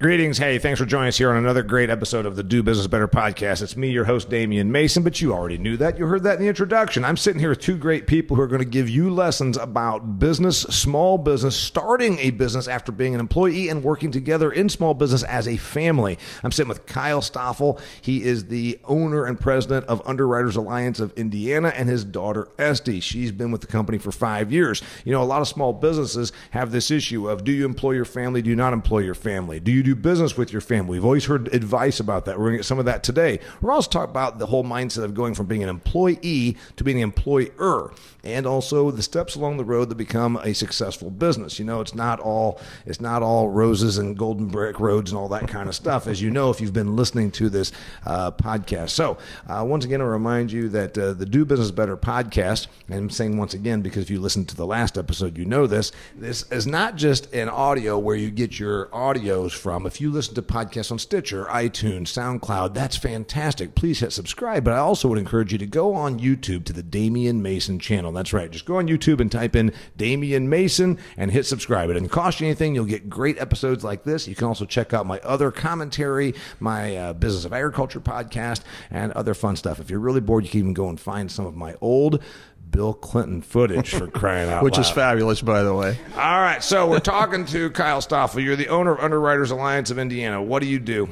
Greetings. 0.00 0.38
Hey, 0.38 0.58
thanks 0.58 0.80
for 0.80 0.86
joining 0.86 1.08
us 1.08 1.18
here 1.18 1.28
on 1.28 1.36
another 1.36 1.62
great 1.62 1.90
episode 1.90 2.24
of 2.24 2.34
the 2.34 2.42
Do 2.42 2.62
Business 2.62 2.86
Better 2.86 3.06
podcast. 3.06 3.60
It's 3.60 3.76
me, 3.76 3.90
your 3.90 4.06
host, 4.06 4.30
Damian 4.30 4.72
Mason, 4.72 5.02
but 5.02 5.20
you 5.20 5.34
already 5.34 5.58
knew 5.58 5.76
that. 5.76 5.98
You 5.98 6.06
heard 6.06 6.22
that 6.22 6.36
in 6.36 6.40
the 6.40 6.48
introduction. 6.48 7.04
I'm 7.04 7.18
sitting 7.18 7.38
here 7.38 7.50
with 7.50 7.60
two 7.60 7.76
great 7.76 8.06
people 8.06 8.34
who 8.34 8.40
are 8.40 8.46
going 8.46 8.62
to 8.62 8.64
give 8.64 8.88
you 8.88 9.10
lessons 9.10 9.58
about 9.58 10.18
business, 10.18 10.62
small 10.62 11.18
business, 11.18 11.54
starting 11.54 12.18
a 12.20 12.30
business 12.30 12.66
after 12.66 12.92
being 12.92 13.12
an 13.12 13.20
employee 13.20 13.68
and 13.68 13.84
working 13.84 14.10
together 14.10 14.50
in 14.50 14.70
small 14.70 14.94
business 14.94 15.22
as 15.22 15.46
a 15.46 15.58
family. 15.58 16.18
I'm 16.42 16.50
sitting 16.50 16.70
with 16.70 16.86
Kyle 16.86 17.20
Stoffel. 17.20 17.78
He 18.00 18.22
is 18.22 18.46
the 18.46 18.80
owner 18.86 19.26
and 19.26 19.38
president 19.38 19.84
of 19.84 20.00
Underwriters 20.06 20.56
Alliance 20.56 20.98
of 21.00 21.12
Indiana 21.12 21.74
and 21.76 21.90
his 21.90 22.06
daughter, 22.06 22.48
Esty. 22.58 23.00
She's 23.00 23.32
been 23.32 23.50
with 23.50 23.60
the 23.60 23.66
company 23.66 23.98
for 23.98 24.12
five 24.12 24.50
years. 24.50 24.82
You 25.04 25.12
know, 25.12 25.22
a 25.22 25.24
lot 25.24 25.42
of 25.42 25.48
small 25.48 25.74
businesses 25.74 26.32
have 26.52 26.72
this 26.72 26.90
issue 26.90 27.28
of 27.28 27.44
do 27.44 27.52
you 27.52 27.66
employ 27.66 27.90
your 27.90 28.06
family? 28.06 28.40
Do 28.40 28.48
you 28.48 28.56
not 28.56 28.72
employ 28.72 29.00
your 29.00 29.12
family? 29.14 29.60
Do 29.60 29.70
you 29.70 29.82
do 29.82 29.89
do 29.94 30.00
business 30.00 30.36
with 30.36 30.52
your 30.52 30.60
family. 30.60 30.98
We've 30.98 31.04
always 31.04 31.24
heard 31.26 31.52
advice 31.54 32.00
about 32.00 32.24
that. 32.24 32.38
We're 32.38 32.46
going 32.46 32.54
to 32.54 32.58
get 32.58 32.66
some 32.66 32.78
of 32.78 32.84
that 32.84 33.02
today. 33.02 33.40
We're 33.60 33.72
also 33.72 33.90
talking 33.90 34.10
about 34.10 34.38
the 34.38 34.46
whole 34.46 34.64
mindset 34.64 35.04
of 35.04 35.14
going 35.14 35.34
from 35.34 35.46
being 35.46 35.62
an 35.62 35.68
employee 35.68 36.56
to 36.76 36.84
being 36.84 36.98
an 36.98 37.04
employer 37.04 37.92
and 38.24 38.46
also 38.46 38.90
the 38.90 39.02
steps 39.02 39.34
along 39.34 39.56
the 39.56 39.64
road 39.64 39.88
to 39.88 39.94
become 39.94 40.36
a 40.36 40.54
successful 40.54 41.10
business. 41.10 41.58
You 41.58 41.64
know, 41.64 41.80
it's 41.80 41.94
not 41.94 42.20
all 42.20 42.60
it's 42.86 43.00
not 43.00 43.22
all 43.22 43.48
roses 43.48 43.98
and 43.98 44.16
golden 44.16 44.48
brick 44.48 44.80
roads 44.80 45.10
and 45.10 45.18
all 45.18 45.28
that 45.28 45.48
kind 45.48 45.68
of 45.68 45.74
stuff, 45.74 46.06
as 46.06 46.20
you 46.20 46.30
know 46.30 46.50
if 46.50 46.60
you've 46.60 46.72
been 46.72 46.96
listening 46.96 47.30
to 47.32 47.48
this 47.48 47.72
uh, 48.06 48.30
podcast. 48.30 48.90
So, 48.90 49.18
uh, 49.48 49.64
once 49.66 49.84
again, 49.84 50.00
I 50.00 50.04
remind 50.04 50.52
you 50.52 50.68
that 50.70 50.96
uh, 50.96 51.12
the 51.12 51.26
Do 51.26 51.44
Business 51.44 51.70
Better 51.70 51.96
podcast, 51.96 52.66
and 52.88 52.96
I'm 52.96 53.10
saying 53.10 53.36
once 53.36 53.54
again 53.54 53.82
because 53.82 54.04
if 54.04 54.10
you 54.10 54.20
listened 54.20 54.48
to 54.50 54.56
the 54.56 54.66
last 54.66 54.98
episode, 54.98 55.38
you 55.38 55.44
know 55.44 55.66
this. 55.66 55.92
This 56.16 56.50
is 56.50 56.66
not 56.66 56.96
just 56.96 57.32
an 57.34 57.48
audio 57.48 57.98
where 57.98 58.16
you 58.16 58.30
get 58.30 58.58
your 58.58 58.86
audios 58.86 59.52
from. 59.52 59.86
If 59.86 60.00
you 60.00 60.10
listen 60.10 60.34
to 60.34 60.42
podcasts 60.42 60.92
on 60.92 60.98
Stitcher, 60.98 61.44
iTunes, 61.46 62.08
SoundCloud, 62.08 62.74
that's 62.74 62.96
fantastic. 62.96 63.74
Please 63.74 64.00
hit 64.00 64.12
subscribe. 64.12 64.64
But 64.64 64.74
I 64.74 64.78
also 64.78 65.08
would 65.08 65.18
encourage 65.18 65.52
you 65.52 65.58
to 65.58 65.66
go 65.66 65.94
on 65.94 66.20
YouTube 66.20 66.64
to 66.66 66.72
the 66.72 66.82
Damian 66.82 67.42
Mason 67.42 67.78
channel 67.78 68.09
channel. 68.10 68.18
That's 68.18 68.32
right. 68.32 68.50
Just 68.50 68.64
go 68.64 68.76
on 68.76 68.88
YouTube 68.88 69.20
and 69.20 69.30
type 69.30 69.56
in 69.56 69.72
Damian 69.96 70.48
Mason 70.48 70.98
and 71.16 71.30
hit 71.30 71.46
subscribe. 71.46 71.90
It 71.90 71.94
doesn't 71.94 72.08
cost 72.10 72.40
you 72.40 72.46
anything. 72.46 72.74
You'll 72.74 72.84
get 72.84 73.08
great 73.08 73.38
episodes 73.38 73.84
like 73.84 74.04
this. 74.04 74.28
You 74.28 74.34
can 74.34 74.46
also 74.46 74.64
check 74.64 74.92
out 74.92 75.06
my 75.06 75.18
other 75.20 75.50
commentary, 75.50 76.34
my 76.58 76.96
uh, 76.96 77.12
Business 77.14 77.44
of 77.44 77.52
Agriculture 77.52 78.00
podcast, 78.00 78.62
and 78.90 79.12
other 79.12 79.34
fun 79.34 79.56
stuff. 79.56 79.80
If 79.80 79.90
you're 79.90 80.00
really 80.00 80.20
bored, 80.20 80.44
you 80.44 80.50
can 80.50 80.60
even 80.60 80.74
go 80.74 80.88
and 80.88 80.98
find 81.00 81.30
some 81.30 81.46
of 81.46 81.54
my 81.54 81.74
old 81.80 82.22
Bill 82.70 82.94
Clinton 82.94 83.42
footage 83.42 83.90
for 83.90 84.06
crying 84.06 84.48
out 84.48 84.62
Which 84.62 84.76
loud. 84.76 84.80
is 84.82 84.90
fabulous, 84.90 85.42
by 85.42 85.62
the 85.62 85.74
way. 85.74 85.98
All 86.14 86.40
right, 86.40 86.62
so 86.62 86.88
we're 86.88 87.00
talking 87.00 87.44
to 87.46 87.70
Kyle 87.70 88.00
Stoffel. 88.00 88.40
You're 88.44 88.54
the 88.56 88.68
owner 88.68 88.92
of 88.92 89.00
Underwriters 89.00 89.50
Alliance 89.50 89.90
of 89.90 89.98
Indiana. 89.98 90.40
What 90.40 90.62
do 90.62 90.68
you 90.68 90.78
do? 90.78 91.08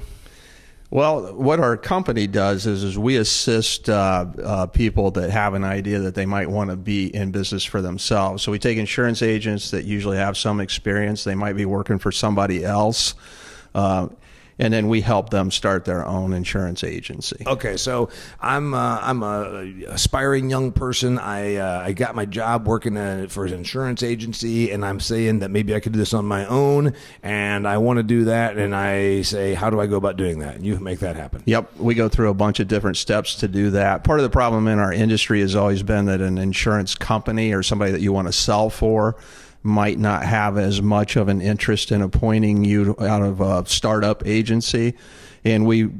Well, 0.91 1.35
what 1.35 1.61
our 1.61 1.77
company 1.77 2.27
does 2.27 2.67
is, 2.67 2.83
is 2.83 2.99
we 2.99 3.19
assist 3.19 3.91
uh, 3.91 4.25
uh, 4.43 4.67
people 4.67 5.11
that 5.13 5.29
have 5.29 5.53
an 5.53 5.63
idea 5.63 5.99
that 5.99 6.15
they 6.15 6.25
might 6.25 6.49
want 6.49 6.71
to 6.71 6.77
be 6.77 7.15
in 7.15 7.31
business 7.31 7.63
for 7.63 7.83
themselves. 7.83 8.43
So 8.43 8.51
we 8.51 8.59
take 8.59 8.79
insurance 8.79 9.21
agents 9.21 9.71
that 9.73 9.85
usually 9.85 10.17
have 10.17 10.39
some 10.39 10.61
experience. 10.61 11.25
They 11.25 11.35
might 11.35 11.57
be 11.57 11.67
working 11.67 11.99
for 11.99 12.11
somebody 12.11 12.65
else. 12.65 13.15
Uh, 13.75 14.09
and 14.59 14.73
then 14.73 14.89
we 14.89 15.01
help 15.01 15.31
them 15.31 15.51
start 15.51 15.85
their 15.85 16.05
own 16.05 16.33
insurance 16.33 16.83
agency. 16.83 17.43
Okay, 17.47 17.77
so 17.77 18.09
I'm 18.41 18.75
uh, 18.75 18.99
I'm 19.01 19.23
a 19.23 19.85
aspiring 19.89 20.51
young 20.51 20.73
person. 20.73 21.19
I 21.19 21.57
uh, 21.57 21.83
I 21.85 21.93
got 21.93 22.15
my 22.15 22.25
job 22.25 22.67
working 22.67 22.97
at, 22.97 23.31
for 23.31 23.47
an 23.47 23.53
insurance 23.53 24.03
agency, 24.03 24.71
and 24.71 24.85
I'm 24.85 25.01
saying 25.01 25.41
that 25.41 25.51
maybe 25.51 25.75
I 25.75 25.81
could 25.81 25.93
do 25.93 25.99
this 25.99 26.15
on 26.15 26.25
my 26.25 26.47
own, 26.47 26.95
and 27.23 27.67
I 27.67 27.79
want 27.79 27.99
to 27.99 28.03
do 28.03 28.25
that. 28.25 28.59
And 28.59 28.75
I 28.75 29.23
say, 29.23 29.55
how 29.55 29.71
do 29.71 29.81
I 29.81 29.87
go 29.87 29.97
about 29.97 30.17
doing 30.17 30.41
that? 30.41 30.57
And 30.57 30.67
you 30.67 30.79
make 30.79 31.01
that 31.01 31.17
happen. 31.17 31.43
Yep, 31.47 31.77
we 31.77 31.95
go 31.95 32.09
through 32.09 32.31
a 32.31 32.35
bunch 32.35 32.61
of 32.61 32.69
different 32.69 32.97
steps 32.97 33.37
to 33.37 33.49
do 33.49 33.71
that. 33.71 34.05
Part 34.05 34.19
of 34.19 34.25
the 34.25 34.31
problem 34.31 34.67
in 34.69 34.79
our 34.79 34.93
industry 34.93 35.41
has 35.41 35.55
always 35.55 35.83
been 35.83 36.07
that 36.07 36.21
an 36.21 36.39
insurance 36.39 36.95
company 36.95 37.53
or 37.53 37.63
somebody 37.63 37.93
that 37.93 38.01
you 38.01 38.13
want 38.13 38.29
to 38.29 38.33
sell 38.33 38.71
for 38.71 39.17
might 39.63 39.99
not 39.99 40.23
have 40.23 40.57
as 40.57 40.81
much 40.81 41.17
of 41.17 41.29
an 41.29 41.41
interest 41.41 41.93
in 41.93 42.03
appointing 42.03 42.65
you 42.65 42.95
out 43.01 43.23
of 43.23 43.41
a 43.41 43.67
startup 43.67 44.27
agency, 44.27 44.95
and 45.45 45.67
we 45.67 45.91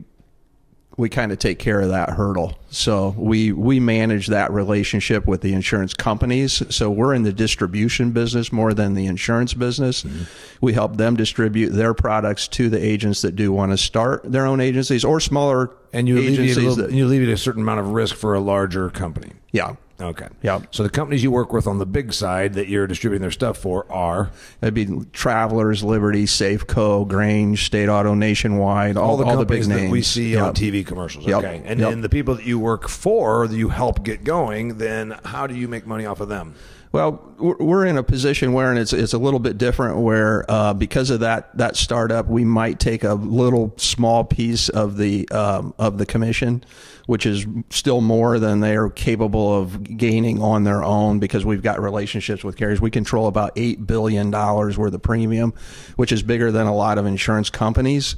we 0.99 1.09
kind 1.09 1.31
of 1.31 1.39
take 1.39 1.61
care 1.61 1.81
of 1.81 1.91
that 1.91 2.11
hurdle. 2.11 2.59
So 2.71 3.15
we 3.17 3.53
we 3.53 3.79
manage 3.79 4.27
that 4.27 4.53
relationship 4.53 5.27
with 5.27 5.43
the 5.43 5.53
insurance 5.55 5.95
companies. 5.95 6.61
So 6.75 6.91
we're 6.91 7.15
in 7.15 7.23
the 7.23 7.33
distribution 7.33 8.11
business 8.11 8.53
more 8.53 8.75
than 8.75 8.95
the 8.95 9.07
insurance 9.07 9.55
business. 9.55 10.03
Mm-hmm. 10.03 10.25
We 10.61 10.73
help 10.73 10.97
them 10.97 11.15
distribute 11.15 11.71
their 11.71 11.95
products 11.95 12.49
to 12.49 12.69
the 12.69 12.85
agents 12.85 13.23
that 13.23 13.37
do 13.37 13.53
want 13.53 13.71
to 13.71 13.79
start 13.79 14.25
their 14.25 14.45
own 14.45 14.61
agencies 14.61 15.05
or 15.05 15.21
smaller 15.21 15.71
and 15.93 16.09
you 16.09 16.19
agencies. 16.19 16.57
Alleviate 16.57 16.79
a, 16.79 16.83
that, 16.83 16.93
you 16.93 17.07
alleviate 17.07 17.33
a 17.33 17.39
certain 17.39 17.63
amount 17.63 17.79
of 17.79 17.91
risk 17.91 18.17
for 18.17 18.35
a 18.35 18.41
larger 18.41 18.91
company. 18.91 19.33
Yeah. 19.53 19.77
Okay. 20.01 20.29
Yeah. 20.43 20.61
So 20.71 20.85
the 20.85 20.91
companies 20.91 21.23
you 21.23 21.31
work 21.31 21.53
with 21.53 21.67
on 21.67 21.79
the 21.79 21.87
big 21.87 22.13
side 22.13 22.55
that 22.55 22.69
you're 22.69 22.87
distributing 22.87 23.21
their 23.21 23.33
stuff 23.33 23.59
for 23.59 23.91
are 23.91 24.31
that'd 24.61 24.75
be 24.75 24.87
Travelers, 25.13 25.83
Liberty, 25.83 26.25
Safeco, 26.25 27.07
Grange, 27.07 27.65
State 27.65 27.89
Auto, 27.89 28.15
Nationwide, 28.15 28.97
all, 28.97 29.11
all 29.11 29.17
the 29.17 29.25
all 29.25 29.37
companies 29.37 29.67
the 29.67 29.71
big 29.71 29.77
that 29.77 29.83
names 29.83 29.93
we 29.93 30.03
see 30.03 30.33
yep. 30.35 30.43
on 30.43 30.55
TV 30.55 30.87
commercials. 30.87 31.27
Yep. 31.27 31.39
Okay. 31.39 31.63
And 31.65 31.81
yep. 31.81 31.91
then 31.91 32.01
the 32.01 32.09
people 32.09 32.37
that 32.37 32.47
you 32.47 32.59
work 32.59 32.89
for, 32.89 33.49
that 33.49 33.57
you 33.57 33.71
help 33.71 34.05
get 34.05 34.23
going, 34.23 34.79
then 34.79 35.19
how 35.25 35.47
do 35.47 35.55
you 35.57 35.67
make 35.67 35.87
money 35.87 36.07
off 36.07 36.21
of 36.21 36.29
them? 36.29 36.55
Well, 36.91 37.35
we're 37.39 37.85
in 37.85 37.99
a 37.99 38.03
position 38.03 38.55
where, 38.55 38.71
and 38.71 38.79
it's 38.79 38.93
it's 38.95 39.13
a 39.13 39.19
little 39.19 39.41
bit 39.41 39.59
different, 39.59 39.99
where 39.99 40.51
uh, 40.51 40.73
because 40.73 41.11
of 41.11 41.21
that 41.21 41.57
that 41.59 41.77
startup, 41.77 42.27
we 42.27 42.45
might 42.45 42.81
take 42.81 43.05
a 43.05 43.15
little 43.15 43.75
small 43.77 44.25
piece 44.25 44.71
of 44.71 44.97
the 44.97 45.29
um, 45.29 45.75
of 45.79 45.99
the 45.99 46.07
commission, 46.07 46.65
which 47.07 47.27
is 47.27 47.47
still 47.69 48.01
more 48.01 48.39
than 48.39 48.61
they 48.61 48.75
are 48.75 48.89
capable 48.89 49.55
of 49.55 49.99
gaining 49.99 50.41
on 50.41 50.65
their 50.65 50.83
own 50.83 51.19
because 51.19 51.45
we've 51.45 51.63
got 51.63 51.81
relationships 51.81 52.43
with 52.43 52.57
carriers. 52.57 52.81
We 52.81 52.91
control 52.91 53.27
about 53.27 53.53
eight 53.57 53.87
billion 53.87 54.31
dollars 54.31 54.79
worth 54.79 54.95
of 54.95 55.03
premium, 55.03 55.53
which 55.97 56.11
is 56.11 56.23
bigger 56.23 56.51
than 56.51 56.67
a 56.67 56.75
lot 56.75 56.97
of 56.97 57.05
insurance 57.05 57.51
companies. 57.51 58.17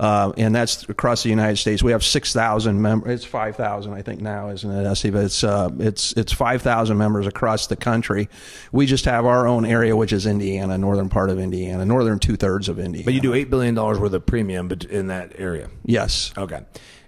Uh, 0.00 0.32
and 0.38 0.54
that's 0.54 0.88
across 0.88 1.22
the 1.22 1.28
United 1.28 1.58
States. 1.58 1.82
We 1.82 1.92
have 1.92 2.02
six 2.02 2.32
thousand 2.32 2.80
members. 2.80 3.16
It's 3.16 3.24
five 3.26 3.54
thousand, 3.54 3.92
I 3.92 4.00
think 4.00 4.22
now, 4.22 4.48
isn't 4.48 4.70
it, 4.70 4.86
Esty? 4.86 5.10
But 5.10 5.24
it's 5.26 5.44
uh, 5.44 5.68
it's 5.78 6.12
it's 6.12 6.32
five 6.32 6.62
thousand 6.62 6.96
members 6.96 7.26
across 7.26 7.66
the 7.66 7.76
country. 7.76 8.30
We 8.72 8.86
just 8.86 9.04
have 9.04 9.26
our 9.26 9.46
own 9.46 9.66
area, 9.66 9.94
which 9.94 10.14
is 10.14 10.24
Indiana, 10.24 10.78
northern 10.78 11.10
part 11.10 11.28
of 11.28 11.38
Indiana, 11.38 11.84
northern 11.84 12.18
two 12.18 12.36
thirds 12.36 12.70
of 12.70 12.78
Indiana. 12.78 13.04
But 13.04 13.12
you 13.12 13.20
do 13.20 13.34
eight 13.34 13.50
billion 13.50 13.74
dollars 13.74 13.98
worth 13.98 14.14
of 14.14 14.24
premium 14.24 14.72
in 14.88 15.08
that 15.08 15.38
area. 15.38 15.68
Yes. 15.84 16.32
Okay. 16.34 16.62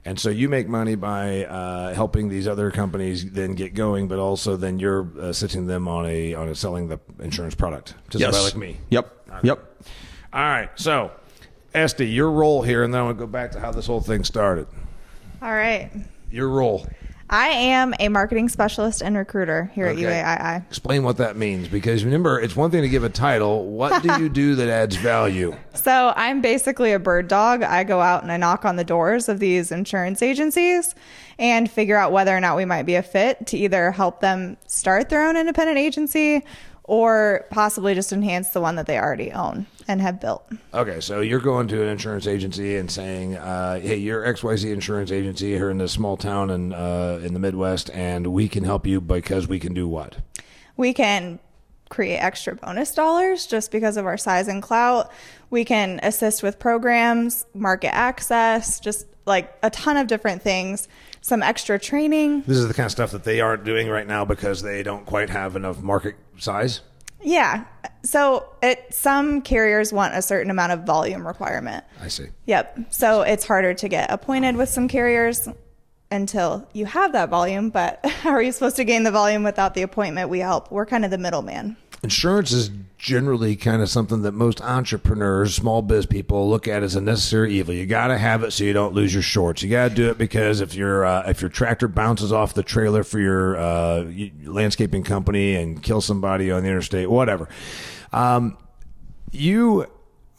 And 0.05 0.21
so 0.21 0.29
you 0.29 0.51
make 0.51 0.69
money 0.69 0.95
by 0.95 1.47
uh, 1.47 1.95
helping 1.95 2.29
these 2.29 2.47
other 2.47 2.71
companies 2.71 3.31
then 3.31 3.55
get 3.55 3.73
going, 3.73 4.07
but 4.07 4.19
also 4.19 4.57
then 4.59 4.79
you're 4.79 5.33
sitting 5.33 5.67
them 5.67 5.89
on 5.89 6.05
a 6.05 6.35
on 6.35 6.51
a 6.51 6.55
selling 6.55 6.89
the 6.89 7.01
insurance 7.21 7.55
product 7.55 7.95
to 8.11 8.19
yes. 8.19 8.35
somebody 8.35 8.45
like 8.45 8.57
me. 8.57 8.81
Yep. 8.91 9.29
Okay. 9.31 9.49
Yep. 9.49 9.83
All 10.35 10.43
right. 10.43 10.71
So 10.75 11.11
Esty, 11.75 12.07
your 12.09 12.31
role 12.31 12.63
here, 12.63 12.83
and 12.83 12.93
then 12.93 13.07
to 13.09 13.15
go 13.15 13.27
back 13.27 13.53
to 13.53 13.61
how 13.61 13.73
this 13.73 13.87
whole 13.87 14.01
thing 14.01 14.25
started. 14.25 14.67
All 15.41 15.53
right. 15.53 15.91
Your 16.31 16.49
role. 16.49 16.87
I 17.31 17.49
am 17.49 17.95
a 17.99 18.11
marketing 18.11 18.51
specialist 18.51 19.01
and 19.03 19.17
recruiter 19.17 19.71
here 19.75 19.87
Okay. 19.89 20.05
at 20.05 20.39
UAII. 20.39 20.67
Explain 20.69 21.03
what 21.03 21.17
that 21.17 21.35
means, 21.37 21.67
because 21.67 22.05
remember, 22.05 22.39
it's 22.39 22.55
one 22.55 22.71
thing 22.71 22.83
to 22.83 22.91
give 22.91 23.05
a 23.05 23.09
title. 23.09 23.65
What 23.71 24.03
do 24.03 24.13
you 24.21 24.29
do 24.29 24.55
that 24.57 24.69
adds 24.69 24.97
value? 24.97 25.57
So 25.75 26.13
I'm 26.15 26.41
basically 26.43 26.93
a 26.93 27.01
bird 27.01 27.27
dog. 27.27 27.65
I 27.65 27.83
go 27.83 28.01
out 28.01 28.23
and 28.23 28.31
I 28.31 28.37
knock 28.37 28.65
on 28.65 28.77
the 28.77 28.85
doors 28.85 29.29
of 29.29 29.41
these 29.41 29.73
insurance 29.73 30.23
agencies 30.23 30.95
and 31.41 31.69
figure 31.69 31.97
out 31.97 32.13
whether 32.13 32.37
or 32.37 32.39
not 32.39 32.57
we 32.57 32.65
might 32.65 32.85
be 32.85 32.95
a 32.95 33.03
fit 33.03 33.49
to 33.49 33.57
either 33.59 33.91
help 33.91 34.21
them 34.21 34.57
start 34.69 35.09
their 35.09 35.27
own 35.27 35.37
independent 35.37 35.79
agency 35.79 36.45
or 36.85 37.47
possibly 37.51 37.95
just 37.95 38.13
enhance 38.13 38.51
the 38.51 38.61
one 38.61 38.77
that 38.77 38.87
they 38.87 38.97
already 38.97 39.33
own 39.33 39.67
and 39.93 40.01
have 40.01 40.21
built. 40.21 40.45
Okay, 40.75 41.01
so 41.01 41.21
you're 41.21 41.41
going 41.41 41.69
to 41.69 41.83
an 41.83 41.89
insurance 41.89 42.27
agency 42.27 42.77
and 42.77 42.91
saying, 42.91 43.37
uh, 43.37 43.79
"Hey, 43.79 43.97
you're 43.97 44.25
XYZ 44.25 44.73
insurance 44.73 45.13
agency 45.13 45.53
here 45.53 45.71
in 45.71 45.79
this 45.79 45.93
small 45.93 46.17
town 46.17 46.51
in 46.51 46.73
uh, 46.73 47.21
in 47.23 47.35
the 47.35 47.41
Midwest, 47.41 47.91
and 47.91 48.29
we 48.29 48.49
can 48.49 48.65
help 48.65 48.87
you 48.87 49.01
because 49.01 49.47
we 49.47 49.61
can 49.61 49.75
do 49.75 49.87
what? 49.87 50.17
We 50.77 50.93
can 50.93 51.39
create 51.93 52.17
extra 52.17 52.57
bonus 52.57 52.95
dollars 52.95 53.47
just 53.47 53.71
because 53.71 53.99
of 53.99 54.07
our 54.07 54.17
size 54.17 54.49
and 54.49 54.63
clout. 54.63 55.13
We 55.51 55.65
can 55.65 56.01
assist 56.03 56.43
with 56.43 56.59
programs, 56.59 57.45
market 57.55 57.95
access, 57.95 58.81
just 58.81 59.07
like 59.27 59.53
a 59.63 59.71
ton 59.71 59.99
of 59.99 60.07
different 60.07 60.43
things, 60.43 60.89
some 61.21 61.43
extra 61.43 61.79
training. 61.79 62.43
This 62.47 62.57
is 62.57 62.67
the 62.67 62.75
kind 62.75 62.87
of 62.87 62.93
stuff 62.93 63.11
that 63.13 63.25
they 63.25 63.41
aren't 63.41 63.65
doing 63.65 63.89
right 63.89 64.07
now 64.07 64.25
because 64.25 64.63
they 64.63 64.83
don't 64.83 65.05
quite 65.05 65.31
have 65.31 65.55
enough 65.55 65.81
market 65.83 66.17
size. 66.39 66.81
Yeah. 67.23 67.65
So 68.03 68.49
it 68.63 68.93
some 68.93 69.43
carriers 69.43 69.93
want 69.93 70.15
a 70.15 70.23
certain 70.23 70.51
amount 70.51 70.73
of 70.73 70.85
volume 70.85 71.27
requirement. 71.27 71.85
I 72.01 72.09
see. 72.09 72.29
Yep. 72.47 72.87
So 72.91 73.23
it's 73.23 73.47
harder 73.47 73.75
to 73.75 73.89
get 73.89 74.11
appointed 74.11 74.57
with 74.57 74.69
some 74.69 74.89
carriers 74.89 75.49
until 76.11 76.69
you 76.73 76.87
have 76.87 77.13
that 77.13 77.29
volume. 77.29 77.71
But 77.71 78.05
how 78.07 78.31
are 78.31 78.43
you 78.43 78.53
supposed 78.53 78.77
to 78.77 78.85
gain 78.85 79.03
the 79.03 79.11
volume 79.11 79.43
without 79.43 79.75
the 79.75 79.83
appointment? 79.83 80.29
We 80.31 80.41
help. 80.41 80.71
We're 80.71 80.87
kind 80.87 81.05
of 81.05 81.11
the 81.11 81.19
middleman. 81.19 81.77
Insurance 82.03 82.51
is 82.51 82.71
generally 82.99 83.57
kind 83.57 83.83
of 83.83 83.89
something 83.89 84.23
that 84.23 84.33
most 84.33 84.61
entrepreneurs, 84.61 85.55
small 85.55 85.83
biz 85.83 86.07
people 86.07 86.49
look 86.49 86.67
at 86.67 86.83
as 86.83 86.95
a 86.97 87.01
necessary 87.01 87.53
evil. 87.55 87.75
You 87.75 87.87
got 87.87 88.09
to 88.09 88.19
have 88.19 88.43
it 88.43 88.53
so 88.53 88.65
you 88.65 88.73
don't 88.73 88.93
lose 88.93 89.13
your 89.13 89.23
shorts. 89.23 89.63
You 89.63 89.71
got 89.71 89.91
to 89.91 89.95
do 89.95 90.11
it 90.11 90.19
because 90.19 90.61
if 90.61 90.75
your 90.75 91.05
uh, 91.05 91.29
if 91.29 91.41
your 91.41 91.51
tractor 91.51 91.89
bounces 91.89 92.33
off 92.33 92.55
the 92.55 92.63
trailer 92.63 93.05
for 93.05 93.21
your 93.21 93.57
uh, 93.57 94.05
landscaping 94.45 95.05
company 95.05 95.55
and 95.55 95.83
kills 95.83 96.05
somebody 96.05 96.51
on 96.51 96.63
the 96.63 96.69
interstate, 96.69 97.11
whatever. 97.11 97.49
Um, 98.13 98.57
you 99.31 99.87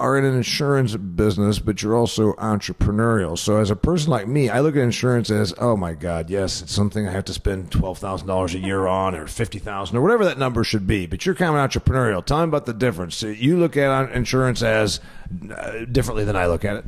are 0.04 0.18
in 0.18 0.26
an 0.26 0.36
insurance 0.36 0.98
business, 0.98 1.60
but 1.60 1.82
you're 1.82 1.96
also 1.96 2.34
entrepreneurial. 2.34 3.38
So, 3.38 3.56
as 3.56 3.72
a 3.72 3.76
person 3.76 4.12
like 4.12 4.28
me, 4.28 4.50
I 4.50 4.60
look 4.60 4.76
at 4.76 4.82
insurance 4.82 5.32
as, 5.32 5.54
oh 5.58 5.78
my 5.78 5.94
God, 5.94 6.30
yes, 6.30 6.62
it's 6.62 6.74
something 6.74 7.08
I 7.08 7.12
have 7.12 7.24
to 7.26 7.34
spend 7.34 7.72
twelve 7.72 8.00
thousand 8.00 8.28
dollars 8.28 8.54
a 8.54 8.60
year 8.60 8.86
on, 8.86 9.16
or 9.16 9.28
fifty 9.28 9.60
thousand, 9.60 9.96
or 9.96 10.02
whatever 10.02 10.26
that 10.26 10.38
number 10.38 10.66
should 10.66 10.86
be. 10.86 11.06
But 11.06 11.26
you're 11.26 11.36
kind 11.36 11.56
of 11.56 11.70
entrepreneurial. 11.70 12.24
Tell 12.24 12.40
me 12.40 12.44
about 12.44 12.66
the 12.66 12.74
difference. 12.74 13.24
You 13.24 13.58
look 13.58 13.78
at 13.78 14.12
insurance 14.12 14.62
as 14.62 15.00
uh, 15.50 15.86
differently 15.86 16.26
than 16.26 16.36
I 16.36 16.48
look 16.48 16.66
at 16.66 16.76
it. 16.76 16.86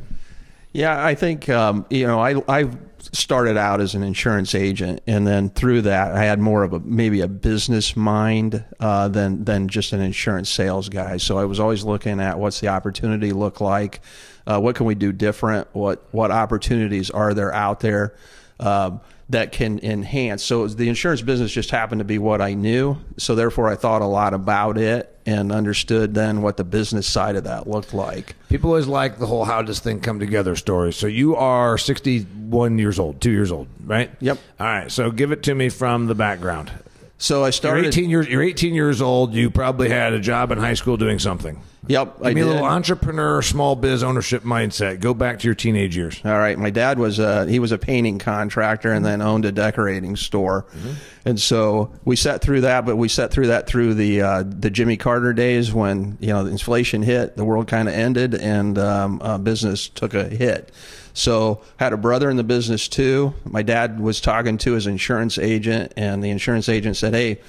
Yeah, 0.72 1.02
I 1.02 1.14
think 1.14 1.48
um, 1.48 1.86
you 1.88 2.06
know 2.06 2.20
I 2.20 2.42
I 2.46 2.70
started 3.12 3.56
out 3.56 3.80
as 3.80 3.94
an 3.94 4.02
insurance 4.02 4.54
agent, 4.54 5.00
and 5.06 5.26
then 5.26 5.50
through 5.50 5.82
that 5.82 6.12
I 6.12 6.24
had 6.24 6.38
more 6.38 6.62
of 6.62 6.72
a 6.72 6.80
maybe 6.80 7.20
a 7.20 7.28
business 7.28 7.96
mind 7.96 8.64
uh, 8.80 9.08
than 9.08 9.44
than 9.44 9.68
just 9.68 9.92
an 9.92 10.00
insurance 10.00 10.48
sales 10.48 10.88
guy. 10.88 11.16
So 11.16 11.38
I 11.38 11.44
was 11.44 11.60
always 11.60 11.84
looking 11.84 12.20
at 12.20 12.38
what's 12.38 12.60
the 12.60 12.68
opportunity 12.68 13.32
look 13.32 13.60
like, 13.60 14.00
uh, 14.46 14.60
what 14.60 14.76
can 14.76 14.86
we 14.86 14.94
do 14.94 15.12
different, 15.12 15.68
what 15.72 16.06
what 16.12 16.30
opportunities 16.30 17.10
are 17.10 17.34
there 17.34 17.52
out 17.52 17.80
there. 17.80 18.16
Um, 18.58 19.00
that 19.28 19.50
can 19.50 19.80
enhance. 19.80 20.42
So 20.42 20.68
the 20.68 20.88
insurance 20.88 21.20
business 21.20 21.52
just 21.52 21.70
happened 21.70 21.98
to 21.98 22.04
be 22.04 22.18
what 22.18 22.40
I 22.40 22.54
knew. 22.54 22.96
So 23.16 23.34
therefore, 23.34 23.68
I 23.68 23.74
thought 23.74 24.02
a 24.02 24.06
lot 24.06 24.34
about 24.34 24.78
it 24.78 25.12
and 25.26 25.50
understood 25.50 26.14
then 26.14 26.42
what 26.42 26.56
the 26.56 26.64
business 26.64 27.08
side 27.08 27.34
of 27.34 27.44
that 27.44 27.68
looked 27.68 27.92
like. 27.92 28.36
People 28.48 28.70
always 28.70 28.86
like 28.86 29.18
the 29.18 29.26
whole 29.26 29.44
"how 29.44 29.62
does 29.62 29.80
thing 29.80 30.00
come 30.00 30.20
together" 30.20 30.54
story. 30.54 30.92
So 30.92 31.08
you 31.08 31.34
are 31.34 31.76
61 31.76 32.78
years 32.78 32.98
old, 32.98 33.20
two 33.20 33.32
years 33.32 33.50
old, 33.50 33.66
right? 33.84 34.10
Yep. 34.20 34.38
All 34.60 34.66
right. 34.66 34.92
So 34.92 35.10
give 35.10 35.32
it 35.32 35.42
to 35.44 35.54
me 35.54 35.68
from 35.70 36.06
the 36.06 36.14
background. 36.14 36.70
So 37.18 37.44
I 37.44 37.50
started. 37.50 37.82
You're 37.82 37.88
18 37.88 38.10
years. 38.10 38.28
You're 38.28 38.42
18 38.42 38.74
years 38.74 39.00
old. 39.00 39.34
You 39.34 39.50
probably 39.50 39.88
had 39.88 40.12
a 40.12 40.20
job 40.20 40.52
in 40.52 40.58
high 40.58 40.74
school 40.74 40.96
doing 40.96 41.18
something. 41.18 41.60
Yep, 41.88 42.18
Give 42.18 42.26
I 42.26 42.28
me 42.30 42.40
did. 42.40 42.44
a 42.44 42.46
little 42.50 42.64
entrepreneur, 42.64 43.40
small 43.42 43.76
biz 43.76 44.02
ownership 44.02 44.42
mindset. 44.42 45.00
Go 45.00 45.14
back 45.14 45.38
to 45.38 45.46
your 45.46 45.54
teenage 45.54 45.96
years. 45.96 46.20
All 46.24 46.36
right, 46.36 46.58
my 46.58 46.70
dad 46.70 46.98
was 46.98 47.18
a 47.18 47.46
he 47.46 47.58
was 47.58 47.72
a 47.72 47.78
painting 47.78 48.18
contractor 48.18 48.92
and 48.92 49.04
then 49.04 49.22
owned 49.22 49.44
a 49.44 49.52
decorating 49.52 50.16
store, 50.16 50.66
mm-hmm. 50.76 50.94
and 51.24 51.40
so 51.40 51.92
we 52.04 52.16
sat 52.16 52.42
through 52.42 52.62
that. 52.62 52.84
But 52.84 52.96
we 52.96 53.08
sat 53.08 53.30
through 53.30 53.46
that 53.48 53.66
through 53.68 53.94
the 53.94 54.20
uh, 54.20 54.42
the 54.46 54.68
Jimmy 54.68 54.96
Carter 54.96 55.32
days 55.32 55.72
when 55.72 56.18
you 56.20 56.28
know 56.28 56.44
the 56.44 56.50
inflation 56.50 57.02
hit, 57.02 57.36
the 57.36 57.44
world 57.44 57.68
kind 57.68 57.88
of 57.88 57.94
ended, 57.94 58.34
and 58.34 58.76
um, 58.78 59.22
uh, 59.22 59.38
business 59.38 59.88
took 59.88 60.14
a 60.14 60.24
hit. 60.24 60.72
So 61.16 61.62
had 61.78 61.94
a 61.94 61.96
brother 61.96 62.28
in 62.28 62.36
the 62.36 62.44
business 62.44 62.88
too. 62.88 63.32
My 63.44 63.62
dad 63.62 63.98
was 63.98 64.20
talking 64.20 64.58
to 64.58 64.72
his 64.72 64.86
insurance 64.86 65.38
agent, 65.38 65.94
and 65.96 66.22
the 66.22 66.28
insurance 66.28 66.68
agent 66.68 66.98
said, 66.98 67.14
"Hey, 67.14 67.40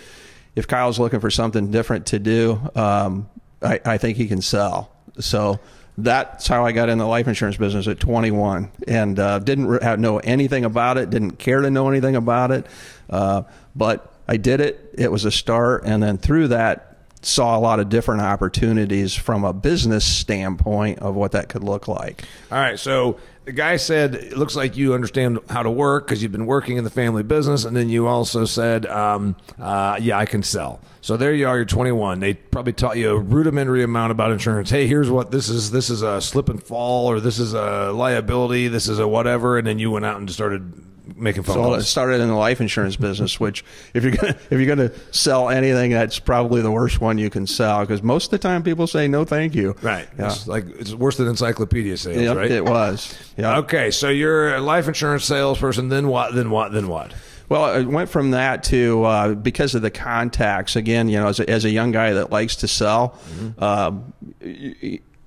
if 0.55 0.67
Kyle's 0.67 0.99
looking 0.99 1.19
for 1.19 1.29
something 1.29 1.69
different 1.69 2.07
to 2.07 2.19
do, 2.19 2.61
um, 2.75 3.29
I, 3.61 3.81
I 3.83 3.97
think 3.97 4.15
he 4.15 4.27
can 4.27 4.41
sell." 4.41 4.89
So 5.19 5.59
that's 5.97 6.47
how 6.47 6.65
I 6.65 6.71
got 6.71 6.87
in 6.87 6.97
the 6.97 7.05
life 7.05 7.27
insurance 7.27 7.57
business 7.57 7.87
at 7.89 7.99
21, 7.99 8.71
and 8.87 9.19
uh, 9.19 9.39
didn't 9.39 9.67
re- 9.67 9.97
know 9.97 10.19
anything 10.19 10.63
about 10.63 10.97
it. 10.97 11.09
Didn't 11.09 11.31
care 11.31 11.59
to 11.59 11.69
know 11.69 11.89
anything 11.89 12.15
about 12.15 12.51
it, 12.51 12.67
uh, 13.09 13.43
but 13.75 14.13
I 14.29 14.37
did 14.37 14.61
it. 14.61 14.91
It 14.97 15.11
was 15.11 15.25
a 15.25 15.31
start, 15.31 15.83
and 15.83 16.01
then 16.01 16.17
through 16.17 16.49
that, 16.49 16.95
saw 17.21 17.57
a 17.57 17.59
lot 17.59 17.79
of 17.79 17.89
different 17.89 18.21
opportunities 18.21 19.13
from 19.13 19.43
a 19.43 19.51
business 19.51 20.05
standpoint 20.05 20.99
of 20.99 21.15
what 21.15 21.33
that 21.33 21.49
could 21.49 21.63
look 21.63 21.87
like. 21.89 22.23
All 22.51 22.57
right, 22.57 22.79
so 22.79 23.19
the 23.47 23.53
guy 23.53 23.77
said 23.77 24.13
it 24.13 24.37
looks 24.37 24.57
like 24.57 24.75
you 24.75 24.93
understand 24.93 25.39
how 25.49 25.63
to 25.63 25.71
work 25.71 26.05
because 26.05 26.21
you've 26.21 26.33
been 26.33 26.45
working 26.45 26.75
in 26.75 26.83
the 26.83 26.89
family 26.89 27.23
business 27.23 27.63
and 27.63 27.77
then 27.77 27.87
you 27.87 28.05
also 28.05 28.43
said 28.43 28.85
um, 28.87 29.37
uh, 29.57 29.97
yeah 30.01 30.17
i 30.17 30.25
can 30.25 30.43
sell. 30.43 30.81
So 30.99 31.15
there 31.15 31.33
you 31.33 31.47
are 31.47 31.55
you're 31.55 31.65
21 31.65 32.19
they 32.19 32.33
probably 32.33 32.73
taught 32.73 32.97
you 32.97 33.11
a 33.11 33.17
rudimentary 33.17 33.83
amount 33.83 34.11
about 34.11 34.33
insurance. 34.33 34.69
Hey 34.69 34.85
here's 34.85 35.09
what 35.09 35.31
this 35.31 35.47
is 35.47 35.71
this 35.71 35.89
is 35.89 36.01
a 36.01 36.19
slip 36.19 36.49
and 36.49 36.61
fall 36.61 37.07
or 37.07 37.21
this 37.21 37.39
is 37.39 37.53
a 37.53 37.93
liability 37.93 38.67
this 38.67 38.89
is 38.89 38.99
a 38.99 39.07
whatever 39.07 39.57
and 39.57 39.65
then 39.65 39.79
you 39.79 39.91
went 39.91 40.03
out 40.03 40.17
and 40.17 40.29
started 40.29 40.83
making 41.15 41.43
phone 41.43 41.55
so 41.55 41.61
calls. 41.63 41.77
I 41.77 41.81
started 41.81 42.21
in 42.21 42.27
the 42.27 42.35
life 42.35 42.61
insurance 42.61 42.95
business, 42.95 43.39
which 43.39 43.63
if 43.93 44.03
you're 44.03 44.13
gonna 44.13 44.37
if 44.49 44.51
you're 44.51 44.65
gonna 44.65 44.91
sell 45.11 45.49
anything, 45.49 45.91
that's 45.91 46.19
probably 46.19 46.61
the 46.61 46.71
worst 46.71 47.01
one 47.01 47.17
you 47.17 47.29
can 47.29 47.47
sell 47.47 47.81
because 47.81 48.03
most 48.03 48.25
of 48.25 48.31
the 48.31 48.39
time 48.39 48.63
people 48.63 48.87
say 48.87 49.07
no, 49.07 49.25
thank 49.25 49.55
you. 49.55 49.75
Right. 49.81 50.07
Yeah. 50.17 50.27
It's 50.27 50.47
like 50.47 50.65
it's 50.67 50.93
worse 50.93 51.17
than 51.17 51.27
encyclopedia 51.27 51.97
sales. 51.97 52.21
Yep, 52.21 52.37
right. 52.37 52.51
It 52.51 52.65
was. 52.65 53.17
Yeah. 53.37 53.59
Okay. 53.59 53.91
So 53.91 54.09
you're 54.09 54.55
a 54.55 54.61
life 54.61 54.87
insurance 54.87 55.25
salesperson. 55.25 55.89
Then 55.89 56.07
what? 56.07 56.33
Then 56.35 56.49
what? 56.49 56.71
Then 56.71 56.87
what? 56.87 57.13
Well, 57.49 57.79
it 57.79 57.85
went 57.85 58.09
from 58.09 58.31
that 58.31 58.63
to 58.65 59.03
uh, 59.05 59.33
because 59.35 59.73
of 59.73 59.81
the 59.81 59.91
contacts. 59.91 60.75
Again, 60.75 61.07
you 61.07 61.17
know, 61.17 61.27
as 61.27 61.39
a, 61.39 61.49
as 61.49 61.63
a 61.63 61.69
young 61.69 61.91
guy 61.91 62.13
that 62.13 62.29
likes 62.29 62.57
to 62.57 62.67
sell, 62.67 63.17
mm-hmm. 63.29 63.63
um, 63.63 64.13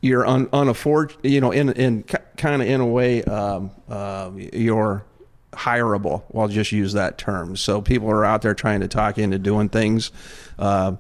you're 0.03 0.27
un, 0.27 0.47
unafford, 0.49 1.17
you 1.23 1.41
know, 1.41 1.51
in 1.51 1.71
in 1.71 2.03
kind 2.03 2.61
of 2.61 2.69
in 2.69 2.81
a 2.81 2.87
way, 2.87 3.23
um, 3.25 3.71
uh, 3.89 4.31
you're 4.35 5.05
hireable. 5.53 6.23
Well, 6.29 6.43
I'll 6.43 6.49
just 6.49 6.73
use 6.73 6.93
that 6.93 7.19
term. 7.19 7.57
So 7.57 7.81
people 7.81 8.11
are 8.11 8.25
out 8.25 8.43
there 8.43 8.55
trying 8.55 8.81
to 8.81 8.89
talk 8.89 9.19
into 9.19 9.39
doing 9.39 9.69
things. 9.69 10.11
Uh, 10.59 10.97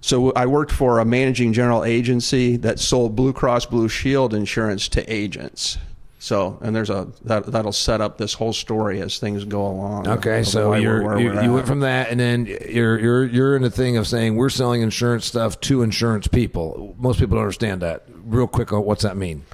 so 0.00 0.32
I 0.32 0.46
worked 0.46 0.72
for 0.72 1.00
a 1.00 1.04
managing 1.04 1.52
general 1.52 1.84
agency 1.84 2.56
that 2.58 2.78
sold 2.78 3.16
Blue 3.16 3.32
Cross 3.32 3.66
Blue 3.66 3.88
Shield 3.88 4.32
insurance 4.34 4.88
to 4.90 5.12
agents. 5.12 5.78
So, 6.20 6.58
and 6.62 6.74
there's 6.74 6.90
a 6.90 7.08
that 7.24 7.46
that'll 7.46 7.72
set 7.72 8.00
up 8.00 8.18
this 8.18 8.34
whole 8.34 8.52
story 8.52 9.00
as 9.00 9.18
things 9.18 9.44
go 9.44 9.64
along. 9.64 10.08
Okay, 10.08 10.42
so 10.42 10.74
you're, 10.74 11.18
you, 11.18 11.40
you 11.42 11.52
went 11.52 11.68
from 11.68 11.80
that, 11.80 12.10
and 12.10 12.18
then 12.18 12.46
you're 12.46 12.98
you're 12.98 13.24
you're 13.26 13.56
in 13.56 13.62
the 13.62 13.70
thing 13.70 13.96
of 13.96 14.06
saying 14.06 14.34
we're 14.34 14.48
selling 14.48 14.82
insurance 14.82 15.26
stuff 15.26 15.60
to 15.60 15.82
insurance 15.82 16.26
people. 16.26 16.96
Most 16.98 17.20
people 17.20 17.36
don't 17.36 17.44
understand 17.44 17.82
that. 17.82 18.02
Real 18.08 18.48
quick, 18.48 18.72
what's 18.72 19.04
that 19.04 19.16
mean? 19.16 19.44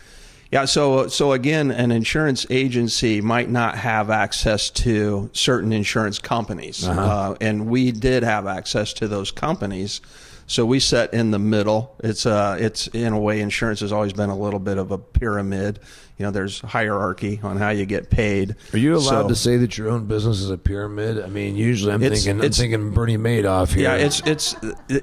Yeah, 0.51 0.67
so 0.67 1.09
so 1.09 1.33
again, 1.33 1.71
an 1.71 1.91
insurance 1.91 2.47
agency 2.51 3.21
might 3.21 3.51
not 3.51 3.77
have 3.77 4.11
access 4.11 4.71
to 4.71 5.31
certain 5.33 5.73
insurance 5.73 6.19
companies, 6.19 6.87
uh-huh. 6.87 7.01
uh, 7.01 7.37
and 7.41 7.67
we 7.67 7.91
did 7.91 8.23
have 8.23 8.47
access 8.47 8.93
to 8.95 9.09
those 9.09 9.31
companies. 9.31 10.01
So 10.47 10.67
we 10.67 10.79
set 10.79 11.15
in 11.15 11.31
the 11.31 11.39
middle. 11.39 11.97
It's 12.05 12.27
uh, 12.27 12.57
it's 12.61 12.87
in 12.89 13.13
a 13.13 13.19
way, 13.19 13.41
insurance 13.41 13.81
has 13.81 13.93
always 13.93 14.13
been 14.13 14.31
a 14.31 14.37
little 14.37 14.61
bit 14.61 14.79
of 14.79 14.91
a 14.91 14.99
pyramid 14.99 15.81
you 16.19 16.25
know 16.25 16.31
there's 16.31 16.61
hierarchy 16.61 17.41
on 17.43 17.57
how 17.57 17.71
you 17.71 17.87
get 17.87 18.09
paid. 18.09 18.55
Are 18.73 18.79
you 18.79 18.95
allowed 18.95 19.23
so, 19.23 19.29
to 19.29 19.35
say 19.35 19.57
that 19.57 19.77
your 19.77 19.91
own 19.91 20.07
business 20.07 20.41
is 20.41 20.51
a 20.51 20.57
pyramid? 20.57 21.21
I 21.21 21.27
mean, 21.27 21.57
usually 21.57 21.93
I'm 21.93 22.03
it's, 22.03 22.25
thinking 22.25 22.45
it's, 22.45 22.59
I'm 22.59 22.63
thinking 22.63 22.91
Bernie 22.93 23.19
Madoff 23.19 23.73
here. 23.73 23.85
Yeah, 23.85 23.97
it's 23.97 24.21
it's 24.21 24.55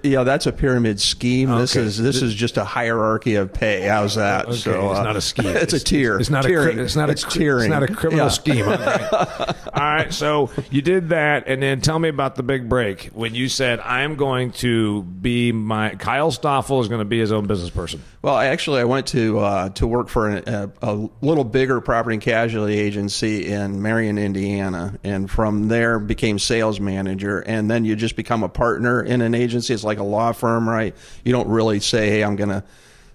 yeah, 0.03 0.23
that's 0.23 0.45
a 0.45 0.53
pyramid 0.53 1.01
scheme. 1.01 1.49
Okay. 1.49 1.59
This 1.59 1.75
is 1.75 1.97
this 1.97 2.21
is 2.21 2.33
just 2.33 2.55
a 2.55 2.63
hierarchy 2.63 3.35
of 3.35 3.51
pay. 3.51 3.81
How's 3.81 4.15
that? 4.15 4.45
Okay. 4.45 4.55
So 4.55 4.89
uh, 4.89 4.91
it's 4.91 4.99
not 5.01 5.15
a 5.17 5.21
scheme. 5.21 5.47
It's, 5.47 5.63
it's 5.73 5.73
a 5.73 5.79
tier. 5.83 6.17
It's 6.17 6.29
not 6.29 6.45
tiering. 6.45 6.77
a 6.77 6.83
it's 6.83 6.95
not 6.95 7.09
it's 7.09 7.23
a 7.23 7.27
tiering. 7.27 7.65
It's 7.65 7.69
not 7.69 7.83
a 7.83 7.93
criminal 7.93 8.25
yeah. 8.25 8.29
scheme. 8.29 8.65
All 9.73 9.87
right, 9.87 10.13
so 10.13 10.49
you 10.69 10.81
did 10.81 11.09
that, 11.09 11.47
and 11.47 11.61
then 11.61 11.81
tell 11.81 11.99
me 11.99 12.09
about 12.09 12.35
the 12.35 12.43
big 12.43 12.69
break 12.69 13.05
when 13.07 13.35
you 13.35 13.49
said 13.49 13.79
I 13.79 14.01
am 14.01 14.15
going 14.15 14.51
to 14.53 15.03
be 15.03 15.51
my 15.51 15.95
Kyle 15.95 16.31
Stoffel 16.31 16.81
is 16.81 16.87
going 16.87 16.99
to 16.99 17.05
be 17.05 17.19
his 17.19 17.31
own 17.31 17.47
business 17.47 17.69
person. 17.69 18.01
Well, 18.21 18.37
actually, 18.37 18.81
I 18.81 18.83
went 18.83 19.07
to 19.07 19.39
uh, 19.39 19.69
to 19.69 19.87
work 19.87 20.07
for 20.07 20.29
a, 20.29 20.71
a 20.81 21.00
little 21.22 21.43
bigger 21.43 21.81
property 21.81 22.15
and 22.15 22.22
casualty 22.22 22.77
agency 22.77 23.48
in 23.48 23.81
Marion, 23.81 24.17
Indiana, 24.17 24.98
and 25.03 25.29
from 25.29 25.67
there 25.67 26.00
became 26.00 26.39
sales 26.39 26.79
manager. 26.79 27.39
And 27.39 27.70
then 27.70 27.86
you 27.86 27.96
just 27.96 28.15
become 28.15 28.43
a 28.43 28.50
partner 28.50 29.01
in 29.01 29.22
an 29.22 29.34
agency. 29.36 29.74
It's 29.74 29.84
like 29.84 30.00
a 30.00 30.03
law 30.03 30.31
firm, 30.31 30.67
right? 30.67 30.96
You 31.24 31.31
don't 31.31 31.48
really 31.48 31.79
say, 31.79 32.10
"Hey, 32.10 32.24
I'm 32.24 32.36
going 32.36 32.50
to." 32.50 32.63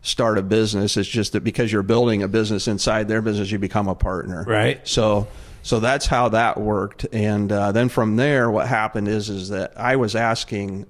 start 0.02 0.38
a 0.38 0.42
business 0.42 0.96
it's 0.96 1.08
just 1.08 1.32
that 1.32 1.42
because 1.42 1.72
you're 1.72 1.82
building 1.82 2.22
a 2.22 2.28
business 2.28 2.68
inside 2.68 3.08
their 3.08 3.20
business 3.20 3.50
you 3.50 3.58
become 3.58 3.88
a 3.88 3.94
partner 3.94 4.44
right 4.46 4.86
so 4.86 5.26
so 5.64 5.80
that's 5.80 6.06
how 6.06 6.28
that 6.28 6.60
worked 6.60 7.04
and 7.12 7.50
uh, 7.50 7.72
then 7.72 7.88
from 7.88 8.14
there 8.14 8.48
what 8.48 8.68
happened 8.68 9.08
is 9.08 9.28
is 9.28 9.48
that 9.48 9.72
i 9.76 9.96
was 9.96 10.14
asking 10.14 10.86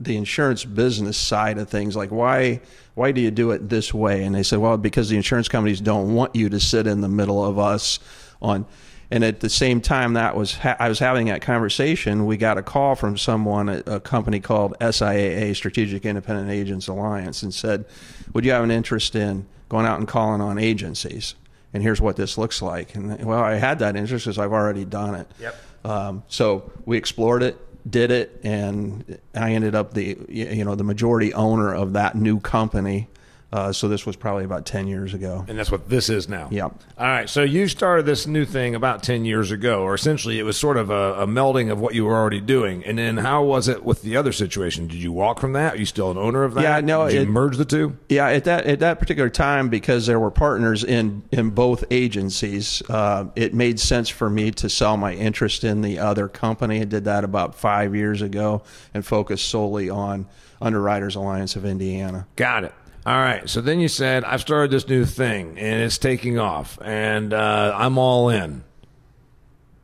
the 0.00 0.16
insurance 0.16 0.64
business 0.64 1.18
side 1.18 1.58
of 1.58 1.68
things 1.68 1.94
like 1.94 2.10
why 2.10 2.58
why 2.94 3.12
do 3.12 3.20
you 3.20 3.30
do 3.30 3.50
it 3.52 3.68
this 3.68 3.92
way 3.94 4.24
and 4.24 4.34
they 4.34 4.42
said 4.42 4.58
well 4.58 4.76
because 4.76 5.08
the 5.08 5.16
insurance 5.16 5.48
companies 5.48 5.80
don't 5.80 6.14
want 6.14 6.34
you 6.36 6.48
to 6.48 6.60
sit 6.60 6.86
in 6.86 7.00
the 7.00 7.08
middle 7.08 7.44
of 7.44 7.58
us 7.58 7.98
on. 8.40 8.66
And 9.10 9.24
at 9.24 9.40
the 9.40 9.50
same 9.50 9.82
time 9.82 10.14
that 10.14 10.36
was 10.36 10.54
ha- 10.54 10.76
I 10.80 10.88
was 10.88 10.98
having 10.98 11.26
that 11.26 11.42
conversation, 11.42 12.24
we 12.24 12.38
got 12.38 12.56
a 12.56 12.62
call 12.62 12.94
from 12.94 13.18
someone 13.18 13.68
at 13.68 13.86
a 13.86 14.00
company 14.00 14.40
called 14.40 14.74
SIAA 14.80 15.54
Strategic 15.54 16.06
Independent 16.06 16.48
Agents 16.50 16.88
Alliance 16.88 17.42
and 17.42 17.52
said, 17.52 17.84
"Would 18.32 18.46
you 18.46 18.52
have 18.52 18.64
an 18.64 18.70
interest 18.70 19.14
in 19.14 19.46
going 19.68 19.84
out 19.84 19.98
and 19.98 20.08
calling 20.08 20.40
on 20.40 20.58
agencies?" 20.58 21.34
And 21.74 21.82
here's 21.82 22.00
what 22.00 22.16
this 22.16 22.38
looks 22.38 22.62
like. 22.62 22.94
And 22.94 23.22
well, 23.26 23.40
I 23.40 23.56
had 23.56 23.80
that 23.80 23.96
interest 23.96 24.24
because 24.24 24.38
I've 24.38 24.52
already 24.52 24.86
done 24.86 25.14
it. 25.14 25.30
Yep. 25.38 25.56
Um, 25.84 26.22
so 26.28 26.70
we 26.86 26.96
explored 26.96 27.42
it, 27.42 27.58
did 27.88 28.10
it, 28.10 28.40
and 28.42 29.18
I 29.34 29.52
ended 29.52 29.74
up 29.74 29.94
the 29.94 30.16
you 30.28 30.64
know 30.64 30.74
the 30.74 30.84
majority 30.84 31.34
owner 31.34 31.74
of 31.74 31.92
that 31.94 32.14
new 32.14 32.40
company. 32.40 33.08
Uh, 33.52 33.70
so 33.72 33.86
this 33.88 34.06
was 34.06 34.16
probably 34.16 34.44
about 34.44 34.64
ten 34.64 34.86
years 34.88 35.12
ago. 35.14 35.44
And 35.48 35.58
that's 35.58 35.70
what 35.70 35.88
this 35.88 36.08
is 36.08 36.28
now. 36.28 36.48
Yep. 36.50 36.72
All 36.98 37.06
right. 37.06 37.28
So 37.28 37.42
you 37.42 37.68
started 37.68 38.06
this 38.06 38.26
new 38.26 38.44
thing 38.44 38.74
about 38.74 39.02
10 39.02 39.24
years 39.24 39.50
ago, 39.50 39.82
or 39.82 39.94
essentially 39.94 40.38
it 40.38 40.44
was 40.44 40.56
sort 40.56 40.76
of 40.76 40.90
a, 40.90 41.22
a 41.22 41.26
melding 41.26 41.70
of 41.70 41.78
what 41.80 41.94
you 41.94 42.04
were 42.04 42.14
already 42.14 42.40
doing. 42.40 42.84
And 42.84 42.98
then 42.98 43.16
how 43.16 43.42
was 43.44 43.68
it 43.68 43.84
with 43.84 44.02
the 44.02 44.16
other 44.16 44.32
situation? 44.32 44.86
Did 44.86 45.02
you 45.02 45.12
walk 45.12 45.40
from 45.40 45.52
that? 45.52 45.74
Are 45.74 45.76
you 45.76 45.84
still 45.84 46.10
an 46.10 46.16
owner 46.18 46.44
of 46.44 46.54
that? 46.54 46.62
Yeah, 46.62 46.80
no, 46.80 47.06
Did 47.06 47.14
you 47.14 47.20
it- 47.22 47.28
merge 47.28 47.56
the 47.56 47.64
two? 47.64 47.96
Yeah, 48.08 48.28
at 48.28 48.44
that 48.44 48.66
at 48.66 48.80
that 48.80 48.98
particular 48.98 49.28
time, 49.28 49.68
because 49.68 50.06
there 50.06 50.20
were 50.20 50.30
partners 50.30 50.84
in 50.84 51.22
in 51.30 51.50
both 51.50 51.84
agencies, 51.90 52.82
uh, 52.88 53.24
it 53.36 53.52
made 53.54 53.80
sense 53.80 54.08
for 54.08 54.30
me 54.30 54.50
to 54.52 54.68
sell 54.68 54.96
my 54.96 55.12
interest 55.14 55.64
in 55.64 55.82
the 55.82 55.98
other 55.98 56.28
company. 56.28 56.80
I 56.80 56.84
did 56.84 57.04
that 57.04 57.24
about 57.24 57.54
five 57.54 57.94
years 57.94 58.22
ago 58.22 58.62
and 58.94 59.04
focused 59.04 59.48
solely 59.48 59.90
on 59.90 60.26
Underwriters 60.60 61.16
Alliance 61.16 61.56
of 61.56 61.64
Indiana. 61.64 62.26
Got 62.36 62.64
it. 62.64 62.74
All 63.04 63.16
right. 63.16 63.48
So 63.50 63.60
then 63.60 63.80
you 63.80 63.88
said, 63.88 64.22
I've 64.24 64.40
started 64.40 64.70
this 64.70 64.86
new 64.88 65.04
thing 65.04 65.58
and 65.58 65.82
it's 65.82 65.98
taking 65.98 66.38
off 66.38 66.78
and 66.82 67.34
uh, 67.34 67.74
I'm 67.76 67.98
all 67.98 68.28
in. 68.28 68.62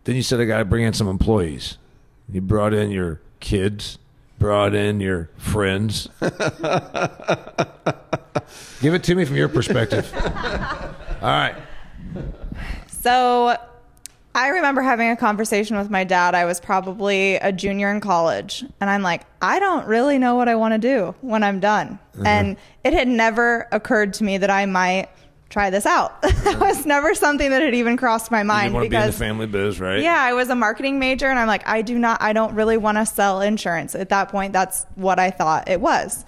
Then 0.05 0.15
you 0.15 0.23
said, 0.23 0.41
I 0.41 0.45
got 0.45 0.59
to 0.59 0.65
bring 0.65 0.85
in 0.85 0.93
some 0.93 1.09
employees. 1.09 1.79
You 2.31 2.41
brought 2.41 2.73
in 2.75 2.91
your 2.91 3.21
kids, 3.41 3.99
brought 4.39 4.75
in 4.75 5.01
your 5.01 5.31
friends. 5.37 6.09
Give 8.81 8.95
it 8.95 9.03
to 9.05 9.15
me 9.15 9.25
from 9.25 9.37
your 9.37 9.49
perspective. 9.49 10.13
All 11.21 11.29
right. 11.29 11.57
So 12.87 13.57
I 14.35 14.49
remember 14.49 14.83
having 14.83 15.11
a 15.11 15.17
conversation 15.17 15.77
with 15.77 15.91
my 15.91 16.05
dad. 16.05 16.35
I 16.35 16.45
was 16.45 16.61
probably 16.61 17.37
a 17.37 17.51
junior 17.51 17.91
in 17.91 18.01
college. 18.01 18.65
And 18.81 18.89
I'm 18.89 19.03
like, 19.03 19.23
I 19.43 19.59
don't 19.59 19.87
really 19.87 20.19
know 20.19 20.37
what 20.37 20.49
I 20.49 20.55
want 20.55 20.75
to 20.75 20.79
do 20.79 21.15
when 21.23 21.43
I'm 21.43 21.61
done. 21.61 21.99
Mm-hmm. 22.13 22.27
And 22.27 22.57
it 22.85 22.93
had 22.93 23.09
never 23.09 23.67
occurred 23.73 24.15
to 24.15 24.25
me 24.25 24.39
that 24.39 24.51
I 24.51 24.67
might 24.67 25.09
try 25.49 25.71
this 25.71 25.87
out. 25.87 26.21
that 26.23 26.61
was 26.61 26.85
never 26.85 27.15
something 27.15 27.51
that 27.51 27.63
had 27.63 27.75
even 27.75 27.97
crossed 27.97 28.31
my 28.31 28.43
mind 28.43 28.67
didn't 28.67 28.75
want 28.75 28.85
to 28.85 28.91
be 28.91 28.97
in 28.97 29.01
the 29.01 29.07
because 29.07 29.19
family 29.19 29.47
biz, 29.47 29.81
right? 29.81 30.03
yeah, 30.03 30.21
I 30.21 30.35
was 30.35 30.51
a 30.51 30.55
marketing 30.55 30.99
major 30.99 31.27
and 31.27 31.39
I'm 31.39 31.49
like, 31.49 31.67
I 31.67 31.83
do 31.83 31.99
not, 31.99 32.21
I 32.21 32.33
don't 32.33 32.55
really 32.55 32.77
want 32.77 32.99
to 32.99 33.07
sell 33.07 33.41
insurance. 33.41 33.95
At 33.95 34.11
that 34.11 34.29
point, 34.29 34.53
that's 34.53 34.85
what 34.95 35.19
I 35.19 35.31
thought 35.31 35.69
it 35.69 35.81
was. 35.81 36.25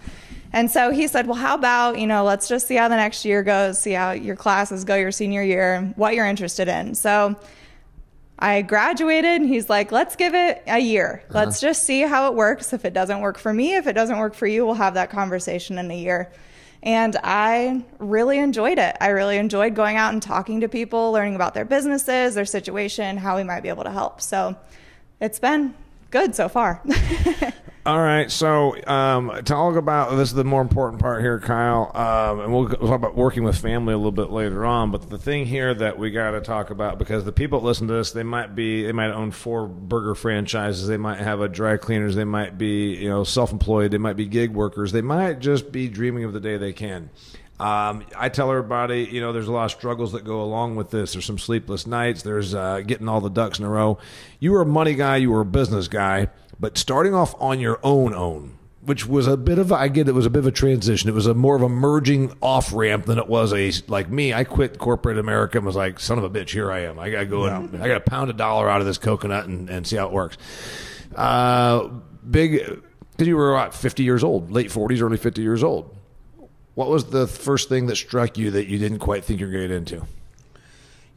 And 0.52 0.70
so 0.70 0.90
he 0.90 1.06
said, 1.06 1.26
well, 1.26 1.36
how 1.36 1.54
about, 1.54 1.98
you 1.98 2.06
know, 2.06 2.24
let's 2.24 2.48
just 2.48 2.66
see 2.66 2.74
how 2.74 2.88
the 2.88 2.96
next 2.96 3.24
year 3.24 3.42
goes, 3.42 3.78
see 3.78 3.92
how 3.92 4.12
your 4.12 4.34
classes 4.34 4.84
go 4.84 4.96
your 4.96 5.12
senior 5.12 5.42
year, 5.42 5.74
and 5.74 5.96
what 5.96 6.14
you're 6.14 6.26
interested 6.26 6.66
in. 6.66 6.96
So 6.96 7.36
I 8.40 8.62
graduated 8.62 9.42
and 9.42 9.48
he's 9.48 9.68
like, 9.68 9.92
let's 9.92 10.16
give 10.16 10.34
it 10.34 10.62
a 10.66 10.78
year. 10.78 11.22
Uh-huh. 11.24 11.40
Let's 11.40 11.60
just 11.60 11.84
see 11.84 12.00
how 12.00 12.30
it 12.30 12.34
works. 12.34 12.72
If 12.72 12.84
it 12.84 12.94
doesn't 12.94 13.20
work 13.20 13.38
for 13.38 13.52
me, 13.52 13.74
if 13.74 13.86
it 13.86 13.92
doesn't 13.92 14.18
work 14.18 14.34
for 14.34 14.46
you, 14.46 14.64
we'll 14.64 14.74
have 14.74 14.94
that 14.94 15.10
conversation 15.10 15.78
in 15.78 15.90
a 15.90 15.96
year. 15.96 16.32
And 16.82 17.16
I 17.22 17.84
really 17.98 18.38
enjoyed 18.38 18.78
it. 18.78 18.96
I 19.00 19.08
really 19.08 19.36
enjoyed 19.36 19.74
going 19.74 19.96
out 19.96 20.14
and 20.14 20.22
talking 20.22 20.62
to 20.62 20.68
people, 20.68 21.12
learning 21.12 21.34
about 21.34 21.52
their 21.52 21.66
businesses, 21.66 22.34
their 22.34 22.46
situation, 22.46 23.18
how 23.18 23.36
we 23.36 23.44
might 23.44 23.60
be 23.60 23.68
able 23.68 23.84
to 23.84 23.90
help. 23.90 24.22
So 24.22 24.56
it's 25.20 25.38
been 25.38 25.74
good 26.10 26.34
so 26.34 26.48
far. 26.48 26.82
All 27.86 27.98
right, 27.98 28.30
so 28.30 28.76
um, 28.86 29.40
talk 29.44 29.76
about 29.76 30.14
this 30.14 30.28
is 30.28 30.34
the 30.34 30.44
more 30.44 30.60
important 30.60 31.00
part 31.00 31.22
here, 31.22 31.40
Kyle, 31.40 31.90
um, 31.94 32.40
and 32.40 32.52
we'll, 32.52 32.68
talk 32.68 32.82
about 32.82 33.16
working 33.16 33.42
with 33.42 33.56
family 33.56 33.94
a 33.94 33.96
little 33.96 34.12
bit 34.12 34.28
later 34.30 34.66
on. 34.66 34.90
But 34.90 35.08
the 35.08 35.16
thing 35.16 35.46
here 35.46 35.72
that 35.72 35.98
we 35.98 36.10
got 36.10 36.32
to 36.32 36.42
talk 36.42 36.68
about 36.68 36.98
because 36.98 37.24
the 37.24 37.32
people 37.32 37.60
that 37.60 37.66
listen 37.66 37.88
to 37.88 37.94
this, 37.94 38.10
they 38.10 38.22
might 38.22 38.54
be 38.54 38.84
they 38.84 38.92
might 38.92 39.12
own 39.12 39.30
four 39.30 39.66
burger 39.66 40.14
franchises, 40.14 40.88
they 40.88 40.98
might 40.98 41.20
have 41.20 41.40
a 41.40 41.48
dry 41.48 41.78
cleaners, 41.78 42.14
they 42.16 42.24
might 42.24 42.58
be 42.58 42.96
you 42.96 43.08
know 43.08 43.24
self-employed, 43.24 43.92
they 43.92 43.98
might 43.98 44.16
be 44.16 44.26
gig 44.26 44.50
workers, 44.50 44.92
they 44.92 45.00
might 45.00 45.38
just 45.38 45.72
be 45.72 45.88
dreaming 45.88 46.24
of 46.24 46.34
the 46.34 46.40
day 46.40 46.58
they 46.58 46.74
can. 46.74 47.08
Um, 47.60 48.06
I 48.16 48.30
tell 48.30 48.50
everybody, 48.50 49.06
you 49.12 49.20
know, 49.20 49.34
there's 49.34 49.46
a 49.46 49.52
lot 49.52 49.66
of 49.66 49.70
struggles 49.72 50.12
that 50.12 50.24
go 50.24 50.42
along 50.42 50.76
with 50.76 50.90
this. 50.90 51.12
There's 51.12 51.26
some 51.26 51.38
sleepless 51.38 51.86
nights. 51.86 52.22
There's 52.22 52.54
uh, 52.54 52.80
getting 52.86 53.06
all 53.06 53.20
the 53.20 53.28
ducks 53.28 53.58
in 53.58 53.66
a 53.66 53.68
row. 53.68 53.98
You 54.38 54.52
were 54.52 54.62
a 54.62 54.66
money 54.66 54.94
guy. 54.94 55.16
You 55.16 55.30
were 55.30 55.42
a 55.42 55.44
business 55.46 55.86
guy. 55.86 56.28
But 56.58 56.78
starting 56.78 57.14
off 57.14 57.34
on 57.38 57.60
your 57.60 57.78
own, 57.82 58.14
own, 58.14 58.58
which 58.80 59.06
was 59.06 59.26
a 59.26 59.36
bit 59.36 59.58
of 59.58 59.72
a, 59.72 59.74
I 59.74 59.88
get 59.88 60.08
it 60.08 60.12
was 60.12 60.24
a 60.24 60.30
bit 60.30 60.38
of 60.38 60.46
a 60.46 60.50
transition. 60.50 61.10
It 61.10 61.14
was 61.14 61.26
a 61.26 61.34
more 61.34 61.54
of 61.54 61.60
a 61.60 61.68
merging 61.68 62.32
off 62.40 62.72
ramp 62.72 63.04
than 63.04 63.18
it 63.18 63.28
was 63.28 63.52
a 63.52 63.72
like 63.88 64.10
me. 64.10 64.32
I 64.32 64.44
quit 64.44 64.78
corporate 64.78 65.18
America 65.18 65.58
and 65.58 65.66
was 65.66 65.76
like, 65.76 66.00
son 66.00 66.16
of 66.16 66.24
a 66.24 66.30
bitch, 66.30 66.50
here 66.50 66.72
I 66.72 66.80
am. 66.80 66.98
I 66.98 67.10
gotta 67.10 67.26
go 67.26 67.44
and 67.44 67.82
I 67.82 67.88
gotta 67.88 68.00
pound 68.00 68.30
a 68.30 68.34
dollar 68.34 68.70
out 68.70 68.80
of 68.80 68.86
this 68.86 68.96
coconut 68.96 69.46
and, 69.46 69.68
and 69.68 69.86
see 69.86 69.96
how 69.96 70.06
it 70.06 70.12
works. 70.12 70.38
Uh, 71.14 71.88
big 72.28 72.82
because 73.12 73.28
you 73.28 73.36
were 73.36 73.52
what, 73.52 73.74
50 73.74 74.02
years 74.02 74.24
old, 74.24 74.50
late 74.50 74.70
40s, 74.70 75.02
early 75.02 75.18
50 75.18 75.42
years 75.42 75.62
old. 75.62 75.94
What 76.74 76.88
was 76.88 77.06
the 77.06 77.26
first 77.26 77.68
thing 77.68 77.86
that 77.86 77.96
struck 77.96 78.38
you 78.38 78.50
that 78.52 78.66
you 78.66 78.78
didn't 78.78 79.00
quite 79.00 79.24
think 79.24 79.40
you 79.40 79.46
were 79.46 79.52
going 79.52 79.64
to 79.64 79.68
get 79.68 79.76
into? 79.76 80.06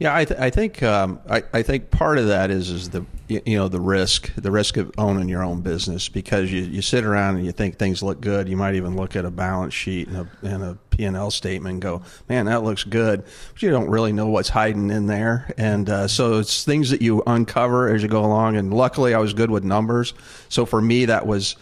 Yeah, 0.00 0.14
I, 0.14 0.24
th- 0.24 0.40
I 0.40 0.50
think 0.50 0.82
um, 0.82 1.20
I, 1.30 1.44
I 1.52 1.62
think 1.62 1.90
part 1.90 2.18
of 2.18 2.26
that 2.26 2.50
is 2.50 2.68
is 2.68 2.90
the 2.90 3.06
you 3.28 3.56
know 3.56 3.68
the 3.68 3.80
risk 3.80 4.34
the 4.34 4.50
risk 4.50 4.76
of 4.76 4.90
owning 4.98 5.28
your 5.28 5.44
own 5.44 5.60
business 5.60 6.08
because 6.08 6.50
you, 6.50 6.62
you 6.62 6.82
sit 6.82 7.04
around 7.04 7.36
and 7.36 7.46
you 7.46 7.52
think 7.52 7.78
things 7.78 8.02
look 8.02 8.20
good. 8.20 8.48
You 8.48 8.56
might 8.56 8.74
even 8.74 8.96
look 8.96 9.14
at 9.14 9.24
a 9.24 9.30
balance 9.30 9.72
sheet 9.72 10.08
and 10.08 10.16
a 10.16 10.28
and 10.42 10.62
a 10.64 10.78
P 10.90 11.04
and 11.04 11.16
L 11.16 11.30
statement 11.30 11.74
and 11.74 11.82
go, 11.82 12.02
man, 12.28 12.46
that 12.46 12.64
looks 12.64 12.82
good, 12.82 13.24
but 13.52 13.62
you 13.62 13.70
don't 13.70 13.88
really 13.88 14.12
know 14.12 14.26
what's 14.26 14.48
hiding 14.48 14.90
in 14.90 15.06
there. 15.06 15.52
And 15.56 15.88
uh, 15.88 16.08
so 16.08 16.40
it's 16.40 16.64
things 16.64 16.90
that 16.90 17.00
you 17.00 17.22
uncover 17.26 17.88
as 17.88 18.02
you 18.02 18.08
go 18.08 18.24
along. 18.24 18.56
And 18.56 18.74
luckily, 18.74 19.14
I 19.14 19.18
was 19.18 19.32
good 19.32 19.50
with 19.50 19.62
numbers, 19.62 20.12
so 20.48 20.66
for 20.66 20.82
me 20.82 21.04
that 21.06 21.26
was. 21.26 21.54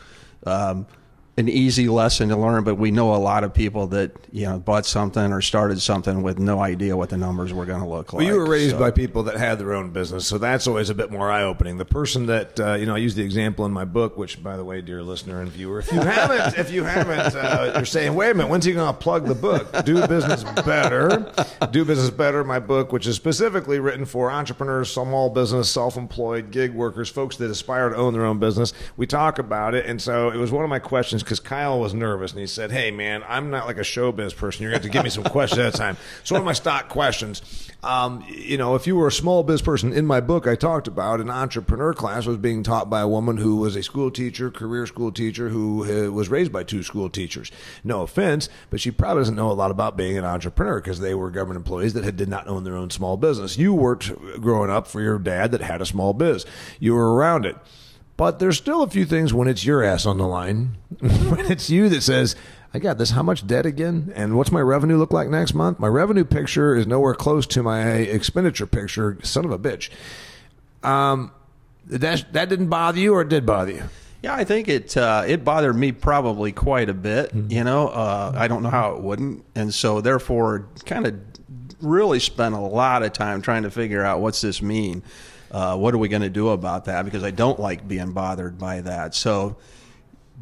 Um, 0.44 0.86
an 1.38 1.48
easy 1.48 1.88
lesson 1.88 2.28
to 2.28 2.36
learn, 2.36 2.62
but 2.62 2.74
we 2.74 2.90
know 2.90 3.14
a 3.14 3.16
lot 3.16 3.42
of 3.42 3.54
people 3.54 3.86
that 3.86 4.12
you 4.32 4.44
know 4.46 4.58
bought 4.58 4.84
something 4.84 5.32
or 5.32 5.40
started 5.40 5.80
something 5.80 6.22
with 6.22 6.38
no 6.38 6.60
idea 6.60 6.94
what 6.94 7.08
the 7.08 7.16
numbers 7.16 7.54
were 7.54 7.64
going 7.64 7.80
to 7.80 7.88
look 7.88 8.12
like. 8.12 8.18
Well, 8.18 8.26
you 8.26 8.38
were 8.38 8.46
raised 8.46 8.72
So- 8.72 8.78
by 8.78 8.90
people 8.90 9.22
that 9.24 9.36
had 9.36 9.58
their 9.58 9.72
own 9.72 9.90
business, 9.92 10.26
so 10.26 10.36
that's 10.36 10.66
always 10.66 10.90
a 10.90 10.94
bit 10.94 11.10
more 11.10 11.30
eye 11.30 11.42
opening. 11.42 11.78
The 11.78 11.86
person 11.86 12.26
that 12.26 12.60
uh, 12.60 12.74
you 12.74 12.84
know, 12.84 12.94
I 12.94 12.98
use 12.98 13.14
the 13.14 13.22
example 13.24 13.64
in 13.64 13.72
my 13.72 13.86
book, 13.86 14.18
which, 14.18 14.42
by 14.42 14.58
the 14.58 14.64
way, 14.64 14.82
dear 14.82 15.02
listener 15.02 15.40
and 15.40 15.50
viewer, 15.50 15.78
if 15.78 15.90
you 15.90 16.00
haven't, 16.00 16.58
if 16.58 16.70
you 16.70 16.84
haven't, 16.84 17.34
uh, 17.34 17.72
you're 17.76 17.86
saying, 17.86 18.14
wait 18.14 18.30
a 18.32 18.34
minute, 18.34 18.50
when's 18.50 18.66
he 18.66 18.74
going 18.74 18.92
to 18.92 19.00
plug 19.00 19.26
the 19.26 19.34
book? 19.34 19.84
Do 19.86 20.06
business 20.06 20.44
better, 20.66 21.32
do 21.70 21.84
business 21.86 22.10
better. 22.10 22.44
My 22.44 22.58
book, 22.58 22.92
which 22.92 23.06
is 23.06 23.16
specifically 23.16 23.78
written 23.78 24.04
for 24.04 24.30
entrepreneurs, 24.30 24.90
small 24.90 25.30
business, 25.30 25.70
self-employed, 25.70 26.50
gig 26.50 26.74
workers, 26.74 27.08
folks 27.08 27.36
that 27.36 27.50
aspire 27.50 27.88
to 27.88 27.96
own 27.96 28.12
their 28.12 28.26
own 28.26 28.38
business. 28.38 28.72
We 28.98 29.06
talk 29.06 29.38
about 29.38 29.74
it, 29.74 29.86
and 29.86 30.00
so 30.00 30.30
it 30.30 30.36
was 30.36 30.50
one 30.52 30.62
of 30.64 30.68
my 30.70 30.78
questions 30.78 31.21
because 31.22 31.40
Kyle 31.40 31.80
was 31.80 31.94
nervous, 31.94 32.32
and 32.32 32.40
he 32.40 32.46
said, 32.46 32.70
"Hey, 32.70 32.90
man, 32.90 33.22
I'm 33.28 33.50
not 33.50 33.66
like 33.66 33.76
a 33.76 33.82
showbiz 33.82 34.34
person. 34.36 34.62
You're 34.62 34.72
going 34.72 34.82
to 34.82 34.88
give 34.88 35.04
me 35.04 35.10
some 35.10 35.24
questions 35.24 35.58
at 35.60 35.74
a 35.74 35.76
time." 35.76 35.96
So 36.24 36.34
one 36.34 36.42
of 36.42 36.46
my 36.46 36.52
stock 36.52 36.88
questions, 36.88 37.70
um, 37.82 38.24
you 38.28 38.56
know, 38.56 38.74
if 38.74 38.86
you 38.86 38.96
were 38.96 39.08
a 39.08 39.12
small 39.12 39.42
biz 39.42 39.62
person, 39.62 39.92
in 39.92 40.06
my 40.06 40.20
book, 40.20 40.46
I 40.46 40.54
talked 40.54 40.86
about 40.86 41.20
an 41.20 41.30
entrepreneur 41.30 41.92
class 41.92 42.26
was 42.26 42.36
being 42.36 42.62
taught 42.62 42.88
by 42.88 43.00
a 43.00 43.08
woman 43.08 43.36
who 43.38 43.56
was 43.56 43.74
a 43.76 43.82
school 43.82 44.10
teacher, 44.10 44.50
career 44.50 44.86
school 44.86 45.10
teacher, 45.10 45.48
who 45.48 45.84
uh, 45.84 46.10
was 46.10 46.28
raised 46.28 46.52
by 46.52 46.62
two 46.62 46.82
school 46.82 47.10
teachers. 47.10 47.50
No 47.82 48.02
offense, 48.02 48.48
but 48.70 48.80
she 48.80 48.90
probably 48.90 49.22
doesn't 49.22 49.36
know 49.36 49.50
a 49.50 49.52
lot 49.52 49.70
about 49.70 49.96
being 49.96 50.16
an 50.16 50.24
entrepreneur 50.24 50.80
because 50.80 51.00
they 51.00 51.14
were 51.14 51.30
government 51.30 51.58
employees 51.58 51.94
that 51.94 52.04
had, 52.04 52.16
did 52.16 52.28
not 52.28 52.46
own 52.46 52.64
their 52.64 52.76
own 52.76 52.90
small 52.90 53.16
business. 53.16 53.58
You 53.58 53.74
worked 53.74 54.12
growing 54.40 54.70
up 54.70 54.86
for 54.86 55.00
your 55.00 55.18
dad 55.18 55.52
that 55.52 55.60
had 55.60 55.82
a 55.82 55.86
small 55.86 56.12
biz. 56.12 56.46
You 56.78 56.94
were 56.94 57.14
around 57.14 57.46
it. 57.46 57.56
But 58.22 58.38
there's 58.38 58.56
still 58.56 58.84
a 58.84 58.88
few 58.88 59.04
things 59.04 59.34
when 59.34 59.48
it's 59.48 59.64
your 59.64 59.82
ass 59.82 60.06
on 60.06 60.16
the 60.16 60.28
line, 60.28 60.76
when 61.00 61.50
it's 61.50 61.68
you 61.68 61.88
that 61.88 62.02
says, 62.02 62.36
I 62.72 62.78
got 62.78 62.96
this. 62.96 63.10
How 63.10 63.24
much 63.24 63.44
debt 63.44 63.66
again? 63.66 64.12
And 64.14 64.36
what's 64.36 64.52
my 64.52 64.60
revenue 64.60 64.96
look 64.96 65.12
like 65.12 65.28
next 65.28 65.54
month? 65.54 65.80
My 65.80 65.88
revenue 65.88 66.24
picture 66.24 66.76
is 66.76 66.86
nowhere 66.86 67.14
close 67.14 67.48
to 67.48 67.64
my 67.64 67.82
expenditure 67.94 68.68
picture. 68.68 69.18
Son 69.24 69.44
of 69.44 69.50
a 69.50 69.58
bitch. 69.58 69.90
Um, 70.84 71.32
that 71.86 72.32
that 72.32 72.48
didn't 72.48 72.68
bother 72.68 73.00
you, 73.00 73.12
or 73.12 73.22
it 73.22 73.28
did 73.28 73.44
bother 73.44 73.72
you? 73.72 73.82
Yeah, 74.22 74.36
I 74.36 74.44
think 74.44 74.68
it 74.68 74.96
uh, 74.96 75.24
it 75.26 75.44
bothered 75.44 75.74
me 75.74 75.90
probably 75.90 76.52
quite 76.52 76.88
a 76.88 76.94
bit. 76.94 77.34
You 77.34 77.64
know, 77.64 77.88
uh, 77.88 78.34
I 78.36 78.46
don't 78.46 78.62
know 78.62 78.70
how 78.70 78.94
it 78.94 79.02
wouldn't, 79.02 79.44
and 79.56 79.74
so 79.74 80.00
therefore, 80.00 80.68
kind 80.86 81.08
of 81.08 81.18
really 81.80 82.20
spent 82.20 82.54
a 82.54 82.60
lot 82.60 83.02
of 83.02 83.12
time 83.12 83.42
trying 83.42 83.64
to 83.64 83.70
figure 83.72 84.04
out 84.04 84.20
what's 84.20 84.42
this 84.42 84.62
mean. 84.62 85.02
Uh, 85.52 85.76
what 85.76 85.92
are 85.92 85.98
we 85.98 86.08
going 86.08 86.22
to 86.22 86.30
do 86.30 86.48
about 86.48 86.86
that? 86.86 87.04
Because 87.04 87.22
I 87.22 87.30
don't 87.30 87.60
like 87.60 87.86
being 87.86 88.12
bothered 88.12 88.58
by 88.58 88.80
that. 88.80 89.14
So 89.14 89.56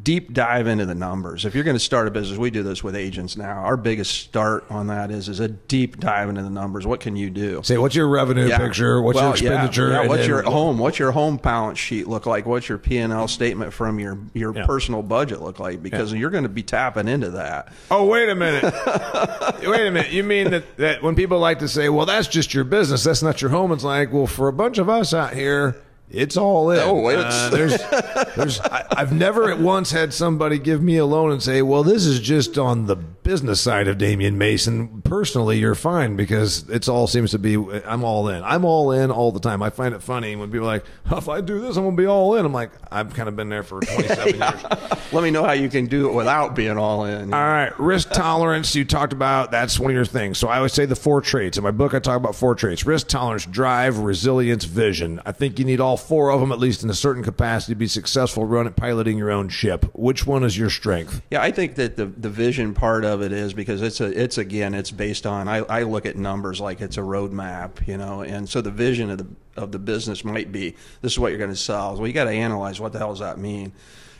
deep 0.03 0.33
dive 0.33 0.67
into 0.67 0.85
the 0.85 0.95
numbers. 0.95 1.45
If 1.45 1.53
you're 1.53 1.63
going 1.63 1.75
to 1.75 1.79
start 1.79 2.07
a 2.07 2.11
business, 2.11 2.37
we 2.37 2.49
do 2.49 2.63
this 2.63 2.83
with 2.83 2.95
agents 2.95 3.35
now. 3.37 3.59
Our 3.59 3.77
biggest 3.77 4.11
start 4.19 4.63
on 4.69 4.87
that 4.87 5.11
is 5.11 5.29
is 5.29 5.39
a 5.39 5.47
deep 5.47 5.99
dive 5.99 6.29
into 6.29 6.41
the 6.43 6.49
numbers. 6.49 6.87
What 6.87 6.99
can 7.01 7.15
you 7.15 7.29
do? 7.29 7.61
Say, 7.63 7.77
what's 7.77 7.95
your 7.95 8.07
revenue 8.07 8.47
Yeah. 8.47 8.57
picture? 8.57 9.01
What's 9.01 9.15
Well, 9.17 9.25
your 9.25 9.33
expenditure? 9.33 9.89
Yeah, 9.89 10.01
yeah. 10.03 10.07
What's 10.07 10.21
then- 10.21 10.29
your 10.29 10.41
home? 10.43 10.77
What's 10.77 10.97
your 10.99 11.11
home 11.11 11.37
balance 11.37 11.79
sheet 11.79 12.07
look 12.07 12.25
like? 12.25 12.45
What's 12.45 12.67
your 12.69 12.77
P 12.77 12.97
and 12.97 13.11
L 13.13 13.27
statement 13.27 13.73
from 13.73 13.99
your 13.99 14.17
your 14.33 14.53
personal 14.53 15.01
budget 15.03 15.41
look 15.41 15.59
like? 15.59 15.83
Because 15.83 16.13
you're 16.13 16.29
going 16.29 16.43
to 16.43 16.49
be 16.49 16.63
tapping 16.63 17.07
into 17.07 17.31
that. 17.31 17.71
Oh, 17.89 18.05
wait 18.05 18.29
a 18.29 18.35
minute. 18.35 18.63
wait 19.63 19.87
a 19.87 19.91
minute. 19.91 20.11
You 20.11 20.23
mean 20.23 20.51
that, 20.51 20.77
that 20.77 21.03
when 21.03 21.15
people 21.15 21.39
like 21.39 21.59
to 21.59 21.67
say, 21.67 21.89
well, 21.89 22.05
that's 22.05 22.27
just 22.27 22.53
your 22.53 22.63
business, 22.63 23.03
that's 23.03 23.21
not 23.23 23.41
your 23.41 23.51
home, 23.51 23.71
it's 23.71 23.83
like, 23.83 24.11
well, 24.11 24.27
for 24.27 24.47
a 24.47 24.53
bunch 24.53 24.77
of 24.77 24.89
us 24.89 25.13
out 25.13 25.33
here, 25.33 25.75
it's 26.13 26.37
all 26.37 26.71
in. 26.71 26.79
Oh, 26.79 27.09
it's- 27.09 27.33
Uh, 27.33 27.49
there's, 27.55 27.77
there's, 28.35 28.59
I, 28.61 28.85
I've 28.91 29.13
never 29.13 29.49
at 29.51 29.59
once 29.59 29.91
had 29.91 30.13
somebody 30.13 30.59
give 30.59 30.81
me 30.81 30.97
a 30.97 31.05
loan 31.05 31.31
and 31.31 31.41
say, 31.41 31.61
well, 31.61 31.83
this 31.83 32.05
is 32.05 32.19
just 32.19 32.57
on 32.57 32.85
the 32.87 32.97
business 33.23 33.61
side 33.61 33.87
of 33.87 33.97
Damian 33.97 34.37
Mason. 34.37 35.01
Personally, 35.03 35.59
you're 35.59 35.75
fine 35.75 36.15
because 36.15 36.67
it's 36.69 36.87
all 36.87 37.07
seems 37.07 37.31
to 37.31 37.39
be, 37.39 37.55
I'm 37.55 38.03
all 38.03 38.27
in. 38.29 38.43
I'm 38.43 38.65
all 38.65 38.91
in 38.91 39.11
all 39.11 39.31
the 39.31 39.39
time. 39.39 39.61
I 39.61 39.69
find 39.69 39.93
it 39.93 40.01
funny 40.01 40.35
when 40.35 40.51
people 40.51 40.67
are 40.67 40.73
like, 40.73 40.85
oh, 41.11 41.17
if 41.21 41.29
I 41.29 41.41
do 41.41 41.59
this, 41.59 41.77
I'm 41.77 41.83
going 41.83 41.95
to 41.95 42.01
be 42.01 42.07
all 42.07 42.35
in. 42.35 42.45
I'm 42.45 42.53
like, 42.53 42.71
I've 42.91 43.13
kind 43.13 43.29
of 43.29 43.35
been 43.35 43.49
there 43.49 43.63
for 43.63 43.81
27 43.81 44.27
years. 44.39 44.63
Let 45.11 45.23
me 45.23 45.31
know 45.31 45.43
how 45.43 45.51
you 45.51 45.69
can 45.69 45.87
do 45.87 46.09
it 46.09 46.13
without 46.13 46.55
being 46.55 46.77
all 46.77 47.05
in. 47.05 47.33
All 47.33 47.39
right, 47.39 47.77
risk 47.79 48.11
tolerance. 48.11 48.73
You 48.75 48.85
talked 48.85 49.13
about 49.13 49.51
that's 49.51 49.77
one 49.77 49.91
of 49.91 49.95
your 49.95 50.05
things. 50.05 50.37
So 50.37 50.47
I 50.47 50.57
always 50.57 50.73
say 50.73 50.85
the 50.85 50.95
four 50.95 51.19
traits. 51.21 51.57
In 51.57 51.63
my 51.63 51.71
book, 51.71 51.93
I 51.93 51.99
talk 51.99 52.15
about 52.15 52.35
four 52.35 52.55
traits: 52.55 52.85
risk 52.85 53.07
tolerance, 53.09 53.45
drive, 53.45 53.97
resilience, 53.99 54.63
vision. 54.63 55.21
I 55.25 55.33
think 55.33 55.59
you 55.59 55.65
need 55.65 55.81
all 55.81 55.97
four 55.97 56.31
of 56.31 56.39
them, 56.39 56.51
at 56.51 56.59
least 56.59 56.83
in 56.83 56.89
a 56.89 56.93
certain 56.93 57.23
capacity, 57.23 57.73
to 57.73 57.77
be 57.77 57.87
successful 57.87 58.45
running 58.45 58.73
piloting 58.73 59.17
your 59.17 59.31
own 59.31 59.49
ship. 59.49 59.85
Which 59.93 60.25
one 60.25 60.43
is 60.43 60.57
your 60.57 60.69
strength? 60.69 61.21
Yeah, 61.29 61.41
I 61.41 61.51
think 61.51 61.75
that 61.75 61.97
the 61.97 62.05
the 62.05 62.29
vision 62.29 62.73
part 62.73 63.03
of 63.03 63.10
it 63.19 63.33
is 63.33 63.53
because 63.53 63.81
it's 63.81 63.99
a 63.99 64.05
it's 64.05 64.37
again 64.37 64.73
it's 64.73 64.91
based 64.91 65.27
on 65.27 65.49
I, 65.49 65.57
I 65.57 65.83
look 65.83 66.05
at 66.05 66.15
numbers 66.15 66.61
like 66.61 66.79
it's 66.79 66.95
a 66.95 67.01
roadmap, 67.01 67.85
you 67.85 67.97
know, 67.97 68.21
and 68.21 68.47
so 68.47 68.61
the 68.61 68.71
vision 68.71 69.09
of 69.09 69.17
the 69.17 69.27
of 69.57 69.73
the 69.73 69.79
business 69.79 70.23
might 70.23 70.53
be 70.53 70.75
this 71.01 71.11
is 71.11 71.19
what 71.19 71.29
you're 71.29 71.37
going 71.37 71.49
to 71.49 71.55
sell. 71.57 71.97
Well, 71.97 72.07
you 72.07 72.13
got 72.13 72.23
to 72.25 72.31
analyze 72.31 72.79
what 72.79 72.93
the 72.93 72.99
hell 72.99 73.09
does 73.09 73.19
that 73.19 73.37
mean. 73.37 73.73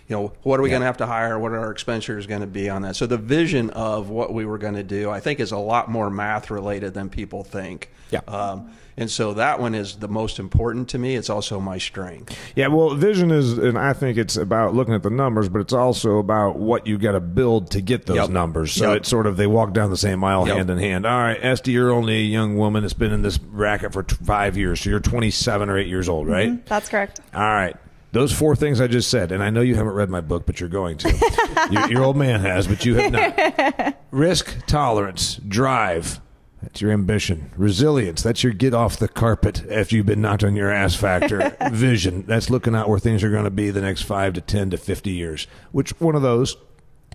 You 0.10 0.18
know, 0.18 0.34
what 0.44 0.60
are 0.60 0.64
we 0.64 0.70
going 0.70 0.82
to 0.82 0.88
have 0.88 0.98
to 0.98 1.06
hire? 1.06 1.40
What 1.40 1.54
are 1.54 1.60
our 1.60 1.72
expenditures 1.72 2.28
going 2.28 2.42
to 2.42 2.48
be 2.48 2.70
on 2.70 2.82
that? 2.82 2.98
So 2.98 3.06
the 3.06 3.18
vision 3.18 3.70
of 3.70 4.10
what 4.10 4.34
we 4.34 4.46
were 4.46 4.58
going 4.58 4.74
to 4.74 4.84
do, 4.84 5.10
I 5.10 5.22
think, 5.22 5.40
is 5.40 5.54
a 5.54 5.58
lot 5.58 5.90
more 5.90 6.10
math 6.10 6.52
related 6.52 6.94
than 6.94 7.10
people 7.10 7.46
think. 7.46 7.90
Yeah. 8.10 8.20
Um, 8.28 8.74
and 9.02 9.10
so 9.12 9.34
that 9.34 9.60
one 9.60 9.74
is 9.76 9.96
the 9.98 10.08
most 10.08 10.38
important 10.40 10.88
to 10.90 10.98
me. 11.00 11.16
It's 11.16 11.30
also 11.30 11.60
my 11.60 11.78
strength. 11.80 12.38
Yeah, 12.56 12.68
well, 12.68 12.96
vision 12.96 13.32
is, 13.32 13.58
and 13.58 13.78
I 13.78 13.94
think 13.94 14.18
it's 14.18 14.38
about 14.38 14.76
looking 14.76 14.94
at 14.94 15.02
the 15.04 15.10
numbers, 15.10 15.50
but 15.50 15.60
it's 15.60 15.74
also 15.74 16.20
about 16.20 16.58
what 16.60 16.86
you 16.86 16.98
got 16.98 17.14
to 17.14 17.20
build 17.20 17.72
to 17.72 17.82
get 17.82 18.06
those 18.06 18.16
Yep. 18.18 18.30
numbers. 18.30 18.72
So 18.72 18.90
Yep. 18.90 18.98
it's 19.02 19.10
sort 19.10 19.26
of 19.28 19.38
they 19.38 19.48
walk 19.48 19.74
down 19.74 19.90
the 19.90 19.98
same 19.98 20.24
aisle 20.24 20.48
Yep. 20.48 20.56
hand 20.58 20.70
in 20.70 20.78
hand. 20.78 21.06
All 21.06 21.18
right, 21.18 21.38
Esty, 21.44 21.72
you're 21.72 21.92
only 21.92 22.16
a 22.18 22.24
young 22.24 22.56
woman 22.58 22.84
that's 22.84 22.94
been 22.94 23.12
in 23.12 23.24
this 23.24 23.40
racket 23.52 23.92
for 23.92 24.04
t- 24.04 24.16
five 24.24 24.56
years, 24.56 24.82
so 24.82 24.90
you're 24.92 25.00
27 25.00 25.70
or 25.70 25.78
eight 25.78 25.88
years 25.88 26.08
old, 26.08 26.28
right? 26.28 26.50
Mm-hmm, 26.50 26.62
that's 26.68 26.88
correct. 26.88 27.20
All 27.34 27.42
right. 27.42 27.76
Those 28.14 28.32
four 28.34 28.56
things 28.58 28.82
I 28.82 28.88
just 28.88 29.10
said, 29.10 29.32
and 29.32 29.42
I 29.42 29.50
know 29.50 29.62
you 29.62 29.76
haven't 29.76 29.94
read 29.94 30.10
my 30.10 30.20
book, 30.22 30.46
but 30.46 30.60
you're 30.60 30.68
going 30.70 30.98
to. 30.98 31.68
your, 31.72 31.88
your 31.90 32.04
old 32.04 32.18
man 32.18 32.42
has, 32.42 32.68
but 32.68 32.86
you 32.86 32.96
have 32.96 33.12
not. 33.12 33.96
Risk 34.12 34.66
tolerance, 34.68 35.36
drive. 35.48 36.20
That's 36.62 36.80
your 36.80 36.92
ambition. 36.92 37.52
Resilience. 37.58 38.22
That's 38.22 38.44
your 38.44 38.54
get 38.54 38.74
off 38.74 38.98
the 38.98 39.08
carpet 39.08 39.64
after 39.70 39.96
you've 39.96 40.06
been 40.06 40.22
knocked 40.22 40.44
on 40.44 40.56
your 40.56 40.72
ass 40.72 40.96
factor. 40.96 41.56
Vision. 41.72 42.24
That's 42.28 42.50
looking 42.50 42.76
out 42.76 42.88
where 42.88 43.00
things 43.00 43.24
are 43.24 43.32
going 43.32 43.46
to 43.46 43.50
be 43.50 43.72
the 43.72 43.82
next 43.82 44.04
five 44.04 44.34
to 44.34 44.42
10 44.42 44.70
to 44.72 44.78
50 44.78 45.10
years. 45.10 45.48
Which 45.72 46.00
one 46.00 46.16
of 46.16 46.22
those 46.22 46.56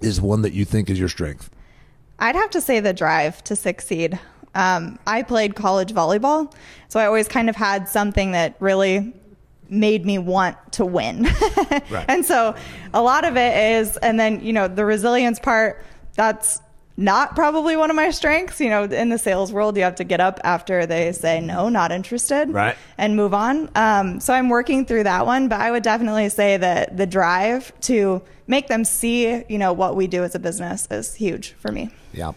is 0.03 0.21
one 0.21 0.43
that 0.43 0.53
you 0.53 0.65
think 0.65 0.91
is 0.91 0.99
your 0.99 1.09
strength? 1.09 1.51
I'd 2.19 2.35
have 2.35 2.51
to 2.51 2.61
say 2.61 2.81
the 2.81 2.93
drive 2.93 3.45
to 3.45 3.55
succeed. 3.55 4.19
Um, 4.55 4.99
I 5.07 5.23
played 5.23 5.55
college 5.55 5.93
volleyball, 5.93 6.53
so 6.89 6.99
I 6.99 7.07
always 7.07 7.29
kind 7.29 7.51
of 7.51 7.57
had 7.57 7.89
something 7.89 8.33
that 8.33 8.57
really 8.59 9.13
made 9.69 10.07
me 10.07 10.19
want 10.19 10.57
to 10.73 10.85
win. 10.85 11.29
And 12.09 12.25
so 12.25 12.55
a 12.95 13.03
lot 13.03 13.25
of 13.25 13.37
it 13.37 13.57
is, 13.57 13.97
and 13.99 14.19
then, 14.19 14.41
you 14.41 14.53
know, 14.53 14.69
the 14.69 14.85
resilience 14.85 15.39
part, 15.39 15.85
that's 16.15 16.61
not 16.97 17.35
probably 17.35 17.77
one 17.77 17.91
of 17.91 17.97
my 17.97 18.11
strengths. 18.11 18.61
You 18.61 18.71
know, 18.71 18.85
in 18.85 19.09
the 19.09 19.19
sales 19.19 19.53
world, 19.53 19.77
you 19.77 19.83
have 19.83 19.97
to 19.97 20.05
get 20.05 20.21
up 20.21 20.41
after 20.45 20.87
they 20.87 21.13
say 21.13 21.41
no, 21.41 21.69
not 21.69 21.93
interested, 21.93 22.51
Right. 22.53 22.77
and 22.99 23.17
move 23.17 23.35
on. 23.35 23.71
Um, 23.75 24.21
so 24.21 24.33
I'm 24.33 24.49
working 24.49 24.87
through 24.87 25.05
that 25.05 25.27
one, 25.27 25.49
but 25.49 25.61
I 25.61 25.71
would 25.71 25.83
definitely 25.83 26.29
say 26.29 26.57
that 26.57 26.97
the 26.97 27.07
drive 27.07 27.73
to 27.83 28.23
make 28.47 28.69
them 28.69 28.85
see, 28.85 29.45
you 29.49 29.59
know, 29.59 29.73
what 29.73 29.97
we 29.97 30.07
do 30.07 30.23
as 30.25 30.35
a 30.35 30.39
business 30.39 30.87
is 30.91 31.15
huge 31.15 31.53
for 31.59 31.71
me. 31.73 31.91
Yeah. 32.13 32.33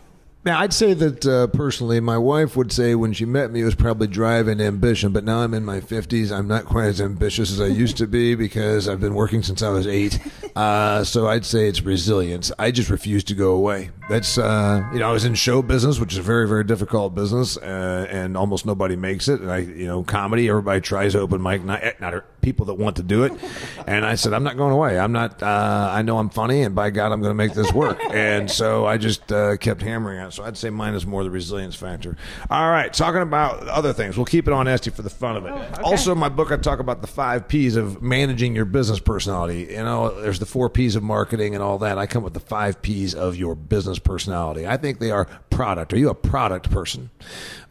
Now, 0.45 0.62
I'd 0.62 0.74
say 0.74 0.93
that 0.93 1.26
uh, 1.26 1.48
personally, 1.48 2.00
my 2.00 2.17
wife 2.17 2.56
would 2.56 2.72
say 2.72 2.95
when 2.95 3.12
she 3.12 3.26
met 3.26 3.52
me, 3.52 3.60
it 3.62 3.65
was 3.65 3.76
probably 3.76 4.08
drive 4.08 4.48
and 4.48 4.62
ambition. 4.62 5.12
But 5.12 5.26
now 5.26 5.39
I'm 5.39 5.54
in 5.54 5.65
my 5.65 5.82
50s. 5.82 6.32
I'm 6.32 6.48
not 6.48 6.63
quite 6.63 6.86
as 6.86 7.02
ambitious 7.02 7.52
as 7.52 7.60
I 7.60 7.65
used 7.67 7.98
to 7.98 8.08
be 8.08 8.36
because 8.36 8.88
I've 8.88 9.02
been 9.02 9.15
working 9.15 9.43
since 9.43 9.62
I 9.62 9.69
was 9.69 9.86
eight. 9.88 10.19
Uh, 10.56 11.04
so 11.06 11.28
I'd 11.28 11.45
say 11.45 11.69
it's 11.69 11.82
resilience. 11.84 12.52
I 12.60 12.72
just 12.72 12.89
refuse 12.89 13.24
to 13.26 13.34
go 13.36 13.52
away. 13.52 13.91
That's, 14.10 14.39
uh, 14.39 14.89
you 14.91 14.98
know, 14.98 15.08
I 15.08 15.12
was 15.12 15.24
in 15.24 15.36
show 15.36 15.62
business, 15.62 16.00
which 16.00 16.13
is 16.13 16.17
a 16.17 16.24
very, 16.24 16.48
very 16.48 16.63
difficult 16.63 17.13
business, 17.13 17.58
uh, 17.58 18.08
and 18.10 18.36
almost 18.36 18.65
nobody 18.65 18.95
makes 18.95 19.28
it. 19.28 19.39
And 19.39 19.52
I, 19.52 19.60
you 19.60 19.86
know, 19.86 20.04
comedy, 20.04 20.50
everybody 20.50 20.82
tries 20.82 21.15
open 21.15 21.43
mic, 21.43 21.63
not, 21.63 21.84
not 22.02 22.24
people 22.41 22.65
that 22.65 22.74
want 22.74 22.95
to 22.95 23.04
do 23.04 23.24
it. 23.24 23.34
And 23.88 24.06
I 24.06 24.15
said, 24.15 24.34
I'm 24.34 24.43
not 24.43 24.56
going 24.56 24.72
away. 24.72 25.00
I'm 25.00 25.12
not, 25.12 25.41
uh, 25.41 25.89
I 25.91 26.04
know 26.04 26.19
I'm 26.19 26.30
funny, 26.30 26.62
and 26.62 26.76
by 26.76 26.91
God, 26.91 27.12
I'm 27.12 27.22
going 27.22 27.32
to 27.32 27.36
make 27.36 27.54
this 27.54 27.72
work. 27.74 28.00
And 28.10 28.52
so 28.52 28.86
I 28.86 28.98
just 28.98 29.32
uh, 29.32 29.58
kept 29.58 29.82
hammering 29.82 30.19
on 30.19 30.28
it. 30.28 30.32
So 30.32 30.43
I'd 30.43 30.58
say 30.58 30.69
mine 30.69 30.93
is 30.93 31.06
more 31.06 31.24
the 31.24 31.30
resilience 31.30 31.76
factor. 31.76 32.17
All 32.50 32.69
right, 32.69 32.91
talking 32.91 33.22
about 33.22 33.67
other 33.67 33.93
things. 33.93 34.17
We'll 34.17 34.26
keep 34.26 34.48
it 34.48 34.54
on 34.54 34.67
Esty 34.67 34.89
for 34.89 35.02
the 35.02 35.10
fun 35.10 35.38
of 35.38 35.45
it. 35.45 35.80
Also, 35.80 36.12
in 36.12 36.17
my 36.17 36.30
book, 36.30 36.52
I 36.52 36.58
talk 36.58 36.80
about 36.80 37.02
the 37.02 37.08
five 37.08 37.48
P's 37.48 37.76
of 37.76 38.02
managing 38.02 38.56
your 38.56 38.65
business 38.65 39.00
personality. 39.00 39.67
You 39.72 39.84
know, 39.84 40.22
there's 40.22 40.39
the 40.39 40.45
four 40.45 40.69
P's 40.69 40.95
of 40.95 41.04
marketing 41.04 41.56
and 41.56 41.63
all 41.63 41.78
that. 41.80 41.98
I 41.98 42.06
come 42.06 42.24
with 42.24 42.34
the 42.34 42.39
five 42.39 42.82
P's 42.82 43.15
of 43.15 43.36
your 43.36 43.56
business 43.56 43.98
personality. 43.99 44.67
I 44.67 44.77
think 44.77 44.99
they 44.99 45.12
are 45.12 45.25
product. 45.49 45.93
Are 45.93 45.97
you 45.97 46.09
a 46.09 46.15
product 46.15 46.71
person? 46.71 47.09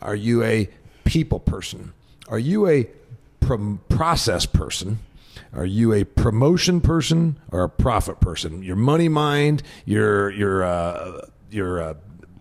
Are 0.03 0.15
you 0.15 0.43
a 0.43 0.69
people 1.05 1.41
person? 1.41 1.93
Are 2.29 2.39
you 2.39 2.69
a 2.69 2.89
prom- 3.41 3.81
process 3.89 4.47
person? 4.47 4.99
Are 5.53 5.65
you 5.65 5.93
a 5.93 6.05
promotion 6.05 6.81
person 6.81 7.39
or 7.51 7.65
a 7.65 7.69
profit 7.69 8.21
person? 8.21 8.63
Your 8.63 8.77
money 8.77 9.09
mind, 9.09 9.63
your 9.87 10.31
your 10.31 10.65
uh, 10.65 11.27
your 11.51 11.83
uh, 11.83 11.95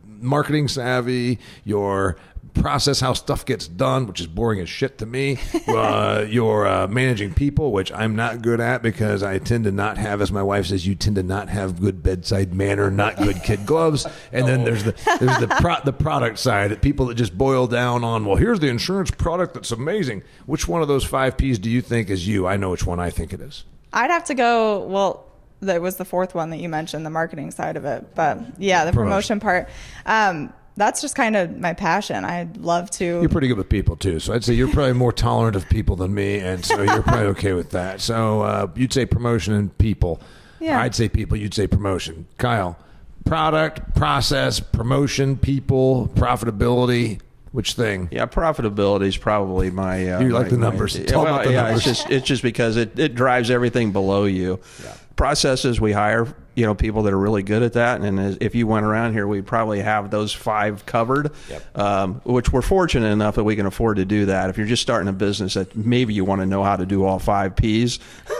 marketing 0.05 0.67
savvy, 0.67 1.39
your 1.63 2.17
process 2.61 2.99
how 2.99 3.13
stuff 3.13 3.45
gets 3.45 3.67
done, 3.67 4.07
which 4.07 4.19
is 4.19 4.27
boring 4.27 4.59
as 4.59 4.69
shit 4.69 4.97
to 4.99 5.05
me. 5.05 5.37
Uh, 5.67 6.25
your 6.27 6.65
uh, 6.65 6.87
managing 6.87 7.33
people, 7.33 7.71
which 7.71 7.91
I'm 7.91 8.15
not 8.15 8.41
good 8.41 8.59
at 8.59 8.81
because 8.81 9.21
I 9.21 9.37
tend 9.37 9.65
to 9.65 9.71
not 9.71 9.97
have, 9.97 10.21
as 10.21 10.31
my 10.31 10.41
wife 10.41 10.67
says, 10.67 10.87
you 10.87 10.95
tend 10.95 11.17
to 11.17 11.23
not 11.23 11.49
have 11.49 11.79
good 11.79 12.01
bedside 12.01 12.53
manner, 12.53 12.89
not 12.89 13.17
good 13.17 13.43
kid 13.43 13.65
gloves. 13.65 14.07
And 14.31 14.47
then 14.47 14.63
there's 14.63 14.83
the 14.83 14.93
there's 15.19 15.37
the 15.39 15.47
pro- 15.59 15.83
the 15.83 15.93
product 15.93 16.39
side 16.39 16.71
that 16.71 16.81
people 16.81 17.07
that 17.07 17.15
just 17.15 17.37
boil 17.37 17.67
down 17.67 18.03
on. 18.03 18.25
Well, 18.25 18.37
here's 18.37 18.59
the 18.59 18.67
insurance 18.69 19.11
product 19.11 19.53
that's 19.53 19.71
amazing. 19.71 20.23
Which 20.45 20.67
one 20.67 20.81
of 20.81 20.87
those 20.87 21.03
five 21.03 21.37
P's 21.37 21.59
do 21.59 21.69
you 21.69 21.81
think 21.81 22.09
is 22.09 22.27
you? 22.27 22.47
I 22.47 22.57
know 22.57 22.71
which 22.71 22.85
one 22.85 22.99
I 22.99 23.09
think 23.09 23.33
it 23.33 23.41
is. 23.41 23.65
I'd 23.93 24.09
have 24.09 24.23
to 24.25 24.33
go. 24.33 24.79
Well, 24.85 25.25
that 25.61 25.81
was 25.81 25.97
the 25.97 26.05
fourth 26.05 26.35
one 26.35 26.49
that 26.51 26.57
you 26.57 26.69
mentioned, 26.69 27.05
the 27.05 27.09
marketing 27.09 27.51
side 27.51 27.77
of 27.77 27.85
it. 27.85 28.15
But 28.15 28.59
yeah, 28.59 28.85
the 28.85 28.93
promotion, 28.93 29.39
part. 29.39 29.69
Um, 30.05 30.53
that's 30.77 31.01
just 31.01 31.15
kind 31.15 31.35
of 31.35 31.57
my 31.59 31.73
passion. 31.73 32.23
I'd 32.23 32.57
love 32.57 32.89
to. 32.91 33.03
You're 33.05 33.27
pretty 33.29 33.47
good 33.49 33.57
with 33.57 33.67
people 33.69 33.95
too, 33.97 34.19
so 34.19 34.33
I'd 34.33 34.43
say 34.43 34.53
you're 34.53 34.71
probably 34.71 34.93
more 34.93 35.11
tolerant 35.11 35.55
of 35.55 35.67
people 35.69 35.95
than 35.95 36.13
me, 36.13 36.39
and 36.39 36.63
so 36.63 36.81
you're 36.81 37.01
probably 37.03 37.25
okay 37.27 37.53
with 37.53 37.71
that. 37.71 37.99
So 37.99 38.41
uh, 38.43 38.67
you'd 38.75 38.93
say 38.93 39.05
promotion 39.05 39.53
and 39.53 39.75
people. 39.77 40.21
Yeah. 40.59 40.79
I'd 40.81 40.95
say 40.95 41.09
people. 41.09 41.37
You'd 41.37 41.53
say 41.53 41.67
promotion. 41.67 42.25
Kyle, 42.37 42.77
product, 43.25 43.95
process, 43.95 44.59
promotion, 44.59 45.35
people, 45.37 46.09
profitability. 46.15 47.19
Which 47.51 47.73
thing? 47.73 48.09
Yeah, 48.11 48.25
profitability 48.25 49.07
is 49.07 49.17
probably 49.17 49.71
my. 49.71 50.09
Uh, 50.11 50.19
You 50.21 50.29
like 50.29 50.43
my- 50.45 50.49
the 50.49 50.57
numbers. 50.57 50.97
yeah, 50.97 51.05
Tell 51.05 51.23
well, 51.23 51.33
about 51.35 51.45
the 51.45 51.53
yeah, 51.53 51.63
numbers. 51.63 51.87
it's 51.87 51.99
just 51.99 52.09
it's 52.11 52.27
just 52.27 52.43
because 52.43 52.77
it, 52.77 52.97
it 52.99 53.15
drives 53.15 53.49
everything 53.49 53.91
below 53.91 54.25
you. 54.25 54.59
Yeah. 54.83 54.93
Processes 55.15 55.81
we 55.81 55.91
hire, 55.93 56.27
you 56.57 56.65
know, 56.65 56.73
people 56.73 57.03
that 57.03 57.13
are 57.13 57.19
really 57.19 57.43
good 57.43 57.61
at 57.61 57.73
that, 57.73 58.01
and 58.01 58.19
as- 58.19 58.37
if 58.41 58.55
you 58.55 58.65
went 58.65 58.83
around 58.83 59.13
here, 59.13 59.27
we'd 59.27 59.45
probably 59.45 59.79
have 59.79 60.09
those 60.09 60.33
five 60.33 60.87
covered. 60.87 61.29
Um, 61.75 62.15
which 62.23 62.51
we're 62.51 62.63
fortunate 62.63 63.09
enough 63.09 63.35
that 63.35 63.43
we 63.43 63.55
can 63.55 63.67
afford 63.67 63.97
to 63.97 64.05
do 64.05 64.25
that. 64.25 64.49
If 64.49 64.57
you're 64.57 64.65
just 64.65 64.81
starting 64.81 65.07
a 65.07 65.13
business, 65.13 65.53
that 65.53 65.75
maybe 65.75 66.15
you 66.15 66.25
want 66.25 66.41
to 66.41 66.47
know 66.47 66.63
how 66.63 66.75
to 66.75 66.87
do 66.87 67.05
all 67.05 67.19
five 67.19 67.55
P's. 67.55 67.99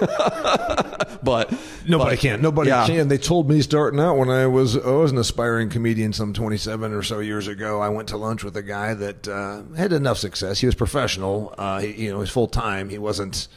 but 1.22 1.54
Nobody 1.88 2.16
but- 2.16 2.20
can. 2.20 2.42
Nobody 2.42 2.70
yeah. 2.72 2.88
can. 2.88 3.08
They 3.08 3.20
told 3.20 3.48
me 3.48 3.62
starting 3.62 4.00
out 4.00 4.18
when 4.18 4.30
I 4.32 4.48
was 4.48 4.76
I 4.76 4.90
was 4.90 5.12
an 5.12 5.20
aspiring 5.20 5.70
comedian 5.70 6.12
some 6.12 6.34
27 6.34 6.94
or 6.94 7.04
so 7.04 7.20
years 7.20 7.48
ago. 7.48 7.82
I 7.82 7.90
went 7.90 8.10
to 8.10 8.18
lunch 8.18 8.44
with 8.44 8.58
a 8.58 8.64
guy 8.64 8.96
that 8.96 9.28
uh, 9.28 9.62
had 9.76 9.94
enough 9.94 10.18
success. 10.18 10.60
He 10.60 10.66
was 10.66 10.74
professional. 10.76 11.54
Uh, 11.56 11.82
he, 11.82 12.06
you 12.06 12.10
know, 12.10 12.18
he 12.18 12.22
was 12.22 12.32
full 12.32 12.48
time. 12.48 12.90
He 12.90 12.98
wasn't 12.98 13.48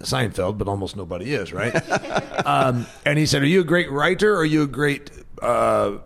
Seinfeld, 0.00 0.58
but 0.58 0.68
almost 0.68 0.96
nobody 0.96 1.34
is, 1.34 1.52
right? 1.52 1.74
um, 2.46 2.86
and 3.04 3.18
he 3.18 3.26
said, 3.26 3.42
"Are 3.42 3.46
you 3.46 3.60
a 3.60 3.64
great 3.64 3.90
writer 3.90 4.34
or 4.34 4.38
are 4.38 4.44
you 4.44 4.62
a 4.62 4.66
great 4.66 5.10
uh, 5.40 5.98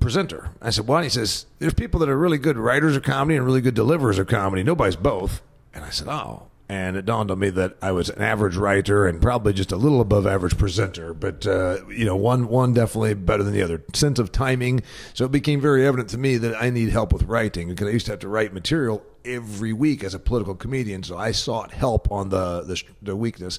presenter?" 0.00 0.50
I 0.62 0.70
said, 0.70 0.86
"Well," 0.86 1.02
he 1.02 1.08
says, 1.08 1.46
"There's 1.58 1.74
people 1.74 2.00
that 2.00 2.08
are 2.08 2.16
really 2.16 2.38
good 2.38 2.56
writers 2.56 2.96
of 2.96 3.02
comedy 3.02 3.36
and 3.36 3.44
really 3.44 3.60
good 3.60 3.74
deliverers 3.74 4.18
of 4.18 4.28
comedy. 4.28 4.62
Nobody's 4.62 4.96
both." 4.96 5.42
And 5.74 5.84
I 5.84 5.90
said, 5.90 6.08
"Oh." 6.08 6.48
And 6.70 6.98
it 6.98 7.06
dawned 7.06 7.30
on 7.30 7.38
me 7.38 7.48
that 7.50 7.78
I 7.80 7.92
was 7.92 8.10
an 8.10 8.20
average 8.20 8.56
writer 8.56 9.06
and 9.06 9.22
probably 9.22 9.54
just 9.54 9.72
a 9.72 9.76
little 9.76 10.02
above 10.02 10.26
average 10.26 10.58
presenter, 10.58 11.14
but 11.14 11.46
uh, 11.46 11.78
you 11.88 12.04
know, 12.04 12.16
one 12.16 12.46
one 12.46 12.74
definitely 12.74 13.14
better 13.14 13.42
than 13.42 13.54
the 13.54 13.62
other. 13.62 13.82
Sense 13.94 14.18
of 14.18 14.32
timing. 14.32 14.82
So 15.14 15.24
it 15.24 15.32
became 15.32 15.62
very 15.62 15.86
evident 15.86 16.10
to 16.10 16.18
me 16.18 16.36
that 16.36 16.60
I 16.62 16.68
need 16.68 16.90
help 16.90 17.10
with 17.10 17.22
writing 17.22 17.68
because 17.68 17.88
I 17.88 17.92
used 17.92 18.04
to 18.06 18.12
have 18.12 18.20
to 18.20 18.28
write 18.28 18.52
material 18.52 19.02
every 19.24 19.72
week 19.72 20.04
as 20.04 20.12
a 20.12 20.18
political 20.18 20.54
comedian. 20.54 21.02
So 21.02 21.16
I 21.16 21.32
sought 21.32 21.72
help 21.72 22.12
on 22.12 22.28
the 22.28 22.60
the, 22.62 22.82
the 23.00 23.16
weakness. 23.16 23.58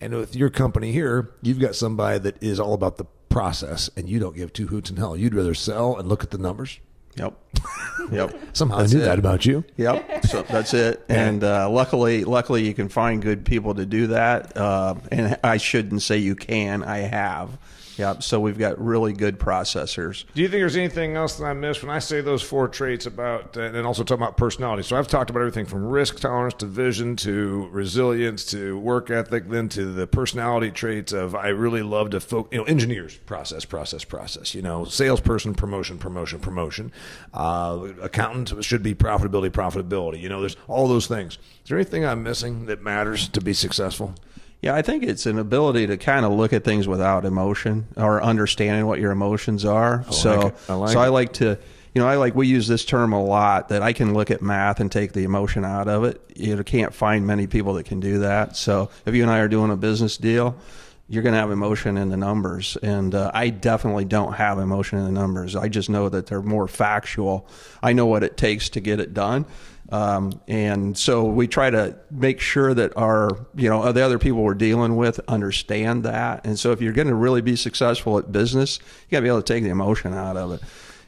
And 0.00 0.12
with 0.14 0.34
your 0.34 0.50
company 0.50 0.90
here, 0.90 1.30
you've 1.42 1.60
got 1.60 1.76
somebody 1.76 2.18
that 2.18 2.42
is 2.42 2.58
all 2.58 2.74
about 2.74 2.96
the 2.96 3.04
process, 3.28 3.88
and 3.96 4.08
you 4.08 4.18
don't 4.18 4.34
give 4.34 4.52
two 4.52 4.66
hoots 4.66 4.90
in 4.90 4.96
hell. 4.96 5.16
You'd 5.16 5.34
rather 5.34 5.54
sell 5.54 5.96
and 5.96 6.08
look 6.08 6.24
at 6.24 6.30
the 6.30 6.38
numbers. 6.38 6.80
Yep. 7.18 7.34
Yep. 8.10 8.56
Somehow 8.56 8.78
That's 8.78 8.94
I 8.94 8.96
knew 8.96 9.02
it. 9.02 9.06
that 9.06 9.18
about 9.18 9.44
you. 9.44 9.64
Yep. 9.76 10.24
So 10.26 10.42
that's 10.42 10.72
it. 10.72 11.04
And 11.10 11.44
uh, 11.44 11.68
luckily, 11.68 12.24
luckily, 12.24 12.66
you 12.66 12.72
can 12.72 12.88
find 12.88 13.20
good 13.20 13.44
people 13.44 13.74
to 13.74 13.84
do 13.84 14.06
that. 14.06 14.56
Uh, 14.56 14.94
and 15.12 15.36
I 15.44 15.58
shouldn't 15.58 16.00
say 16.00 16.16
you 16.16 16.34
can. 16.34 16.82
I 16.82 16.98
have. 17.00 17.58
Yep. 17.98 18.22
So 18.22 18.38
we've 18.38 18.58
got 18.58 18.80
really 18.80 19.12
good 19.12 19.40
processors. 19.40 20.24
Do 20.34 20.42
you 20.42 20.48
think 20.48 20.60
there's 20.60 20.76
anything 20.76 21.16
else 21.16 21.36
that 21.36 21.44
I 21.44 21.52
missed 21.52 21.82
when 21.82 21.90
I 21.90 21.98
say 21.98 22.20
those 22.20 22.42
four 22.42 22.68
traits 22.68 23.06
about, 23.06 23.56
uh, 23.56 23.62
and 23.62 23.86
also 23.86 24.04
talking 24.04 24.22
about 24.22 24.36
personality? 24.36 24.84
So 24.84 24.96
I've 24.96 25.08
talked 25.08 25.30
about 25.30 25.40
everything 25.40 25.66
from 25.66 25.84
risk 25.84 26.20
tolerance 26.20 26.54
to 26.54 26.66
vision 26.66 27.16
to 27.16 27.68
resilience 27.72 28.44
to 28.52 28.78
work 28.78 29.10
ethic, 29.10 29.48
then 29.48 29.68
to 29.70 29.92
the 29.92 30.06
personality 30.06 30.70
traits 30.70 31.12
of 31.12 31.34
I 31.34 31.48
really 31.48 31.82
love 31.82 32.10
to 32.10 32.20
focus, 32.20 32.52
you 32.52 32.58
know, 32.58 32.64
engineers, 32.64 33.16
process, 33.26 33.64
process, 33.64 34.04
process, 34.04 34.54
you 34.54 34.62
know, 34.62 34.84
salesperson, 34.84 35.54
promotion, 35.54 35.98
promotion, 35.98 36.38
promotion, 36.38 36.92
uh, 37.34 37.88
accountant 38.00 38.64
should 38.64 38.82
be 38.82 38.94
profitability, 38.94 39.50
profitability. 39.50 40.20
You 40.20 40.28
know, 40.28 40.40
there's 40.40 40.56
all 40.68 40.86
those 40.86 41.08
things. 41.08 41.38
Is 41.64 41.68
there 41.68 41.78
anything 41.78 42.04
I'm 42.04 42.22
missing 42.22 42.66
that 42.66 42.80
matters 42.80 43.28
to 43.30 43.40
be 43.40 43.52
successful? 43.52 44.14
Yeah, 44.60 44.74
I 44.74 44.82
think 44.82 45.04
it's 45.04 45.26
an 45.26 45.38
ability 45.38 45.86
to 45.86 45.96
kind 45.96 46.26
of 46.26 46.32
look 46.32 46.52
at 46.52 46.64
things 46.64 46.88
without 46.88 47.24
emotion 47.24 47.86
or 47.96 48.22
understanding 48.22 48.86
what 48.86 48.98
your 48.98 49.12
emotions 49.12 49.64
are. 49.64 50.04
so, 50.10 50.48
it. 50.48 50.54
I 50.68 50.74
like 50.74 50.92
so 50.92 51.00
it. 51.00 51.04
I 51.04 51.08
like 51.08 51.32
to, 51.34 51.58
you 51.94 52.02
know, 52.02 52.08
I 52.08 52.16
like 52.16 52.34
we 52.34 52.48
use 52.48 52.66
this 52.66 52.84
term 52.84 53.12
a 53.12 53.22
lot 53.22 53.68
that 53.68 53.82
I 53.82 53.92
can 53.92 54.14
look 54.14 54.32
at 54.32 54.42
math 54.42 54.80
and 54.80 54.90
take 54.90 55.12
the 55.12 55.22
emotion 55.22 55.64
out 55.64 55.86
of 55.86 56.02
it. 56.04 56.20
You 56.34 56.62
can't 56.64 56.92
find 56.92 57.24
many 57.24 57.46
people 57.46 57.74
that 57.74 57.84
can 57.84 58.00
do 58.00 58.18
that. 58.20 58.56
So, 58.56 58.90
if 59.06 59.14
you 59.14 59.22
and 59.22 59.30
I 59.30 59.38
are 59.38 59.48
doing 59.48 59.70
a 59.70 59.76
business 59.76 60.16
deal, 60.16 60.56
you're 61.08 61.22
going 61.22 61.32
to 61.32 61.38
have 61.38 61.50
emotion 61.50 61.96
in 61.96 62.10
the 62.10 62.18
numbers, 62.18 62.76
and 62.82 63.14
uh, 63.14 63.30
I 63.32 63.48
definitely 63.48 64.04
don't 64.04 64.34
have 64.34 64.58
emotion 64.58 64.98
in 64.98 65.06
the 65.06 65.12
numbers. 65.12 65.56
I 65.56 65.68
just 65.68 65.88
know 65.88 66.08
that 66.10 66.26
they're 66.26 66.42
more 66.42 66.68
factual. 66.68 67.48
I 67.82 67.94
know 67.94 68.04
what 68.06 68.22
it 68.22 68.36
takes 68.36 68.68
to 68.70 68.80
get 68.80 69.00
it 69.00 69.14
done. 69.14 69.46
Um, 69.90 70.40
and 70.46 70.96
so 70.96 71.24
we 71.24 71.48
try 71.48 71.70
to 71.70 71.96
make 72.10 72.40
sure 72.40 72.74
that 72.74 72.96
our, 72.96 73.30
you 73.54 73.70
know, 73.70 73.90
the 73.92 74.04
other 74.04 74.18
people 74.18 74.42
we're 74.42 74.54
dealing 74.54 74.96
with 74.96 75.18
understand 75.28 76.04
that. 76.04 76.46
And 76.46 76.58
so 76.58 76.72
if 76.72 76.82
you're 76.82 76.92
going 76.92 77.08
to 77.08 77.14
really 77.14 77.40
be 77.40 77.56
successful 77.56 78.18
at 78.18 78.30
business, 78.30 78.78
you 78.80 79.12
got 79.12 79.18
to 79.18 79.22
be 79.22 79.28
able 79.28 79.42
to 79.42 79.52
take 79.54 79.64
the 79.64 79.70
emotion 79.70 80.12
out 80.12 80.36
of 80.36 80.52
it. 80.52 80.60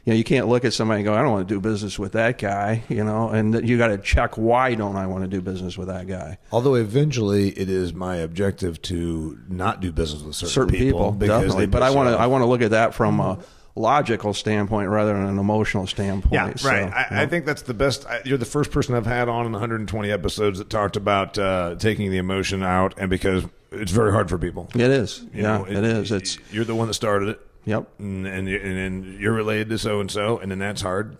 You 0.03 0.13
know, 0.13 0.17
you 0.17 0.23
can't 0.23 0.47
look 0.47 0.65
at 0.65 0.73
somebody 0.73 1.01
and 1.01 1.05
go, 1.05 1.13
I 1.13 1.21
don't 1.21 1.31
want 1.31 1.47
to 1.47 1.53
do 1.53 1.61
business 1.61 1.99
with 1.99 2.13
that 2.13 2.39
guy, 2.39 2.83
you 2.89 3.03
know, 3.03 3.29
and 3.29 3.53
that 3.53 3.65
you 3.65 3.77
got 3.77 3.89
to 3.89 3.99
check 3.99 4.35
why 4.35 4.73
don't 4.73 4.95
I 4.95 5.05
want 5.05 5.25
to 5.25 5.27
do 5.27 5.41
business 5.41 5.77
with 5.77 5.89
that 5.89 6.07
guy? 6.07 6.39
Although 6.51 6.73
eventually 6.73 7.49
it 7.49 7.69
is 7.69 7.93
my 7.93 8.15
objective 8.15 8.81
to 8.83 9.37
not 9.47 9.79
do 9.79 9.91
business 9.91 10.23
with 10.23 10.35
certain, 10.35 10.53
Certain 10.53 10.75
people, 10.75 11.11
because 11.11 11.43
definitely. 11.43 11.67
But 11.67 11.83
I 11.83 11.91
want 11.91 12.09
to. 12.09 12.17
I 12.17 12.25
want 12.25 12.41
to 12.41 12.47
look 12.47 12.63
at 12.63 12.71
that 12.71 12.95
from 12.95 13.19
a 13.19 13.37
logical 13.75 14.33
standpoint 14.33 14.89
rather 14.89 15.13
than 15.13 15.25
an 15.25 15.39
emotional 15.39 15.87
standpoint. 15.87 16.33
Yeah, 16.33 16.53
right. 16.65 16.91
I, 16.91 17.07
know. 17.15 17.21
I 17.21 17.25
think 17.25 17.45
that's 17.45 17.61
the 17.61 17.73
best. 17.73 18.05
I, 18.05 18.21
you're 18.25 18.37
the 18.37 18.45
first 18.45 18.71
person 18.71 18.95
I've 18.95 19.05
had 19.05 19.29
on 19.29 19.45
in 19.45 19.51
120 19.51 20.11
episodes 20.11 20.59
that 20.59 20.69
talked 20.69 20.95
about 20.95 21.37
uh, 21.37 21.75
taking 21.77 22.11
the 22.11 22.17
emotion 22.17 22.63
out, 22.63 22.93
and 22.97 23.09
because 23.09 23.45
it's 23.71 23.91
very 23.91 24.11
hard 24.11 24.29
for 24.29 24.37
people. 24.37 24.69
it 24.73 24.81
is. 24.81 25.21
You 25.33 25.43
yeah, 25.43 25.57
know, 25.57 25.65
it 25.65 25.83
is. 25.83 26.11
It's, 26.11 26.37
you're 26.51 26.65
the 26.65 26.75
one 26.75 26.87
that 26.87 26.93
started 26.93 27.29
it, 27.29 27.41
yep. 27.65 27.87
and 27.99 28.27
and, 28.27 28.47
and 28.47 28.77
then 28.77 29.17
you're 29.19 29.33
related 29.33 29.69
to 29.69 29.77
so 29.77 29.99
and 29.99 30.11
so, 30.11 30.37
and 30.39 30.51
then 30.51 30.59
that's 30.59 30.81
hard. 30.81 31.17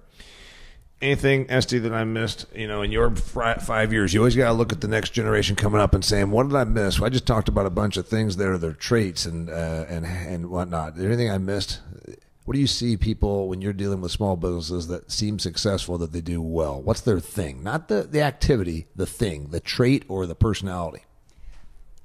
Anything, 1.02 1.50
Esty, 1.50 1.80
that 1.80 1.94
I 1.94 2.04
missed? 2.04 2.46
You 2.54 2.68
know, 2.68 2.84
in 2.84 2.92
your 2.92 3.16
five 3.16 3.92
years, 3.92 4.14
you 4.14 4.20
always 4.20 4.36
got 4.36 4.50
to 4.50 4.54
look 4.54 4.72
at 4.72 4.82
the 4.82 4.88
next 4.88 5.14
generation 5.14 5.56
coming 5.56 5.82
up 5.82 5.96
and 5.96 6.06
saying, 6.06 6.30
"What 6.30 6.48
did 6.48 6.56
I 6.56 6.64
miss?" 6.64 7.00
Well, 7.00 7.08
I 7.08 7.10
just 7.10 7.26
talked 7.26 7.50
about 7.50 7.66
a 7.66 7.72
bunch 7.72 7.98
of 7.98 8.08
things 8.08 8.38
there, 8.38 8.56
their 8.60 8.74
traits 8.74 9.26
and 9.26 9.50
uh, 9.50 9.86
and 9.90 10.06
and 10.06 10.52
whatnot. 10.52 10.94
Is 10.94 11.00
there 11.00 11.08
anything 11.08 11.32
I 11.32 11.40
missed? 11.40 11.80
What 12.52 12.56
do 12.56 12.60
you 12.60 12.68
see 12.68 12.98
people 12.98 13.48
when 13.48 13.62
you're 13.62 13.72
dealing 13.72 14.02
with 14.02 14.12
small 14.12 14.36
businesses 14.36 14.88
that 14.88 15.10
seem 15.10 15.40
successful 15.40 15.98
that 16.00 16.12
they 16.12 16.20
do 16.20 16.42
well? 16.42 16.82
What's 16.82 17.00
their 17.00 17.22
thing? 17.22 17.64
Not 17.64 17.88
the 17.88 18.04
the 18.04 18.20
activity, 18.24 18.88
the 18.94 19.06
thing, 19.06 19.52
the 19.52 19.62
trait 19.62 20.04
or 20.10 20.26
the 20.26 20.36
personality. 20.36 21.06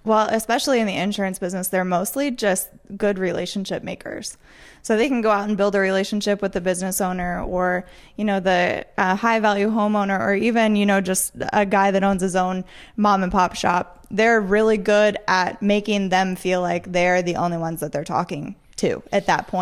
Well, 0.05 0.29
especially 0.31 0.79
in 0.79 0.87
the 0.87 0.95
insurance 0.95 1.41
business, 1.41 1.67
they're 1.67 1.85
mostly 1.85 2.31
just 2.31 2.69
good 2.97 3.19
relationship 3.19 3.83
makers. 3.83 4.39
So 4.83 4.97
they 4.97 5.09
can 5.09 5.21
go 5.21 5.33
out 5.33 5.49
and 5.49 5.57
build 5.57 5.75
a 5.75 5.81
relationship 5.81 6.41
with 6.41 6.53
the 6.53 6.61
business 6.61 7.01
owner 7.01 7.43
or, 7.43 7.85
you 8.15 8.25
know, 8.25 8.39
the 8.39 8.87
uh, 8.97 9.17
high 9.17 9.41
value 9.41 9.69
homeowner 9.69 10.21
or 10.21 10.33
even, 10.33 10.77
you 10.77 10.87
know, 10.87 11.01
just 11.01 11.33
a 11.53 11.67
guy 11.67 11.91
that 11.91 12.05
owns 12.05 12.23
his 12.23 12.37
own 12.37 12.65
mom 12.97 13.25
and 13.25 13.33
pop 13.33 13.57
shop. 13.57 14.07
They're 14.13 14.41
really 14.41 14.77
good 14.77 15.19
at 15.27 15.61
making 15.61 16.11
them 16.11 16.37
feel 16.37 16.61
like 16.61 16.93
they're 16.93 17.21
the 17.21 17.35
only 17.35 17.59
ones 17.59 17.81
that 17.81 17.91
they're 17.91 18.05
talking 18.05 18.55
to 18.77 19.03
at 19.13 19.27
that. 19.27 19.53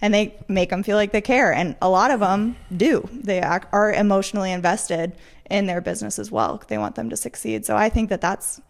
And 0.00 0.12
they 0.12 0.34
make 0.48 0.70
them 0.70 0.82
feel 0.82 0.96
like 0.96 1.12
they 1.12 1.20
care. 1.20 1.52
And 1.52 1.76
a 1.80 1.88
lot 1.88 2.10
of 2.10 2.20
them 2.20 2.56
do. 2.76 3.08
They 3.12 3.40
are 3.40 3.92
emotionally 3.92 4.52
invested 4.52 5.12
in 5.50 5.66
their 5.66 5.80
business 5.80 6.18
as 6.18 6.30
well. 6.30 6.62
They 6.68 6.78
want 6.78 6.94
them 6.94 7.10
to 7.10 7.16
succeed. 7.16 7.66
So 7.66 7.76
I 7.76 7.88
think 7.88 8.08
that 8.10 8.20
that's 8.20 8.60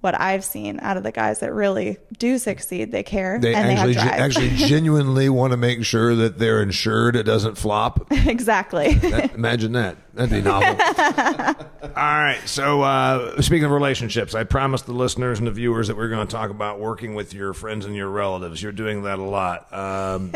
what 0.00 0.18
I've 0.18 0.44
seen 0.44 0.78
out 0.80 0.96
of 0.96 1.02
the 1.02 1.12
guys 1.12 1.40
that 1.40 1.52
really 1.52 1.98
do 2.18 2.38
succeed. 2.38 2.90
They 2.90 3.02
care 3.02 3.38
They 3.38 3.54
and 3.54 3.70
actually 3.70 3.94
they 3.94 4.00
have 4.00 4.08
drive. 4.10 4.20
actually 4.20 4.48
genuinely 4.68 5.28
want 5.28 5.52
to 5.52 5.56
make 5.58 5.84
sure 5.84 6.14
that 6.14 6.38
they're 6.38 6.62
insured. 6.62 7.16
It 7.16 7.24
doesn't 7.24 7.58
flop. 7.58 8.06
exactly. 8.10 8.94
That- 8.94 9.34
imagine 9.34 9.72
that. 9.72 9.96
That'd 10.14 10.30
be 10.30 10.40
novel. 10.42 10.68
All 11.82 11.90
right. 11.94 12.40
So, 12.46 12.82
uh, 12.82 13.40
speaking 13.42 13.64
of 13.64 13.70
relationships, 13.70 14.34
I 14.34 14.44
promised 14.44 14.86
the 14.86 14.92
listeners 14.92 15.38
and 15.38 15.46
the 15.46 15.52
viewers 15.52 15.88
that 15.88 15.96
we 15.96 16.02
are 16.04 16.08
going 16.08 16.26
to 16.26 16.30
talk 16.30 16.50
about 16.50 16.80
working 16.80 17.14
with 17.14 17.32
your 17.32 17.52
friends 17.52 17.86
and 17.86 17.94
your 17.94 18.08
relatives. 18.08 18.62
You're 18.62 18.72
doing 18.72 19.02
that 19.04 19.18
a 19.18 19.22
lot. 19.22 19.72
Um, 19.72 20.32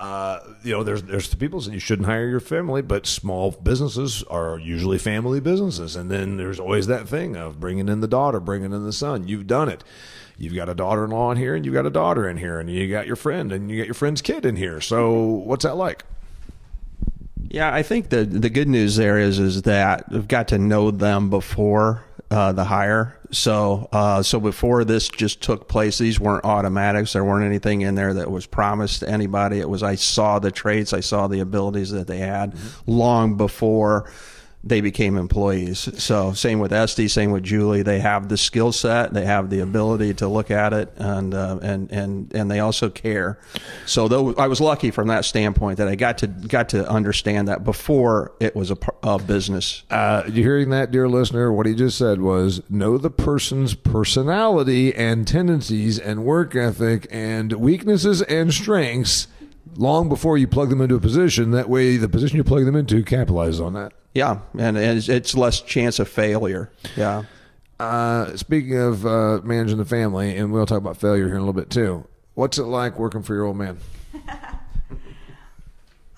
uh, 0.00 0.40
you 0.62 0.72
know, 0.72 0.82
there's 0.82 1.02
there's 1.02 1.28
the 1.28 1.36
people 1.36 1.60
that 1.60 1.74
you 1.74 1.78
shouldn't 1.78 2.06
hire 2.06 2.26
your 2.26 2.40
family, 2.40 2.80
but 2.80 3.06
small 3.06 3.50
businesses 3.50 4.22
are 4.24 4.58
usually 4.58 4.96
family 4.96 5.40
businesses, 5.40 5.94
and 5.94 6.10
then 6.10 6.38
there's 6.38 6.58
always 6.58 6.86
that 6.86 7.06
thing 7.06 7.36
of 7.36 7.60
bringing 7.60 7.86
in 7.86 8.00
the 8.00 8.08
daughter, 8.08 8.40
bringing 8.40 8.72
in 8.72 8.82
the 8.82 8.94
son. 8.94 9.28
You've 9.28 9.46
done 9.46 9.68
it. 9.68 9.84
You've 10.38 10.54
got 10.54 10.70
a 10.70 10.74
daughter-in-law 10.74 11.32
in 11.32 11.36
here, 11.36 11.54
and 11.54 11.66
you've 11.66 11.74
got 11.74 11.84
a 11.84 11.90
daughter 11.90 12.26
in 12.26 12.38
here, 12.38 12.58
and 12.58 12.70
you 12.70 12.90
got 12.90 13.06
your 13.06 13.14
friend, 13.14 13.52
and 13.52 13.70
you 13.70 13.76
got 13.76 13.86
your 13.86 13.94
friend's 13.94 14.22
kid 14.22 14.46
in 14.46 14.56
here. 14.56 14.80
So, 14.80 15.20
what's 15.20 15.64
that 15.64 15.74
like? 15.74 16.02
Yeah, 17.50 17.74
I 17.74 17.82
think 17.82 18.08
the 18.08 18.24
the 18.24 18.48
good 18.48 18.68
news 18.68 18.96
there 18.96 19.18
is 19.18 19.38
is 19.38 19.62
that 19.62 20.10
we've 20.10 20.26
got 20.26 20.48
to 20.48 20.58
know 20.58 20.90
them 20.90 21.28
before 21.28 22.04
uh, 22.30 22.52
the 22.52 22.64
hire. 22.64 23.18
So 23.32 23.88
uh, 23.92 24.22
so 24.22 24.40
before 24.40 24.84
this 24.84 25.08
just 25.08 25.40
took 25.40 25.68
place, 25.68 25.98
these 25.98 26.20
weren't 26.20 26.44
automatics. 26.44 27.12
There 27.12 27.24
weren't 27.24 27.44
anything 27.44 27.82
in 27.82 27.94
there 27.94 28.14
that 28.14 28.30
was 28.30 28.46
promised 28.46 29.00
to 29.00 29.08
anybody. 29.08 29.60
It 29.60 29.68
was 29.68 29.82
I 29.82 29.96
saw 29.96 30.38
the 30.38 30.50
traits, 30.50 30.92
I 30.92 31.00
saw 31.00 31.26
the 31.26 31.40
abilities 31.40 31.90
that 31.90 32.06
they 32.06 32.18
had 32.18 32.54
long 32.86 33.36
before 33.36 34.10
they 34.62 34.80
became 34.80 35.16
employees. 35.16 35.88
So 36.02 36.32
same 36.32 36.58
with 36.58 36.72
Esty, 36.72 37.08
same 37.08 37.30
with 37.30 37.42
Julie. 37.42 37.82
They 37.82 38.00
have 38.00 38.28
the 38.28 38.36
skill 38.36 38.72
set, 38.72 39.14
they 39.14 39.24
have 39.24 39.48
the 39.48 39.60
ability 39.60 40.14
to 40.14 40.28
look 40.28 40.50
at 40.50 40.72
it, 40.72 40.92
and 40.96 41.32
uh, 41.32 41.58
and 41.62 41.90
and 41.90 42.34
and 42.34 42.50
they 42.50 42.60
also 42.60 42.90
care. 42.90 43.38
So 43.86 44.06
though 44.06 44.34
I 44.34 44.48
was 44.48 44.60
lucky 44.60 44.90
from 44.90 45.08
that 45.08 45.24
standpoint 45.24 45.78
that 45.78 45.88
I 45.88 45.94
got 45.94 46.18
to 46.18 46.26
got 46.26 46.68
to 46.70 46.88
understand 46.88 47.48
that 47.48 47.64
before 47.64 48.32
it 48.38 48.54
was 48.54 48.70
a, 48.70 48.76
a 49.02 49.18
business. 49.18 49.84
Uh, 49.90 50.24
you 50.26 50.42
hearing 50.42 50.70
that, 50.70 50.90
dear 50.90 51.08
listener? 51.08 51.50
What 51.52 51.66
he 51.66 51.74
just 51.74 51.96
said 51.96 52.20
was 52.20 52.60
know 52.68 52.98
the 52.98 53.10
person's 53.10 53.74
personality 53.74 54.94
and 54.94 55.26
tendencies 55.26 55.98
and 55.98 56.24
work 56.24 56.54
ethic 56.54 57.06
and 57.10 57.52
weaknesses 57.54 58.20
and 58.22 58.52
strengths 58.52 59.26
long 59.76 60.08
before 60.08 60.36
you 60.36 60.46
plug 60.46 60.68
them 60.68 60.82
into 60.82 60.96
a 60.96 61.00
position. 61.00 61.52
That 61.52 61.70
way, 61.70 61.96
the 61.96 62.08
position 62.08 62.36
you 62.36 62.44
plug 62.44 62.66
them 62.66 62.76
into 62.76 63.02
capitalizes 63.02 63.64
on 63.64 63.72
that. 63.72 63.92
Yeah, 64.14 64.40
and, 64.58 64.76
and 64.76 65.08
it's, 65.08 65.34
less 65.34 65.60
chance 65.60 65.98
of 65.98 66.08
failure. 66.08 66.70
Yeah. 66.96 67.24
Uh, 67.78 68.36
speaking 68.36 68.76
of 68.76 69.06
uh, 69.06 69.40
managing 69.44 69.78
the 69.78 69.84
family, 69.84 70.36
and 70.36 70.52
we'll 70.52 70.66
talk 70.66 70.78
about 70.78 70.96
failure 70.96 71.26
here 71.26 71.36
in 71.36 71.40
a 71.40 71.44
little 71.44 71.52
bit 71.52 71.70
too. 71.70 72.06
What's 72.34 72.58
it 72.58 72.64
like 72.64 72.98
working 72.98 73.22
for 73.22 73.34
your 73.34 73.44
old 73.44 73.56
man? 73.56 73.78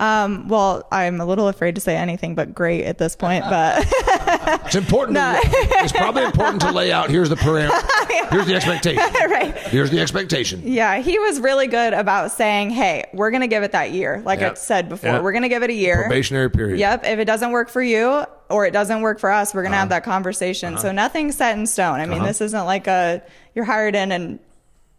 Um, 0.02 0.48
well, 0.48 0.86
I'm 0.90 1.20
a 1.20 1.24
little 1.26 1.46
afraid 1.46 1.76
to 1.76 1.80
say 1.80 1.96
anything 1.96 2.34
but 2.34 2.54
great 2.54 2.84
at 2.84 2.98
this 2.98 3.14
point, 3.14 3.44
but 3.48 3.86
It's 4.66 4.74
important. 4.74 5.14
No. 5.14 5.38
To, 5.40 5.48
it's 5.52 5.92
probably 5.92 6.24
important 6.24 6.60
to 6.62 6.72
lay 6.72 6.90
out. 6.90 7.08
Here's 7.08 7.28
the 7.28 7.36
parameter. 7.36 7.70
Here's 8.32 8.46
the 8.46 8.54
expectation. 8.54 8.98
right. 9.30 9.56
Here's 9.68 9.90
the 9.90 10.00
expectation. 10.00 10.62
Yeah, 10.64 10.98
he 10.98 11.18
was 11.18 11.38
really 11.38 11.66
good 11.66 11.92
about 11.92 12.30
saying, 12.32 12.70
"Hey, 12.70 13.04
we're 13.12 13.30
going 13.30 13.42
to 13.42 13.46
give 13.46 13.62
it 13.62 13.72
that 13.72 13.92
year." 13.92 14.22
Like 14.24 14.40
I 14.40 14.54
said 14.54 14.88
before, 14.88 15.10
Yep. 15.10 15.22
we're 15.22 15.32
going 15.32 15.42
to 15.42 15.48
give 15.50 15.62
it 15.62 15.70
a 15.70 15.74
year. 15.74 16.02
Probationary 16.02 16.50
period. 16.50 16.78
Yep. 16.80 17.04
If 17.04 17.18
it 17.18 17.24
doesn't 17.26 17.50
work 17.52 17.68
for 17.68 17.82
you 17.82 18.24
or 18.50 18.64
it 18.66 18.72
doesn't 18.72 19.02
work 19.02 19.20
for 19.20 19.30
us, 19.30 19.54
we're 19.54 19.62
going 19.62 19.72
to 19.72 19.76
Uh-huh. 19.76 19.80
have 19.82 19.88
that 19.90 20.04
conversation. 20.04 20.78
So 20.78 20.90
nothing's 20.92 21.36
set 21.36 21.56
in 21.58 21.66
stone. 21.66 22.00
I 22.00 22.06
mean, 22.06 22.18
Uh-huh. 22.18 22.26
this 22.28 22.40
isn't 22.40 22.64
like 22.64 22.86
a 22.86 23.22
you're 23.54 23.66
hired 23.66 23.94
in 23.94 24.10
and 24.12 24.38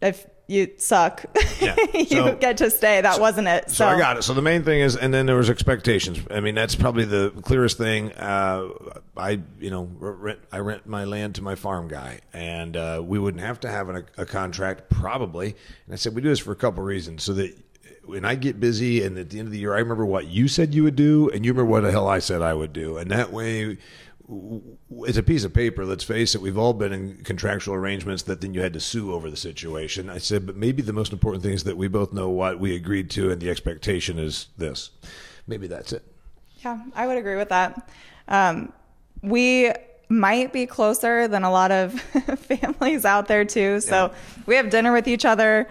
if 0.00 0.24
you 0.46 0.70
suck, 0.76 1.24
Yeah. 1.60 1.74
you 1.94 2.04
So- 2.06 2.34
get 2.36 2.58
to 2.58 2.70
stay. 2.70 3.00
That 3.00 3.18
wasn't 3.20 3.48
it. 3.48 3.70
So 3.70 3.86
I 3.86 3.98
got 3.98 4.16
it. 4.18 4.22
So 4.24 4.34
the 4.34 4.42
main 4.42 4.62
thing 4.62 4.80
is, 4.80 4.96
and 4.96 5.12
then 5.14 5.26
there 5.26 5.36
was 5.36 5.48
expectations. 5.48 6.18
I 6.30 6.40
mean, 6.40 6.54
that's 6.54 6.74
probably 6.74 7.04
the 7.04 7.30
clearest 7.42 7.78
thing. 7.78 8.12
Uh, 8.12 8.68
I, 9.16 9.40
you 9.58 9.70
know, 9.70 9.88
rent, 9.98 10.40
I 10.52 10.58
rent 10.58 10.86
my 10.86 11.04
land 11.04 11.36
to 11.36 11.42
my 11.42 11.54
farm 11.54 11.88
guy, 11.88 12.20
and 12.32 12.76
uh, 12.76 13.00
we 13.04 13.18
wouldn't 13.18 13.42
have 13.42 13.60
to 13.60 13.68
have 13.70 13.88
an, 13.88 14.04
a 14.18 14.26
contract 14.26 14.90
probably. 14.90 15.54
And 15.86 15.92
I 15.94 15.96
said 15.96 16.14
we 16.14 16.20
do 16.20 16.28
this 16.28 16.40
for 16.40 16.52
a 16.52 16.56
couple 16.56 16.80
of 16.80 16.86
reasons, 16.86 17.22
so 17.22 17.32
that 17.34 17.56
when 18.04 18.26
I 18.26 18.34
get 18.34 18.60
busy 18.60 19.02
and 19.02 19.16
at 19.16 19.30
the 19.30 19.38
end 19.38 19.48
of 19.48 19.52
the 19.52 19.58
year, 19.58 19.74
I 19.74 19.78
remember 19.78 20.04
what 20.04 20.26
you 20.26 20.46
said 20.46 20.74
you 20.74 20.82
would 20.84 20.96
do, 20.96 21.30
and 21.30 21.44
you 21.44 21.52
remember 21.52 21.70
what 21.70 21.84
the 21.84 21.90
hell 21.90 22.06
I 22.08 22.18
said 22.18 22.42
I 22.42 22.52
would 22.52 22.72
do, 22.74 22.98
and 22.98 23.10
that 23.10 23.32
way. 23.32 23.78
It's 25.02 25.18
a 25.18 25.22
piece 25.22 25.44
of 25.44 25.52
paper. 25.52 25.84
Let's 25.84 26.04
face 26.04 26.34
it. 26.34 26.40
We've 26.40 26.56
all 26.56 26.72
been 26.72 26.92
in 26.92 27.24
contractual 27.24 27.74
arrangements 27.74 28.22
that 28.22 28.40
then 28.40 28.54
you 28.54 28.62
had 28.62 28.72
to 28.72 28.80
sue 28.80 29.12
over 29.12 29.30
the 29.30 29.36
situation. 29.36 30.08
I 30.08 30.18
said, 30.18 30.46
but 30.46 30.56
maybe 30.56 30.82
the 30.82 30.94
most 30.94 31.12
important 31.12 31.42
thing 31.42 31.52
is 31.52 31.64
that 31.64 31.76
we 31.76 31.88
both 31.88 32.12
know 32.12 32.30
what 32.30 32.58
we 32.58 32.74
agreed 32.74 33.10
to, 33.10 33.30
and 33.30 33.40
the 33.40 33.50
expectation 33.50 34.18
is 34.18 34.48
this. 34.56 34.90
Maybe 35.46 35.66
that's 35.66 35.92
it. 35.92 36.02
Yeah, 36.64 36.82
I 36.94 37.06
would 37.06 37.18
agree 37.18 37.36
with 37.36 37.50
that. 37.50 37.90
Um, 38.28 38.72
we 39.22 39.70
might 40.08 40.52
be 40.52 40.66
closer 40.66 41.28
than 41.28 41.44
a 41.44 41.50
lot 41.50 41.70
of 41.70 42.00
families 42.00 43.04
out 43.04 43.28
there 43.28 43.44
too. 43.44 43.80
So 43.80 44.12
we 44.46 44.56
have 44.56 44.70
dinner 44.70 44.92
with 44.92 45.08
each 45.08 45.24
other. 45.24 45.68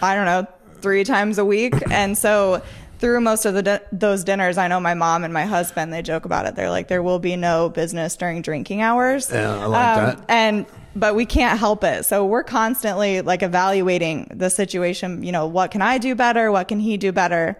I 0.00 0.14
don't 0.14 0.26
know, 0.26 0.46
three 0.80 1.02
times 1.02 1.38
a 1.38 1.44
week, 1.44 1.74
and 1.90 2.16
so 2.16 2.62
through 2.98 3.20
most 3.20 3.44
of 3.44 3.54
the 3.54 3.62
di- 3.62 3.80
those 3.92 4.24
dinners, 4.24 4.58
I 4.58 4.68
know 4.68 4.80
my 4.80 4.94
mom 4.94 5.24
and 5.24 5.32
my 5.32 5.44
husband 5.44 5.92
they 5.92 6.02
joke 6.02 6.24
about 6.24 6.46
it. 6.46 6.54
They're 6.54 6.70
like, 6.70 6.88
there 6.88 7.02
will 7.02 7.18
be 7.18 7.36
no 7.36 7.68
business 7.68 8.16
during 8.16 8.42
drinking 8.42 8.82
hours. 8.82 9.30
Yeah, 9.30 9.54
I 9.54 9.66
like 9.66 9.98
um, 9.98 10.04
that. 10.04 10.24
And 10.28 10.66
but 10.96 11.14
we 11.14 11.26
can't 11.26 11.58
help 11.58 11.84
it. 11.84 12.04
So 12.04 12.26
we're 12.26 12.42
constantly 12.42 13.20
like 13.20 13.42
evaluating 13.42 14.32
the 14.34 14.50
situation. 14.50 15.22
You 15.22 15.32
know, 15.32 15.46
what 15.46 15.70
can 15.70 15.82
I 15.82 15.98
do 15.98 16.14
better? 16.14 16.50
What 16.50 16.68
can 16.68 16.80
he 16.80 16.96
do 16.96 17.12
better? 17.12 17.56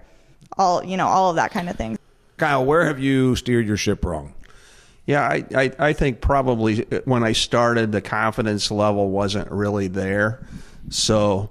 All 0.57 0.85
you 0.85 0.97
know, 0.97 1.07
all 1.07 1.31
of 1.31 1.37
that 1.37 1.51
kind 1.51 1.69
of 1.69 1.77
thing. 1.77 1.99
Kyle, 2.37 2.65
where 2.65 2.87
have 2.87 2.99
you 2.99 3.37
steered 3.37 3.67
your 3.67 3.77
ship 3.77 4.05
wrong? 4.05 4.35
Yeah, 5.07 5.23
I, 5.23 5.45
I, 5.55 5.73
I 5.79 5.93
think 5.95 6.21
probably 6.21 6.83
when 7.07 7.25
I 7.25 7.33
started, 7.33 7.93
the 7.93 8.03
confidence 8.03 8.71
level 8.71 9.11
wasn't 9.11 9.51
really 9.51 9.89
there. 9.89 10.47
So 10.91 11.49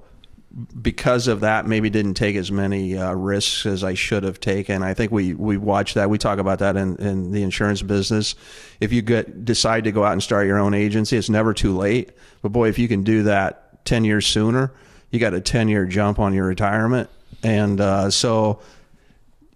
because 0.81 1.27
of 1.27 1.41
that, 1.41 1.67
maybe 1.67 1.89
didn't 1.89 2.15
take 2.15 2.35
as 2.35 2.51
many 2.51 2.97
uh, 2.97 3.13
risks 3.13 3.65
as 3.65 3.83
I 3.83 3.93
should 3.93 4.23
have 4.23 4.39
taken. 4.39 4.81
I 4.81 4.93
think 4.93 5.11
we 5.11 5.33
we 5.33 5.57
watch 5.57 5.93
that. 5.93 6.09
We 6.09 6.17
talk 6.17 6.39
about 6.39 6.59
that 6.59 6.75
in, 6.75 6.95
in 6.97 7.31
the 7.31 7.43
insurance 7.43 7.81
business. 7.81 8.35
If 8.79 8.91
you 8.91 9.01
get 9.01 9.45
decide 9.45 9.83
to 9.83 9.91
go 9.91 10.03
out 10.03 10.13
and 10.13 10.23
start 10.23 10.47
your 10.47 10.57
own 10.57 10.73
agency, 10.73 11.15
it's 11.15 11.29
never 11.29 11.53
too 11.53 11.77
late. 11.77 12.11
But 12.41 12.49
boy, 12.49 12.69
if 12.69 12.79
you 12.79 12.87
can 12.87 13.03
do 13.03 13.23
that 13.23 13.85
ten 13.85 14.03
years 14.03 14.25
sooner, 14.25 14.71
you 15.11 15.19
got 15.19 15.33
a 15.33 15.41
ten 15.41 15.67
year 15.67 15.85
jump 15.85 16.17
on 16.17 16.33
your 16.33 16.47
retirement. 16.47 17.09
And 17.43 17.79
uh, 17.79 18.09
so 18.09 18.59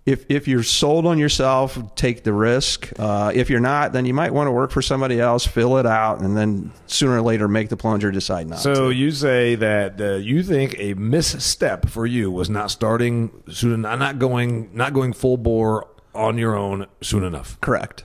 if 0.05 0.25
if 0.29 0.47
you're 0.47 0.63
sold 0.63 1.05
on 1.05 1.17
yourself, 1.19 1.95
take 1.95 2.23
the 2.23 2.33
risk. 2.33 2.91
Uh, 2.97 3.31
if 3.35 3.49
you're 3.49 3.59
not, 3.59 3.93
then 3.93 4.05
you 4.05 4.13
might 4.13 4.33
want 4.33 4.47
to 4.47 4.51
work 4.51 4.71
for 4.71 4.81
somebody 4.81 5.19
else, 5.19 5.45
fill 5.45 5.77
it 5.77 5.85
out, 5.85 6.21
and 6.21 6.35
then 6.35 6.71
sooner 6.87 7.17
or 7.17 7.21
later 7.21 7.47
make 7.47 7.69
the 7.69 7.77
plunge 7.77 8.03
or 8.03 8.11
decide 8.11 8.47
not. 8.47 8.57
To 8.57 8.61
So 8.75 8.89
to. 8.89 8.91
you 8.91 9.11
say 9.11 9.55
that 9.55 10.01
uh, 10.01 10.13
you 10.15 10.41
think 10.43 10.75
a 10.79 10.95
misstep 10.95 11.87
for 11.87 12.05
you 12.07 12.31
was 12.31 12.49
not 12.49 12.71
starting 12.71 13.31
soon, 13.49 13.81
not 13.81 14.17
going, 14.17 14.71
not 14.73 14.93
going 14.93 15.13
full 15.13 15.37
bore 15.37 15.87
on 16.15 16.37
your 16.37 16.55
own 16.57 16.87
soon 17.01 17.23
enough. 17.23 17.59
correct. 17.61 18.03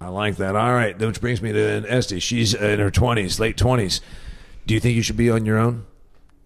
I 0.00 0.08
like 0.08 0.36
that. 0.38 0.56
All 0.56 0.72
right, 0.74 0.98
which 0.98 1.20
brings 1.20 1.40
me 1.40 1.52
to 1.52 1.84
Esty. 1.88 2.18
She's 2.18 2.54
in 2.54 2.80
her 2.80 2.90
twenties, 2.90 3.38
late 3.38 3.56
twenties. 3.56 4.00
Do 4.66 4.74
you 4.74 4.80
think 4.80 4.96
you 4.96 5.02
should 5.02 5.16
be 5.16 5.30
on 5.30 5.46
your 5.46 5.58
own? 5.58 5.86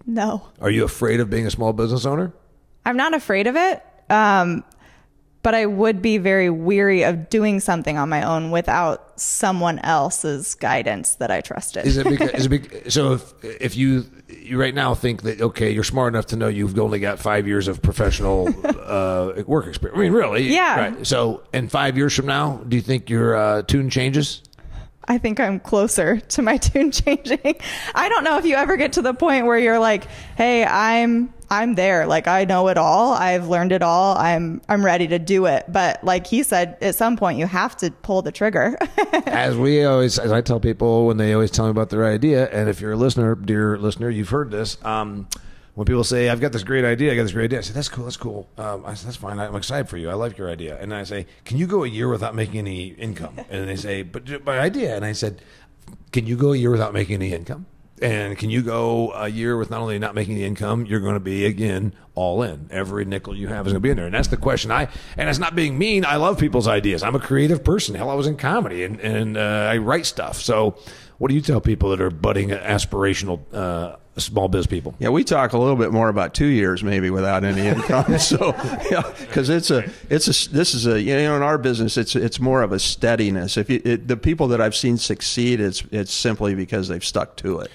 No. 0.04 0.48
Are 0.60 0.68
you 0.70 0.84
afraid 0.84 1.20
of 1.20 1.30
being 1.30 1.46
a 1.46 1.50
small 1.50 1.72
business 1.72 2.04
owner? 2.04 2.34
I'm 2.84 2.98
not 2.98 3.14
afraid 3.14 3.46
of 3.46 3.56
it. 3.56 3.82
Um, 4.10 4.64
but 5.46 5.54
I 5.54 5.64
would 5.64 6.02
be 6.02 6.18
very 6.18 6.50
weary 6.50 7.04
of 7.04 7.30
doing 7.30 7.60
something 7.60 7.96
on 7.96 8.08
my 8.08 8.22
own 8.22 8.50
without 8.50 9.20
someone 9.20 9.78
else's 9.78 10.56
guidance 10.56 11.14
that 11.14 11.30
I 11.30 11.40
trusted. 11.40 11.86
Is 11.86 11.98
it 11.98 12.08
because, 12.08 12.30
is 12.30 12.46
it 12.46 12.48
bec 12.72 12.90
so 12.90 13.12
if 13.12 13.44
if 13.44 13.76
you 13.76 14.06
you 14.28 14.58
right 14.58 14.74
now 14.74 14.94
think 14.96 15.22
that 15.22 15.40
okay 15.40 15.70
you're 15.70 15.84
smart 15.84 16.12
enough 16.12 16.26
to 16.26 16.36
know 16.36 16.48
you've 16.48 16.76
only 16.80 16.98
got 16.98 17.20
five 17.20 17.46
years 17.46 17.68
of 17.68 17.80
professional 17.80 18.48
uh, 18.64 19.44
work 19.46 19.68
experience. 19.68 19.96
I 19.96 20.02
mean, 20.02 20.12
really? 20.12 20.52
Yeah. 20.52 20.80
Right. 20.80 21.06
So 21.06 21.44
in 21.54 21.68
five 21.68 21.96
years 21.96 22.12
from 22.12 22.26
now, 22.26 22.56
do 22.66 22.74
you 22.74 22.82
think 22.82 23.08
your 23.08 23.36
uh, 23.36 23.62
tune 23.62 23.88
changes? 23.88 24.42
I 25.08 25.18
think 25.18 25.38
I'm 25.38 25.60
closer 25.60 26.18
to 26.20 26.42
my 26.42 26.56
tune 26.56 26.90
changing. 26.90 27.56
I 27.94 28.08
don't 28.08 28.24
know 28.24 28.38
if 28.38 28.44
you 28.44 28.56
ever 28.56 28.76
get 28.76 28.94
to 28.94 29.02
the 29.02 29.14
point 29.14 29.46
where 29.46 29.58
you're 29.58 29.78
like, 29.78 30.04
"Hey, 30.36 30.64
I'm 30.64 31.32
I'm 31.48 31.74
there. 31.74 32.06
Like 32.06 32.26
I 32.26 32.44
know 32.44 32.68
it 32.68 32.76
all. 32.76 33.12
I've 33.12 33.48
learned 33.48 33.72
it 33.72 33.82
all. 33.82 34.16
I'm 34.16 34.60
I'm 34.68 34.84
ready 34.84 35.06
to 35.08 35.18
do 35.18 35.46
it." 35.46 35.64
But 35.68 36.02
like 36.02 36.26
he 36.26 36.42
said, 36.42 36.76
at 36.80 36.94
some 36.94 37.16
point 37.16 37.38
you 37.38 37.46
have 37.46 37.76
to 37.78 37.90
pull 37.90 38.22
the 38.22 38.32
trigger. 38.32 38.76
as 39.26 39.56
we 39.56 39.84
always, 39.84 40.18
as 40.18 40.32
I 40.32 40.40
tell 40.40 40.60
people 40.60 41.06
when 41.06 41.16
they 41.16 41.32
always 41.32 41.50
tell 41.50 41.66
me 41.66 41.70
about 41.70 41.90
their 41.90 42.04
idea, 42.04 42.48
and 42.50 42.68
if 42.68 42.80
you're 42.80 42.92
a 42.92 42.96
listener, 42.96 43.34
dear 43.34 43.78
listener, 43.78 44.10
you've 44.10 44.30
heard 44.30 44.50
this. 44.50 44.76
Um, 44.84 45.28
when 45.76 45.84
people 45.84 46.04
say, 46.04 46.30
"I've 46.30 46.40
got 46.40 46.52
this 46.52 46.64
great 46.64 46.86
idea," 46.86 47.12
I 47.12 47.16
got 47.16 47.24
this 47.24 47.32
great 47.32 47.44
idea. 47.44 47.58
I 47.58 47.62
say, 47.62 47.74
"That's 47.74 47.90
cool. 47.90 48.04
That's 48.04 48.16
cool. 48.16 48.48
Um, 48.56 48.84
I 48.86 48.94
that's 48.94 49.16
fine. 49.16 49.38
I'm 49.38 49.54
excited 49.54 49.88
for 49.88 49.98
you. 49.98 50.08
I 50.08 50.14
like 50.14 50.38
your 50.38 50.50
idea." 50.50 50.78
And 50.80 50.92
I 50.92 51.04
say, 51.04 51.26
"Can 51.44 51.58
you 51.58 51.66
go 51.66 51.84
a 51.84 51.86
year 51.86 52.08
without 52.08 52.34
making 52.34 52.58
any 52.58 52.88
income?" 52.88 53.38
And 53.50 53.68
they 53.68 53.76
say, 53.76 54.02
"But 54.02 54.44
my 54.44 54.58
idea." 54.58 54.96
And 54.96 55.04
I 55.04 55.12
said, 55.12 55.42
"Can 56.12 56.26
you 56.26 56.36
go 56.36 56.54
a 56.54 56.56
year 56.56 56.70
without 56.70 56.94
making 56.94 57.16
any 57.16 57.32
income?" 57.32 57.66
And 58.00 58.36
can 58.36 58.50
you 58.50 58.62
go 58.62 59.12
a 59.12 59.28
year 59.28 59.56
with 59.56 59.70
not 59.70 59.80
only 59.80 59.98
not 59.98 60.14
making 60.14 60.34
the 60.34 60.44
income, 60.44 60.84
you're 60.84 61.00
going 61.00 61.14
to 61.14 61.20
be 61.20 61.46
again 61.46 61.94
all 62.14 62.42
in. 62.42 62.68
Every 62.70 63.04
nickel 63.04 63.34
you 63.34 63.48
have 63.48 63.66
is 63.66 63.72
going 63.72 63.82
to 63.82 63.86
be 63.86 63.90
in 63.90 63.96
there, 63.96 64.06
and 64.06 64.14
that's 64.14 64.28
the 64.28 64.36
question. 64.36 64.70
I 64.70 64.88
and 65.16 65.28
it's 65.28 65.38
not 65.38 65.54
being 65.54 65.78
mean. 65.78 66.04
I 66.04 66.16
love 66.16 66.38
people's 66.38 66.68
ideas. 66.68 67.02
I'm 67.02 67.14
a 67.14 67.20
creative 67.20 67.64
person. 67.64 67.94
Hell, 67.94 68.10
I 68.10 68.14
was 68.14 68.26
in 68.26 68.36
comedy 68.36 68.82
and 68.84 69.00
and 69.00 69.36
uh, 69.36 69.68
I 69.70 69.76
write 69.78 70.06
stuff. 70.06 70.40
So, 70.40 70.78
what 71.18 71.28
do 71.28 71.34
you 71.34 71.40
tell 71.40 71.60
people 71.60 71.90
that 71.90 72.00
are 72.00 72.10
budding 72.10 72.50
aspirational 72.50 73.40
uh, 73.52 73.96
small 74.18 74.48
biz 74.48 74.66
people? 74.66 74.94
Yeah, 74.98 75.08
we 75.08 75.24
talk 75.24 75.52
a 75.52 75.58
little 75.58 75.76
bit 75.76 75.92
more 75.92 76.08
about 76.08 76.34
two 76.34 76.46
years 76.46 76.82
maybe 76.82 77.10
without 77.10 77.44
any 77.44 77.66
income. 77.66 78.18
so, 78.18 78.54
yeah, 78.90 79.02
because 79.20 79.48
it's 79.48 79.70
a, 79.70 79.90
it's 80.10 80.26
a, 80.26 80.50
this 80.50 80.74
is 80.74 80.86
a, 80.86 81.00
you 81.00 81.14
know, 81.16 81.36
in 81.36 81.42
our 81.42 81.58
business, 81.58 81.96
it's 81.96 82.14
it's 82.16 82.38
more 82.38 82.62
of 82.62 82.72
a 82.72 82.78
steadiness. 82.78 83.56
If 83.56 83.70
you, 83.70 83.80
it, 83.84 84.08
the 84.08 84.16
people 84.16 84.48
that 84.48 84.60
I've 84.60 84.76
seen 84.76 84.98
succeed, 84.98 85.60
it's 85.60 85.82
it's 85.90 86.12
simply 86.12 86.54
because 86.54 86.88
they've 86.88 87.04
stuck 87.04 87.36
to 87.36 87.60
it. 87.60 87.70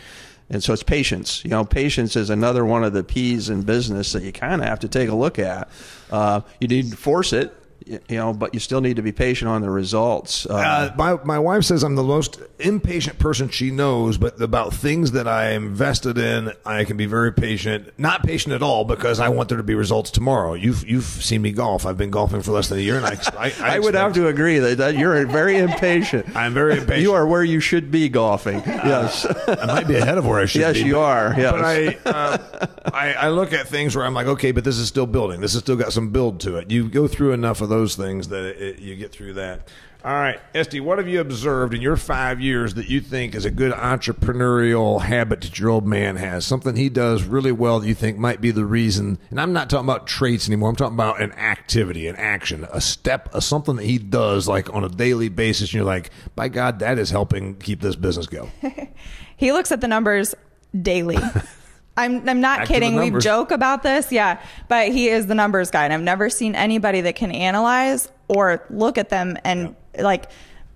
And 0.52 0.62
so 0.62 0.74
it's 0.74 0.84
patience. 0.84 1.44
You 1.46 1.52
know, 1.52 1.64
patience 1.64 2.18
is 2.18 2.30
another 2.30 2.66
one 2.66 2.84
of 2.84 2.92
the 2.92 3.06
P's 3.06 3.50
in 3.50 3.62
business 3.62 4.12
that 4.12 4.22
you 4.22 4.34
kind 4.34 4.62
of 4.62 4.68
have 4.68 4.80
to 4.82 4.90
take 4.90 5.08
a 5.08 5.16
look 5.16 5.40
at. 5.40 5.70
Uh, 6.12 6.42
you 6.60 6.68
need 6.68 6.92
to 6.92 6.98
force 6.98 7.32
it, 7.32 7.56
you 7.86 8.00
know, 8.10 8.34
but 8.34 8.54
you 8.54 8.60
still 8.60 8.82
need 8.82 8.96
to 8.98 9.02
be 9.02 9.12
patient 9.12 9.50
on 9.50 9.62
the 9.62 9.70
results. 9.70 10.46
Uh, 10.46 10.94
my 10.98 11.17
my 11.24 11.39
wife 11.39 11.63
says 11.63 11.84
I'm 11.84 11.96
the 11.96 12.04
most 12.04 12.39
impatient 12.60 13.20
person 13.20 13.50
she 13.50 13.72
knows, 13.72 14.17
but 14.17 14.39
about 14.41 14.74
things 14.74 15.12
that 15.13 15.28
I 15.28 15.52
invested 15.52 16.17
in, 16.17 16.52
I 16.65 16.84
can 16.84 16.98
be 16.98 17.06
very 17.06 17.34
patient. 17.34 17.91
Not 17.98 18.24
patient 18.24 18.54
at 18.54 18.62
all 18.62 18.86
because 18.86 19.20
I 19.20 19.30
want 19.30 19.50
there 19.50 19.58
to 19.58 19.63
be 19.63 19.76
results 19.76 20.12
tomorrow. 20.12 20.54
You've 20.54 20.88
you've 20.88 21.04
seen 21.06 21.41
me 21.41 21.52
golf. 21.52 21.86
I've 21.86 21.98
been 21.98 22.12
golfing 22.12 22.41
for 22.41 22.52
less 22.52 22.70
than 22.70 22.78
a 22.78 22.82
year, 22.82 22.98
and 22.98 23.06
I 23.06 23.17
I, 23.38 23.76
I 23.76 23.80
would 23.80 23.96
have 23.96 24.13
to 24.13 24.28
agree 24.28 24.60
that, 24.60 24.78
that 24.78 24.96
you're 24.96 25.26
very 25.28 25.58
impatient. 25.58 26.26
I'm 26.36 26.54
very 26.54 26.74
impatient. 26.74 27.02
You 27.02 27.13
are 27.13 27.26
where 27.26 27.44
you 27.44 27.60
should 27.60 27.91
be 27.91 28.10
golfing. 28.10 28.62
Yes. 28.91 29.26
I 29.48 29.65
might 29.67 29.88
be 29.88 29.96
ahead 29.96 30.17
of 30.17 30.26
where 30.26 30.39
I 30.39 30.46
should 30.46 30.60
be. 30.60 30.62
Yes, 30.63 30.74
be. 30.74 30.84
you 30.86 30.94
but- 30.96 31.00
are. 31.02 31.36
Yes. 31.38 31.52
But 31.52 31.63
I, 31.63 32.10
uh, 32.10 32.67
I 32.86 33.13
I 33.13 33.30
look 33.30 33.54
at 33.54 33.67
things 33.67 33.96
where 33.96 34.06
I'm 34.06 34.13
like, 34.13 34.28
okay, 34.28 34.52
but 34.52 34.63
this 34.63 34.78
is 34.78 34.88
still 34.88 35.06
building. 35.06 35.41
This 35.41 35.54
has 35.54 35.62
still 35.62 35.76
got 35.76 35.94
some 35.94 36.10
build 36.10 36.39
to 36.41 36.58
it. 36.58 36.72
You 36.72 36.89
go 36.89 37.08
through 37.08 37.34
enough 37.34 37.62
of 37.62 37.70
those 37.70 37.96
things 37.96 38.30
that 38.30 38.44
it, 38.44 38.80
you 38.80 38.96
get 38.96 39.12
through 39.12 39.34
that. 39.34 39.67
All 40.04 40.13
right, 40.13 40.39
Esty, 40.56 40.80
what 40.80 40.98
have 40.98 41.08
you 41.08 41.22
observed 41.22 41.76
in 41.76 41.82
your 41.82 41.96
five 41.96 42.41
years 42.41 42.74
that 42.74 42.89
you 42.89 43.02
think 43.02 43.36
is 43.36 43.46
a 43.46 43.52
good 43.52 43.72
entrepreneurial 43.72 45.00
habit 45.00 45.41
that 45.41 45.60
your 45.60 45.70
old 45.70 45.86
man 45.86 46.15
has? 46.15 46.44
Something 46.44 46.76
he 46.76 46.89
does 46.89 47.22
really 47.22 47.52
well 47.52 47.80
that 47.80 47.88
you 47.88 47.94
think 47.94 48.17
might 48.17 48.41
be 48.41 48.50
the 48.50 48.65
reason. 48.65 49.20
And 49.30 49.39
I'm 49.39 49.54
not 49.54 49.70
talking 49.70 49.86
about 49.86 50.08
traits 50.08 50.48
anymore. 50.48 50.70
I'm 50.70 50.76
talking 50.76 50.96
about 50.96 51.22
an 51.22 51.34
activity, 51.34 52.08
an 52.08 52.15
action, 52.15 52.65
a 52.72 52.82
step, 52.82 53.30
a 53.36 53.41
something 53.41 53.76
that 53.76 53.86
he 53.86 54.00
does 54.00 54.48
like 54.48 54.74
on 54.74 54.84
a 54.84 54.89
daily 54.89 55.30
basis. 55.30 55.70
And 55.70 55.76
you're 55.76 55.84
like, 55.84 56.10
by 56.36 56.48
God, 56.48 56.80
that 56.80 56.98
is 56.98 57.12
helping 57.12 57.58
keep 57.58 57.82
this 57.82 57.96
business 57.96 58.26
go. 58.26 58.50
he 59.38 59.52
looks 59.52 59.72
at 59.72 59.82
the 59.82 59.88
numbers 59.88 60.34
daily. 60.82 61.20
I'm 62.02 62.28
I'm 62.28 62.42
not 62.42 62.60
Back 62.60 62.68
kidding. 62.68 62.96
We 62.96 63.12
joke 63.20 63.52
about 63.52 63.84
this, 63.84 64.12
yeah, 64.12 64.42
but 64.68 64.90
he 64.90 65.08
is 65.10 65.28
the 65.28 65.36
numbers 65.36 65.72
guy, 65.72 65.86
and 65.86 65.94
I've 65.94 66.02
never 66.02 66.30
seen 66.30 66.56
anybody 66.56 67.02
that 67.02 67.16
can 67.16 67.32
analyze 67.32 68.12
or 68.28 68.66
look 68.70 68.98
at 68.98 69.10
them 69.10 69.38
and 69.44 69.76
like 69.98 70.30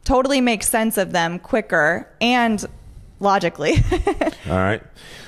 totally 0.03 0.41
make 0.41 0.63
sense 0.63 0.97
of 0.97 1.11
them 1.11 1.39
quicker 1.39 2.07
and 2.21 2.63
logically. 3.19 3.73
All 4.47 4.57
right. 4.57 4.83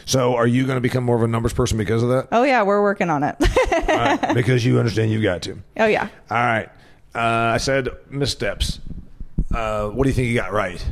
So, 0.06 0.36
are 0.36 0.48
you 0.48 0.66
going 0.66 0.78
to 0.78 0.82
become 0.82 1.04
more 1.04 1.18
of 1.18 1.24
a 1.24 1.28
numbers 1.28 1.52
person 1.54 1.78
because 1.78 2.04
of 2.04 2.10
that? 2.10 2.28
oh 2.32 2.44
yeah, 2.44 2.64
we're 2.64 2.82
working 2.82 3.10
on 3.10 3.24
it. 3.24 3.36
Right. 3.88 4.34
Because 4.34 4.66
you 4.66 4.80
understand 4.80 5.12
you've 5.12 5.24
got 5.24 5.42
to. 5.44 5.58
oh 5.78 5.86
yeah. 5.86 6.10
All 6.30 6.38
right. 6.38 6.70
Uh, 7.16 7.54
I 7.54 7.58
said 7.58 7.90
missteps. 8.10 8.80
Uh, 9.54 9.88
what 9.90 10.04
do 10.04 10.10
you 10.10 10.14
think 10.14 10.28
you 10.28 10.36
got 10.36 10.52
right? 10.52 10.86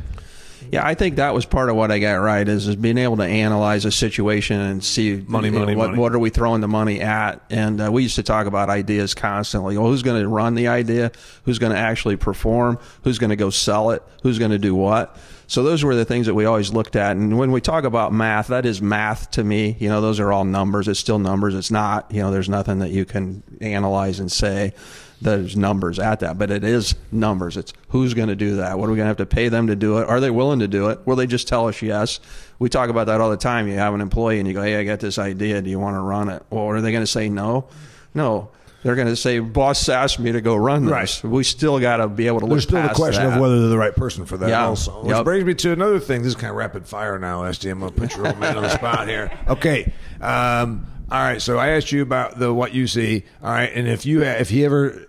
Yeah, 0.76 0.86
I 0.86 0.94
think 0.94 1.16
that 1.16 1.34
was 1.34 1.44
part 1.44 1.68
of 1.68 1.76
what 1.76 1.90
I 1.90 1.98
got 1.98 2.14
right 2.14 2.46
is, 2.46 2.68
is 2.68 2.76
being 2.76 2.98
able 2.98 3.16
to 3.18 3.24
analyze 3.24 3.84
a 3.84 3.90
situation 3.90 4.60
and 4.60 4.84
see 4.84 5.24
Money, 5.26 5.48
you 5.48 5.54
know, 5.54 5.64
what, 5.74 5.90
money. 5.90 5.98
what 5.98 6.14
are 6.14 6.18
we 6.18 6.30
throwing 6.30 6.60
the 6.60 6.68
money 6.68 7.00
at. 7.00 7.42
And 7.50 7.80
uh, 7.80 7.90
we 7.90 8.02
used 8.02 8.16
to 8.16 8.22
talk 8.22 8.46
about 8.46 8.70
ideas 8.70 9.14
constantly. 9.14 9.76
Well, 9.76 9.88
who's 9.88 10.02
going 10.02 10.20
to 10.20 10.28
run 10.28 10.54
the 10.54 10.68
idea? 10.68 11.12
Who's 11.44 11.58
going 11.58 11.72
to 11.72 11.78
actually 11.78 12.16
perform? 12.16 12.78
Who's 13.04 13.18
going 13.18 13.30
to 13.30 13.36
go 13.36 13.50
sell 13.50 13.90
it? 13.90 14.02
Who's 14.22 14.38
going 14.38 14.50
to 14.50 14.58
do 14.58 14.74
what? 14.74 15.16
So 15.48 15.62
those 15.62 15.84
were 15.84 15.94
the 15.94 16.04
things 16.04 16.26
that 16.26 16.34
we 16.34 16.44
always 16.44 16.72
looked 16.72 16.96
at. 16.96 17.16
And 17.16 17.38
when 17.38 17.52
we 17.52 17.60
talk 17.60 17.84
about 17.84 18.12
math, 18.12 18.48
that 18.48 18.66
is 18.66 18.82
math 18.82 19.30
to 19.32 19.44
me. 19.44 19.76
You 19.78 19.88
know, 19.88 20.00
those 20.00 20.18
are 20.18 20.32
all 20.32 20.44
numbers. 20.44 20.88
It's 20.88 20.98
still 20.98 21.20
numbers. 21.20 21.54
It's 21.54 21.70
not, 21.70 22.12
you 22.12 22.20
know, 22.20 22.30
there's 22.30 22.48
nothing 22.48 22.80
that 22.80 22.90
you 22.90 23.04
can 23.04 23.42
analyze 23.60 24.18
and 24.18 24.30
say 24.30 24.74
there's 25.20 25.56
numbers 25.56 25.98
at 25.98 26.20
that, 26.20 26.38
but 26.38 26.50
it 26.50 26.62
is 26.64 26.94
numbers. 27.10 27.56
It's 27.56 27.72
who's 27.88 28.12
going 28.14 28.28
to 28.28 28.36
do 28.36 28.56
that? 28.56 28.78
What 28.78 28.88
are 28.88 28.92
we 28.92 28.96
going 28.96 29.04
to 29.06 29.08
have 29.08 29.16
to 29.18 29.26
pay 29.26 29.48
them 29.48 29.68
to 29.68 29.76
do 29.76 29.98
it? 29.98 30.08
Are 30.08 30.20
they 30.20 30.30
willing 30.30 30.58
to 30.60 30.68
do 30.68 30.88
it? 30.90 31.00
Will 31.06 31.16
they 31.16 31.26
just 31.26 31.48
tell 31.48 31.68
us 31.68 31.80
yes? 31.82 32.20
We 32.58 32.68
talk 32.68 32.90
about 32.90 33.06
that 33.06 33.20
all 33.20 33.30
the 33.30 33.36
time. 33.36 33.66
You 33.68 33.74
have 33.74 33.94
an 33.94 34.00
employee 34.00 34.38
and 34.38 34.46
you 34.48 34.54
go, 34.54 34.62
Hey, 34.62 34.76
I 34.76 34.84
got 34.84 35.00
this 35.00 35.18
idea. 35.18 35.62
Do 35.62 35.70
you 35.70 35.78
want 35.80 35.96
to 35.96 36.00
run 36.00 36.28
it? 36.28 36.42
Well, 36.50 36.64
are 36.66 36.80
they 36.80 36.92
going 36.92 37.02
to 37.02 37.06
say 37.06 37.28
no? 37.28 37.66
No. 38.14 38.50
They're 38.82 38.94
going 38.94 39.08
to 39.08 39.16
say, 39.16 39.40
boss 39.40 39.88
asked 39.88 40.20
me 40.20 40.30
to 40.30 40.40
go 40.40 40.54
run 40.54 40.84
this. 40.84 41.24
Right. 41.24 41.32
We 41.32 41.42
still 41.42 41.80
got 41.80 41.96
to 41.96 42.06
be 42.08 42.28
able 42.28 42.38
to 42.40 42.46
look 42.46 42.52
There's 42.54 42.64
still 42.64 42.82
the 42.82 42.90
question 42.90 43.24
that. 43.24 43.34
of 43.34 43.40
whether 43.40 43.58
they're 43.58 43.68
the 43.70 43.78
right 43.78 43.96
person 43.96 44.26
for 44.26 44.36
that 44.36 44.48
Yeah. 44.48 44.66
also. 44.66 45.02
Which 45.02 45.16
Yep. 45.16 45.24
brings 45.24 45.44
me 45.44 45.54
to 45.54 45.72
another 45.72 45.98
thing. 45.98 46.20
This 46.22 46.28
is 46.28 46.34
kind 46.36 46.50
of 46.50 46.56
rapid 46.56 46.86
fire 46.86 47.18
now, 47.18 47.42
SD. 47.42 47.68
I'm 47.70 47.80
going 47.80 47.92
to 47.92 48.00
put 48.00 48.14
your 48.16 48.28
old 48.28 48.38
man 48.38 48.56
on 48.56 48.62
the 48.62 48.68
spot 48.68 49.08
here. 49.08 49.32
Okay. 49.48 49.92
Um, 50.20 50.86
all 51.10 51.18
right. 51.20 51.42
So 51.42 51.58
I 51.58 51.70
asked 51.70 51.90
you 51.90 52.02
about 52.02 52.38
the 52.38 52.52
what 52.54 52.74
you 52.74 52.86
see. 52.86 53.24
All 53.42 53.50
right. 53.50 53.70
And 53.74 53.88
if 53.88 54.06
you 54.06 54.22
if 54.22 54.50
he 54.50 54.64
ever 54.64 55.05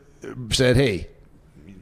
said, 0.52 0.76
hey, 0.76 1.08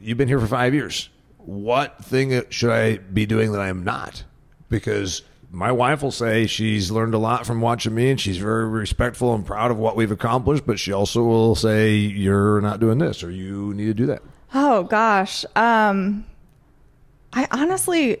you've 0.00 0.18
been 0.18 0.28
here 0.28 0.40
for 0.40 0.46
five 0.46 0.74
years, 0.74 1.08
what 1.38 2.04
thing 2.04 2.42
should 2.50 2.70
I 2.70 2.96
be 2.98 3.26
doing 3.26 3.52
that 3.52 3.60
I 3.60 3.68
am 3.68 3.84
not? 3.84 4.24
Because 4.68 5.22
my 5.50 5.70
wife 5.70 6.02
will 6.02 6.10
say 6.10 6.46
she's 6.46 6.90
learned 6.90 7.14
a 7.14 7.18
lot 7.18 7.46
from 7.46 7.60
watching 7.60 7.94
me 7.94 8.10
and 8.10 8.20
she's 8.20 8.36
very 8.36 8.66
respectful 8.66 9.34
and 9.34 9.46
proud 9.46 9.70
of 9.70 9.78
what 9.78 9.96
we've 9.96 10.10
accomplished, 10.10 10.66
but 10.66 10.78
she 10.78 10.92
also 10.92 11.22
will 11.22 11.54
say, 11.54 11.94
you're 11.94 12.60
not 12.60 12.80
doing 12.80 12.98
this 12.98 13.22
or 13.22 13.30
you 13.30 13.72
need 13.74 13.86
to 13.86 13.94
do 13.94 14.06
that. 14.06 14.22
Oh 14.54 14.82
gosh. 14.82 15.44
Um 15.54 16.26
I 17.32 17.46
honestly 17.50 18.20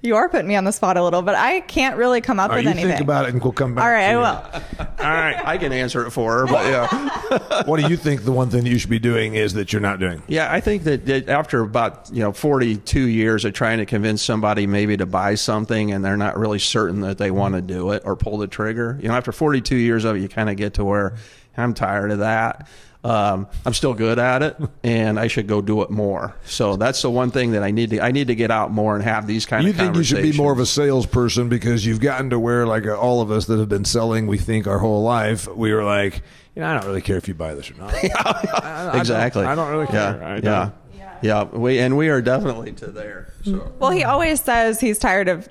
you 0.00 0.14
are 0.14 0.28
putting 0.28 0.46
me 0.46 0.54
on 0.54 0.62
the 0.62 0.72
spot 0.72 0.96
a 0.96 1.02
little, 1.02 1.22
but 1.22 1.34
I 1.34 1.60
can't 1.60 1.96
really 1.96 2.20
come 2.20 2.38
up 2.38 2.50
All 2.50 2.56
right, 2.56 2.64
with 2.64 2.66
you 2.66 2.70
anything. 2.70 2.90
think 2.90 3.00
about 3.00 3.24
it 3.26 3.32
and 3.34 3.42
we'll 3.42 3.52
come 3.52 3.74
back. 3.74 3.84
All 3.84 3.90
right, 3.90 4.12
to 4.12 4.12
I 4.12 4.16
will. 4.16 4.86
All 5.04 5.12
right. 5.12 5.44
I 5.44 5.58
can 5.58 5.72
answer 5.72 6.06
it 6.06 6.10
for 6.10 6.38
her, 6.38 6.46
but 6.46 6.66
yeah. 6.66 7.62
what 7.66 7.80
do 7.80 7.88
you 7.88 7.96
think 7.96 8.24
the 8.24 8.30
one 8.30 8.48
thing 8.48 8.62
that 8.62 8.70
you 8.70 8.78
should 8.78 8.90
be 8.90 9.00
doing 9.00 9.34
is 9.34 9.54
that 9.54 9.72
you're 9.72 9.82
not 9.82 9.98
doing? 9.98 10.22
Yeah, 10.28 10.52
I 10.52 10.60
think 10.60 10.84
that, 10.84 11.06
that 11.06 11.28
after 11.28 11.62
about 11.62 12.10
you 12.12 12.20
know 12.20 12.32
42 12.32 13.00
years 13.00 13.44
of 13.44 13.54
trying 13.54 13.78
to 13.78 13.86
convince 13.86 14.22
somebody 14.22 14.68
maybe 14.68 14.96
to 14.96 15.06
buy 15.06 15.34
something 15.34 15.90
and 15.92 16.04
they're 16.04 16.16
not 16.16 16.38
really 16.38 16.60
certain 16.60 17.00
that 17.00 17.18
they 17.18 17.32
want 17.32 17.56
to 17.56 17.62
do 17.62 17.90
it 17.90 18.02
or 18.04 18.14
pull 18.14 18.38
the 18.38 18.46
trigger, 18.46 18.98
you 19.02 19.08
know, 19.08 19.14
after 19.14 19.32
42 19.32 19.74
years 19.74 20.04
of 20.04 20.16
it, 20.16 20.20
you 20.20 20.28
kind 20.28 20.48
of 20.48 20.56
get 20.56 20.74
to 20.74 20.84
where 20.84 21.16
I'm 21.56 21.74
tired 21.74 22.12
of 22.12 22.20
that. 22.20 22.68
Um, 23.04 23.46
I'm 23.64 23.74
still 23.74 23.94
good 23.94 24.18
at 24.18 24.42
it, 24.42 24.56
and 24.82 25.20
I 25.20 25.28
should 25.28 25.46
go 25.46 25.60
do 25.62 25.82
it 25.82 25.90
more. 25.90 26.34
So 26.44 26.76
that's 26.76 27.00
the 27.00 27.10
one 27.10 27.30
thing 27.30 27.52
that 27.52 27.62
I 27.62 27.70
need 27.70 27.90
to 27.90 28.00
I 28.00 28.10
need 28.10 28.26
to 28.26 28.34
get 28.34 28.50
out 28.50 28.72
more 28.72 28.96
and 28.96 29.04
have 29.04 29.26
these 29.26 29.46
kind 29.46 29.62
You 29.64 29.70
of 29.70 29.76
think 29.76 29.94
you 29.96 30.02
should 30.02 30.22
be 30.22 30.32
more 30.32 30.52
of 30.52 30.58
a 30.58 30.66
salesperson 30.66 31.48
because 31.48 31.86
you've 31.86 32.00
gotten 32.00 32.30
to 32.30 32.40
where, 32.40 32.66
like 32.66 32.86
all 32.86 33.20
of 33.20 33.30
us 33.30 33.46
that 33.46 33.58
have 33.60 33.68
been 33.68 33.84
selling, 33.84 34.26
we 34.26 34.36
think 34.36 34.66
our 34.66 34.78
whole 34.80 35.02
life, 35.04 35.46
we 35.46 35.72
were 35.72 35.84
like, 35.84 36.22
you 36.56 36.62
know, 36.62 36.68
I 36.68 36.74
don't 36.74 36.86
really 36.86 37.00
care 37.00 37.16
if 37.16 37.28
you 37.28 37.34
buy 37.34 37.54
this 37.54 37.70
or 37.70 37.74
not. 37.74 37.94
I- 38.02 38.50
I 38.62 38.86
don't- 38.92 39.00
exactly. 39.00 39.44
I 39.44 39.54
don't 39.54 39.70
really 39.70 39.86
care. 39.86 40.18
Yeah, 40.20 40.26
I 40.28 40.34
yeah, 40.34 40.40
don't. 40.40 40.74
yeah. 41.22 41.44
We 41.44 41.78
and 41.78 41.96
we 41.96 42.08
are 42.08 42.20
definitely 42.20 42.72
to 42.72 42.88
there. 42.88 43.32
So. 43.44 43.72
Well, 43.78 43.92
he 43.92 44.02
always 44.02 44.40
says 44.42 44.80
he's 44.80 44.98
tired 44.98 45.28
of 45.28 45.48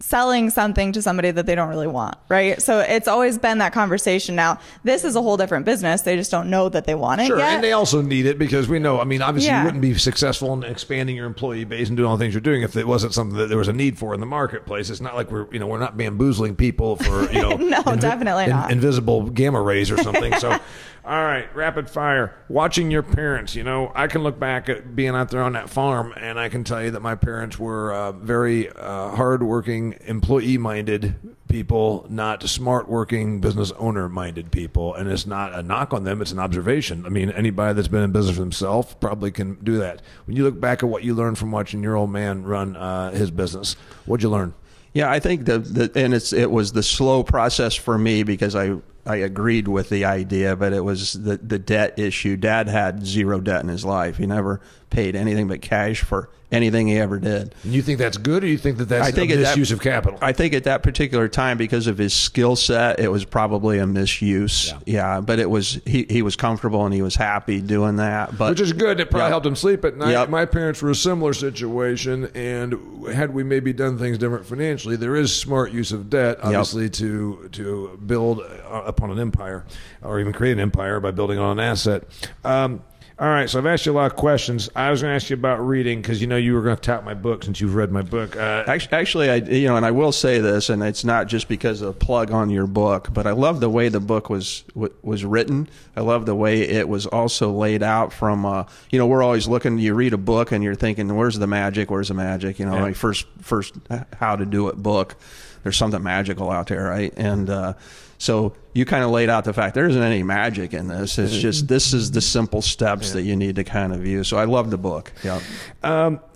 selling 0.00 0.50
something 0.50 0.92
to 0.92 1.02
somebody 1.02 1.30
that 1.30 1.46
they 1.46 1.54
don't 1.54 1.68
really 1.68 1.86
want, 1.86 2.16
right? 2.28 2.60
So 2.60 2.80
it's 2.80 3.08
always 3.08 3.38
been 3.38 3.58
that 3.58 3.72
conversation. 3.72 4.34
Now, 4.36 4.58
this 4.84 5.04
is 5.04 5.16
a 5.16 5.22
whole 5.22 5.36
different 5.36 5.64
business. 5.66 6.02
They 6.02 6.16
just 6.16 6.30
don't 6.30 6.50
know 6.50 6.68
that 6.68 6.84
they 6.86 6.94
want 6.94 7.20
it 7.20 7.26
Sure, 7.26 7.38
yet. 7.38 7.54
and 7.54 7.64
they 7.64 7.72
also 7.72 8.02
need 8.02 8.26
it 8.26 8.38
because 8.38 8.68
we 8.68 8.78
know. 8.78 9.00
I 9.00 9.04
mean, 9.04 9.22
obviously, 9.22 9.48
Yeah. 9.48 9.60
you 9.60 9.64
wouldn't 9.66 9.82
be 9.82 9.94
successful 9.98 10.52
in 10.54 10.62
expanding 10.64 11.16
your 11.16 11.26
employee 11.26 11.64
base 11.64 11.88
and 11.88 11.96
doing 11.96 12.08
all 12.08 12.16
the 12.16 12.24
things 12.24 12.34
you're 12.34 12.40
doing 12.40 12.62
if 12.62 12.76
it 12.76 12.86
wasn't 12.86 13.14
something 13.14 13.36
that 13.38 13.48
there 13.48 13.58
was 13.58 13.68
a 13.68 13.72
need 13.72 13.98
for 13.98 14.14
in 14.14 14.20
the 14.20 14.26
marketplace. 14.26 14.90
It's 14.90 15.00
not 15.00 15.14
like 15.14 15.30
we're, 15.30 15.46
you 15.52 15.58
know, 15.58 15.66
we're 15.66 15.78
not 15.78 15.96
bamboozling 15.96 16.56
people 16.56 16.96
for, 16.96 17.30
you 17.32 17.42
know, 17.42 17.56
No, 17.56 17.82
definitely 17.96 18.46
not. 18.46 18.70
invisible 18.70 19.30
gamma 19.30 19.60
rays 19.60 19.90
or 19.90 19.96
something. 19.98 20.34
So, 20.38 20.50
all 21.04 21.24
right, 21.24 21.46
rapid 21.54 21.88
fire. 21.90 22.34
Watching 22.48 22.90
your 22.90 23.02
parents, 23.02 23.54
you 23.54 23.62
know, 23.64 23.92
I 23.94 24.06
can 24.06 24.22
look 24.22 24.38
back 24.38 24.68
at 24.68 24.94
being 24.96 25.14
out 25.14 25.30
there 25.30 25.42
on 25.42 25.52
that 25.54 25.68
farm, 25.70 26.12
and 26.16 26.38
I 26.38 26.48
can 26.48 26.64
tell 26.64 26.82
you 26.82 26.90
that 26.92 27.00
my 27.00 27.14
parents 27.14 27.58
were 27.58 27.92
uh, 27.92 28.12
very 28.12 28.68
uh, 28.70 29.10
hardworking, 29.10 29.50
employee-minded 29.70 31.14
people, 31.48 32.06
not 32.08 32.42
smart-working, 32.42 33.40
business 33.40 33.72
owner-minded 33.72 34.50
people. 34.50 34.94
And 34.94 35.10
it's 35.10 35.26
not 35.26 35.54
a 35.54 35.62
knock 35.62 35.92
on 35.92 36.04
them; 36.04 36.20
it's 36.20 36.32
an 36.32 36.38
observation. 36.38 37.06
I 37.06 37.08
mean, 37.08 37.30
anybody 37.30 37.74
that's 37.74 37.88
been 37.88 38.02
in 38.02 38.12
business 38.12 38.36
for 38.36 38.42
themselves 38.42 38.94
probably 39.00 39.30
can 39.30 39.54
do 39.62 39.78
that. 39.78 40.02
When 40.26 40.36
you 40.36 40.44
look 40.44 40.60
back 40.60 40.82
at 40.82 40.88
what 40.88 41.04
you 41.04 41.14
learned 41.14 41.38
from 41.38 41.50
watching 41.50 41.82
your 41.82 41.96
old 41.96 42.10
man 42.10 42.44
run 42.44 42.76
uh, 42.76 43.10
his 43.12 43.30
business, 43.30 43.74
what'd 44.06 44.22
you 44.22 44.30
learn? 44.30 44.54
Yeah, 44.92 45.10
I 45.10 45.20
think 45.20 45.44
the, 45.44 45.58
the 45.58 45.92
and 45.94 46.12
it's 46.14 46.32
it 46.32 46.50
was 46.50 46.72
the 46.72 46.82
slow 46.82 47.22
process 47.22 47.74
for 47.74 47.96
me 47.96 48.24
because 48.24 48.56
I 48.56 48.76
I 49.06 49.16
agreed 49.16 49.68
with 49.68 49.88
the 49.88 50.04
idea, 50.04 50.56
but 50.56 50.72
it 50.72 50.84
was 50.84 51.12
the 51.12 51.36
the 51.36 51.58
debt 51.58 51.98
issue. 51.98 52.36
Dad 52.36 52.68
had 52.68 53.06
zero 53.06 53.40
debt 53.40 53.62
in 53.62 53.68
his 53.68 53.84
life. 53.84 54.16
He 54.16 54.26
never 54.26 54.60
paid 54.90 55.16
anything 55.16 55.48
but 55.48 55.60
cash 55.62 56.02
for 56.02 56.28
anything 56.52 56.88
he 56.88 56.98
ever 56.98 57.20
did. 57.20 57.54
And 57.62 57.72
you 57.72 57.80
think 57.80 58.00
that's 58.00 58.16
good, 58.16 58.42
or 58.42 58.48
you 58.48 58.58
think 58.58 58.78
that 58.78 58.86
that's 58.86 59.06
I 59.06 59.12
think 59.12 59.30
a 59.30 59.34
at 59.34 59.42
that- 59.42 59.56
misuse 59.56 59.70
of 59.70 59.80
capital? 59.80 60.18
I 60.20 60.32
think 60.32 60.52
at 60.52 60.64
that 60.64 60.82
particular 60.82 61.28
time, 61.28 61.56
because 61.58 61.86
of 61.86 61.96
his 61.96 62.12
skill 62.12 62.56
set, 62.56 62.98
it 62.98 63.06
was 63.08 63.24
probably 63.24 63.78
a 63.78 63.86
misuse. 63.86 64.70
Yeah. 64.70 64.78
yeah. 64.86 65.20
but 65.20 65.38
it 65.38 65.48
was 65.48 65.80
he, 65.86 66.06
he 66.10 66.22
was 66.22 66.34
comfortable 66.34 66.84
and 66.84 66.92
he 66.92 67.02
was 67.02 67.14
happy 67.14 67.60
doing 67.60 67.96
that. 67.96 68.36
But 68.36 68.50
Which 68.50 68.60
is 68.60 68.72
good. 68.72 68.98
It 68.98 69.10
probably 69.10 69.26
Yep. 69.26 69.30
helped 69.30 69.46
him 69.46 69.54
sleep 69.56 69.84
at 69.84 69.96
night. 69.96 70.10
Yep. 70.10 70.28
My 70.28 70.44
parents 70.44 70.82
were 70.82 70.90
a 70.90 70.94
similar 70.96 71.34
situation, 71.34 72.28
and 72.34 73.06
had 73.14 73.32
we 73.32 73.44
maybe 73.44 73.72
done 73.72 73.96
things 73.96 74.18
different 74.18 74.44
financially, 74.44 74.96
there 74.96 75.14
is 75.14 75.32
smart 75.34 75.70
use 75.70 75.92
of 75.92 76.10
debt, 76.10 76.38
obviously, 76.42 76.90
to 76.90 77.48
to 77.52 77.96
build 78.06 78.40
uh, 78.40 78.82
upon 78.86 79.12
an 79.12 79.20
empire, 79.20 79.64
or 80.02 80.18
even 80.18 80.32
create 80.32 80.52
an 80.54 80.60
empire 80.60 80.98
by 80.98 81.12
building 81.12 81.38
on 81.38 81.60
an 81.60 81.64
asset. 81.64 82.02
Um, 82.44 82.82
all 83.20 83.28
right, 83.28 83.50
so 83.50 83.58
I've 83.58 83.66
asked 83.66 83.84
you 83.84 83.92
a 83.92 83.94
lot 83.94 84.10
of 84.10 84.16
questions. 84.16 84.70
I 84.74 84.90
was 84.90 85.02
going 85.02 85.10
to 85.12 85.14
ask 85.14 85.28
you 85.28 85.34
about 85.34 85.56
reading 85.60 86.00
because 86.00 86.22
you 86.22 86.26
know 86.26 86.38
you 86.38 86.54
were 86.54 86.62
going 86.62 86.76
to 86.76 86.80
tout 86.80 87.04
my 87.04 87.12
book 87.12 87.44
since 87.44 87.60
you've 87.60 87.74
read 87.74 87.92
my 87.92 88.00
book. 88.00 88.34
Uh, 88.34 88.64
Actually, 88.66 88.96
actually, 88.98 89.30
I 89.30 89.34
you 89.36 89.68
know, 89.68 89.76
and 89.76 89.84
I 89.84 89.90
will 89.90 90.10
say 90.10 90.38
this, 90.38 90.70
and 90.70 90.82
it's 90.82 91.04
not 91.04 91.26
just 91.26 91.46
because 91.46 91.82
of 91.82 91.88
a 91.90 91.92
plug 91.92 92.30
on 92.30 92.48
your 92.48 92.66
book, 92.66 93.08
but 93.12 93.26
I 93.26 93.32
love 93.32 93.60
the 93.60 93.68
way 93.68 93.90
the 93.90 94.00
book 94.00 94.30
was 94.30 94.62
w- 94.74 94.94
was 95.02 95.22
written. 95.22 95.68
I 95.94 96.00
love 96.00 96.24
the 96.24 96.34
way 96.34 96.62
it 96.62 96.88
was 96.88 97.04
also 97.06 97.52
laid 97.52 97.82
out. 97.82 98.10
From 98.14 98.46
uh, 98.46 98.64
you 98.90 98.98
know, 98.98 99.06
we're 99.06 99.22
always 99.22 99.46
looking. 99.46 99.78
You 99.78 99.92
read 99.92 100.14
a 100.14 100.18
book 100.18 100.50
and 100.50 100.64
you're 100.64 100.74
thinking, 100.74 101.14
"Where's 101.14 101.38
the 101.38 101.46
magic? 101.46 101.90
Where's 101.90 102.08
the 102.08 102.14
magic?" 102.14 102.58
You 102.58 102.64
know, 102.64 102.76
Yeah. 102.76 102.82
like 102.84 102.96
first 102.96 103.26
first 103.42 103.74
how 104.18 104.34
to 104.36 104.46
do 104.46 104.68
it 104.68 104.76
book. 104.76 105.14
There's 105.62 105.76
something 105.76 106.02
magical 106.02 106.50
out 106.50 106.68
there, 106.68 106.84
right? 106.84 107.12
And 107.18 107.50
uh, 107.50 107.74
so 108.20 108.52
you 108.74 108.84
kind 108.84 109.02
of 109.02 109.10
laid 109.10 109.30
out 109.30 109.44
the 109.44 109.54
fact 109.54 109.74
there 109.74 109.88
isn't 109.88 110.02
any 110.02 110.22
magic 110.22 110.74
in 110.74 110.88
this. 110.88 111.18
It's 111.18 111.32
just 111.38 111.68
this 111.68 111.94
is 111.94 112.10
the 112.10 112.20
simple 112.20 112.60
steps 112.60 113.12
that 113.12 113.22
you 113.22 113.34
need 113.34 113.56
to 113.56 113.64
kind 113.64 113.94
of 113.94 114.00
view. 114.00 114.24
So 114.24 114.36
I 114.36 114.44
love 114.44 114.70
the 114.70 114.76
book. 114.76 115.10
Yeah. 115.24 115.40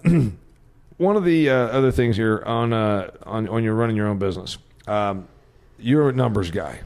one 0.96 1.16
of 1.16 1.24
the 1.24 1.50
uh, 1.50 1.54
other 1.54 1.92
things 1.92 2.16
here 2.16 2.42
on 2.46 2.72
uh, 2.72 3.10
on 3.24 3.52
when 3.52 3.64
you're 3.64 3.74
running 3.74 3.96
your 3.96 4.08
own 4.08 4.18
business, 4.18 4.56
um, 4.86 5.28
you're 5.78 6.08
a 6.08 6.12
numbers 6.12 6.50
guy. 6.50 6.80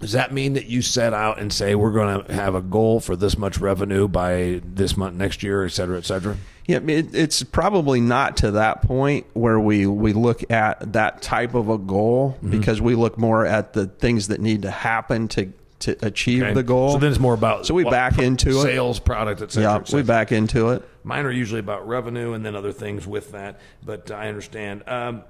Does 0.00 0.12
that 0.12 0.32
mean 0.32 0.54
that 0.54 0.64
you 0.66 0.80
set 0.80 1.12
out 1.12 1.38
and 1.38 1.52
say 1.52 1.74
we're 1.74 1.92
going 1.92 2.24
to 2.24 2.32
have 2.32 2.54
a 2.54 2.62
goal 2.62 3.00
for 3.00 3.16
this 3.16 3.36
much 3.36 3.58
revenue 3.58 4.08
by 4.08 4.62
this 4.64 4.96
month, 4.96 5.14
next 5.14 5.42
year, 5.42 5.64
et 5.64 5.72
cetera, 5.72 5.98
et 5.98 6.06
cetera? 6.06 6.36
Yeah, 6.66 6.78
it, 6.78 7.14
it's 7.14 7.42
probably 7.44 8.00
not 8.00 8.38
to 8.38 8.50
that 8.52 8.82
point 8.82 9.26
where 9.34 9.58
we, 9.60 9.86
we 9.86 10.12
look 10.12 10.50
at 10.50 10.92
that 10.94 11.22
type 11.22 11.54
of 11.54 11.68
a 11.68 11.78
goal 11.78 12.32
Mm-hmm. 12.38 12.50
because 12.50 12.80
we 12.80 12.94
look 12.96 13.16
more 13.18 13.46
at 13.46 13.72
the 13.72 13.86
things 13.86 14.28
that 14.28 14.40
need 14.40 14.62
to 14.62 14.70
happen 14.70 15.28
to 15.28 15.52
to 15.78 15.94
achieve 16.04 16.42
Okay? 16.42 16.54
the 16.54 16.62
goal. 16.62 16.92
So 16.94 16.98
then 16.98 17.10
it's 17.10 17.20
more 17.20 17.34
about 17.34 17.66
So 17.66 17.74
we 17.74 17.84
back 17.84 18.18
into 18.18 18.48
it. 18.48 18.62
sales, 18.62 18.98
product, 18.98 19.42
et 19.42 19.52
cetera. 19.52 19.72
yeah, 19.72 19.78
et 19.78 19.92
we 19.92 20.02
back 20.02 20.32
into 20.32 20.70
it. 20.70 20.82
Mine 21.04 21.26
are 21.26 21.30
usually 21.30 21.60
about 21.60 21.86
revenue 21.86 22.32
and 22.32 22.44
then 22.46 22.56
other 22.56 22.72
things 22.72 23.06
with 23.06 23.32
that, 23.32 23.60
but 23.84 24.10
I 24.10 24.28
understand. 24.28 24.82
Um, 24.88 25.22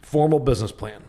formal 0.00 0.38
business 0.38 0.72
plan. 0.72 1.02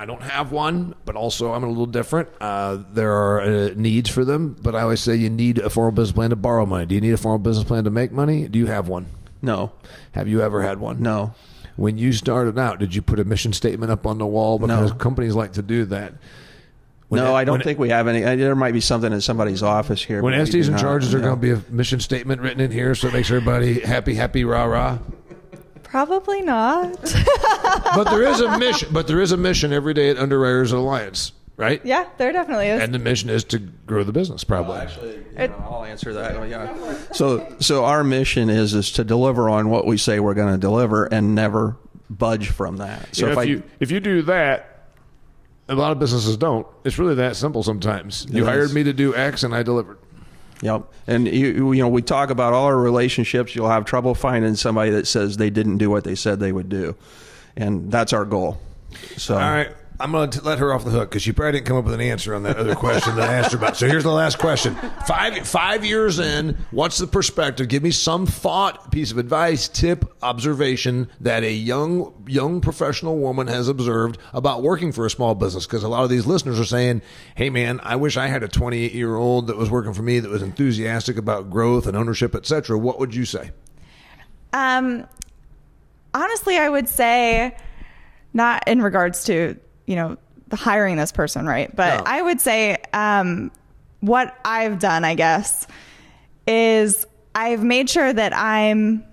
I 0.00 0.06
don't 0.06 0.22
have 0.22 0.50
one, 0.50 0.94
but 1.04 1.14
also 1.14 1.52
I'm 1.52 1.62
a 1.62 1.68
little 1.68 1.84
different. 1.84 2.30
Uh, 2.40 2.78
there 2.94 3.12
are 3.12 3.40
uh, 3.42 3.70
needs 3.76 4.08
for 4.08 4.24
them, 4.24 4.56
but 4.62 4.74
I 4.74 4.80
always 4.80 5.00
say 5.00 5.14
you 5.14 5.28
need 5.28 5.58
a 5.58 5.68
formal 5.68 5.92
business 5.92 6.14
plan 6.14 6.30
to 6.30 6.36
borrow 6.36 6.64
money. 6.64 6.86
Do 6.86 6.94
you 6.94 7.02
need 7.02 7.12
a 7.12 7.18
formal 7.18 7.38
business 7.40 7.66
plan 7.68 7.84
to 7.84 7.90
make 7.90 8.10
money? 8.10 8.48
Do 8.48 8.58
you 8.58 8.64
have 8.64 8.88
one? 8.88 9.04
No, 9.42 9.72
Have 10.12 10.26
you 10.26 10.40
ever 10.40 10.62
had 10.62 10.80
one? 10.80 11.02
no. 11.02 11.34
When 11.76 11.98
you 11.98 12.12
started 12.14 12.58
out, 12.58 12.78
did 12.78 12.94
you 12.94 13.02
put 13.02 13.18
a 13.20 13.24
mission 13.24 13.52
statement 13.52 13.92
up 13.92 14.06
on 14.06 14.16
the 14.16 14.26
wall? 14.26 14.58
Because 14.58 14.90
No. 14.90 14.96
companies 14.96 15.34
like 15.34 15.52
to 15.52 15.62
do 15.62 15.84
that. 15.86 16.14
When 17.08 17.22
no, 17.22 17.32
it- 17.32 17.34
I 17.34 17.44
don't 17.44 17.52
when 17.54 17.60
it- 17.60 17.64
think 17.64 17.78
we 17.78 17.90
have 17.90 18.06
any. 18.08 18.20
There 18.22 18.54
might 18.54 18.72
be 18.72 18.80
something 18.80 19.12
in 19.12 19.20
somebody's 19.20 19.62
office 19.62 20.02
here. 20.02 20.22
When 20.22 20.32
SD's 20.32 20.68
in 20.68 20.78
charge, 20.78 21.04
is 21.04 21.12
there 21.12 21.20
going 21.20 21.34
to 21.36 21.40
be 21.40 21.50
a 21.52 21.60
mission 21.70 22.00
statement 22.00 22.40
written 22.40 22.60
in 22.60 22.70
here 22.70 22.94
so 22.94 23.08
it 23.08 23.12
makes 23.12 23.28
everybody 23.30 23.80
happy, 23.80 24.14
happy, 24.14 24.44
rah, 24.44 24.64
rah? 24.64 24.98
Probably 25.90 26.40
not. 26.42 26.96
But 27.94 28.04
there 28.10 28.22
is 28.22 28.40
a 28.40 28.56
mission. 28.64 28.88
But 28.92 29.06
there 29.08 29.20
is 29.20 29.32
a 29.32 29.36
mission 29.36 29.72
every 29.72 29.94
day 29.94 30.10
at 30.10 30.18
Underwriters 30.18 30.70
Alliance, 30.72 31.32
right? 31.56 31.84
yeah, 31.84 32.08
there 32.18 32.32
definitely 32.32 32.68
is. 32.68 32.80
And 32.82 32.94
the 32.94 32.98
mission 32.98 33.28
is 33.30 33.42
to 33.44 33.58
grow 33.58 34.04
the 34.04 34.12
business, 34.12 34.44
probably. 34.44 34.78
Actually, 34.78 35.16
you 35.16 35.48
know, 35.48 35.68
I'll 35.68 35.84
answer 35.84 36.12
that. 36.14 36.36
Oh, 36.36 36.44
yeah. 36.44 36.96
So, 37.12 37.46
so 37.58 37.84
our 37.84 38.04
mission 38.04 38.48
is 38.48 38.74
is 38.74 38.92
to 38.92 39.04
deliver 39.04 39.48
on 39.50 39.70
what 39.70 39.86
we 39.86 39.96
say 39.96 40.20
we're 40.20 40.34
going 40.34 40.52
to 40.52 40.58
deliver 40.58 41.06
and 41.06 41.34
never 41.34 41.76
budge 42.08 42.48
from 42.48 42.76
that. 42.78 43.14
So 43.14 43.22
You 43.22 43.26
know, 43.26 43.32
if, 43.32 43.38
I 43.38 43.42
you 43.42 43.62
if 43.80 43.90
you 43.90 44.00
do 44.00 44.22
that, 44.22 44.86
a 45.68 45.74
lot 45.74 45.92
of 45.92 45.98
businesses 45.98 46.36
don't. 46.36 46.66
It's 46.84 46.98
really 46.98 47.16
that 47.16 47.36
simple. 47.36 47.62
Sometimes 47.62 48.26
you 48.30 48.42
It 48.44 48.46
hired 48.46 48.72
me 48.72 48.84
to 48.84 48.92
do 48.92 49.14
X, 49.16 49.42
and 49.42 49.54
I 49.54 49.62
delivered. 49.62 49.98
Yep. 50.62 50.92
And 51.06 51.26
you 51.26 51.72
you 51.72 51.82
know 51.82 51.88
we 51.88 52.02
talk 52.02 52.30
about 52.30 52.52
all 52.52 52.66
our 52.66 52.76
relationships. 52.76 53.54
You'll 53.54 53.70
have 53.70 53.84
trouble 53.84 54.14
finding 54.14 54.54
somebody 54.56 54.90
that 54.90 55.06
says 55.06 55.36
they 55.36 55.50
didn't 55.50 55.78
do 55.78 55.90
what 55.90 56.04
they 56.04 56.14
said 56.14 56.38
they 56.38 56.52
would 56.52 56.68
do, 56.68 56.96
and 57.56 57.90
that's 57.90 58.12
our 58.12 58.24
goal. 58.24 58.58
So 59.16 59.34
All 59.34 59.40
right. 59.40 59.72
I'm 60.00 60.12
going 60.12 60.30
to 60.30 60.42
let 60.42 60.58
her 60.58 60.72
off 60.72 60.84
the 60.84 60.90
hook 60.90 61.10
because 61.10 61.22
she 61.22 61.32
probably 61.32 61.52
didn't 61.52 61.66
come 61.66 61.76
up 61.76 61.84
with 61.84 61.92
an 61.92 62.00
answer 62.00 62.34
on 62.34 62.42
that 62.44 62.56
other 62.56 62.74
question 62.74 63.14
that 63.16 63.28
I 63.28 63.34
asked 63.34 63.52
her 63.52 63.58
about. 63.58 63.76
So 63.76 63.86
here's 63.86 64.02
the 64.02 64.10
last 64.10 64.38
question: 64.38 64.74
five 65.06 65.46
five 65.46 65.84
years 65.84 66.18
in, 66.18 66.56
what's 66.70 66.96
the 66.96 67.06
perspective? 67.06 67.68
Give 67.68 67.82
me 67.82 67.90
some 67.90 68.26
thought, 68.26 68.90
piece 68.90 69.12
of 69.12 69.18
advice, 69.18 69.68
tip, 69.68 70.10
observation 70.22 71.10
that 71.20 71.44
a 71.44 71.52
young 71.52 72.24
young 72.26 72.62
professional 72.62 73.18
woman 73.18 73.46
has 73.48 73.68
observed 73.68 74.18
about 74.32 74.62
working 74.62 74.90
for 74.90 75.04
a 75.04 75.10
small 75.10 75.34
business. 75.34 75.66
Because 75.66 75.82
a 75.82 75.88
lot 75.88 76.02
of 76.02 76.10
these 76.10 76.26
listeners 76.26 76.58
are 76.58 76.64
saying, 76.64 77.02
"Hey, 77.34 77.50
man, 77.50 77.78
I 77.82 77.96
wish 77.96 78.16
I 78.16 78.28
had 78.28 78.42
a 78.42 78.48
28 78.48 78.92
year 78.92 79.16
old 79.16 79.48
that 79.48 79.58
was 79.58 79.70
working 79.70 79.92
for 79.92 80.02
me 80.02 80.18
that 80.18 80.30
was 80.30 80.42
enthusiastic 80.42 81.18
about 81.18 81.50
growth 81.50 81.86
and 81.86 81.94
ownership, 81.94 82.34
etc." 82.34 82.78
What 82.78 82.98
would 82.98 83.14
you 83.14 83.26
say? 83.26 83.50
Um, 84.54 85.06
honestly, 86.14 86.56
I 86.56 86.70
would 86.70 86.88
say 86.88 87.54
not 88.32 88.66
in 88.66 88.80
regards 88.80 89.24
to 89.24 89.56
you 89.90 89.96
know 89.96 90.16
the 90.46 90.56
hiring 90.56 90.96
this 90.96 91.10
person, 91.10 91.46
right? 91.46 91.74
But 91.74 91.98
No. 91.98 92.02
I 92.06 92.22
would 92.22 92.40
say 92.40 92.76
um, 92.92 93.50
what 94.00 94.36
I've 94.44 94.78
done, 94.78 95.04
I 95.04 95.14
guess, 95.16 95.66
is 96.46 97.06
I've 97.34 97.64
made 97.64 97.90
sure 97.90 98.12
that 98.12 98.32
I'm 98.34 99.04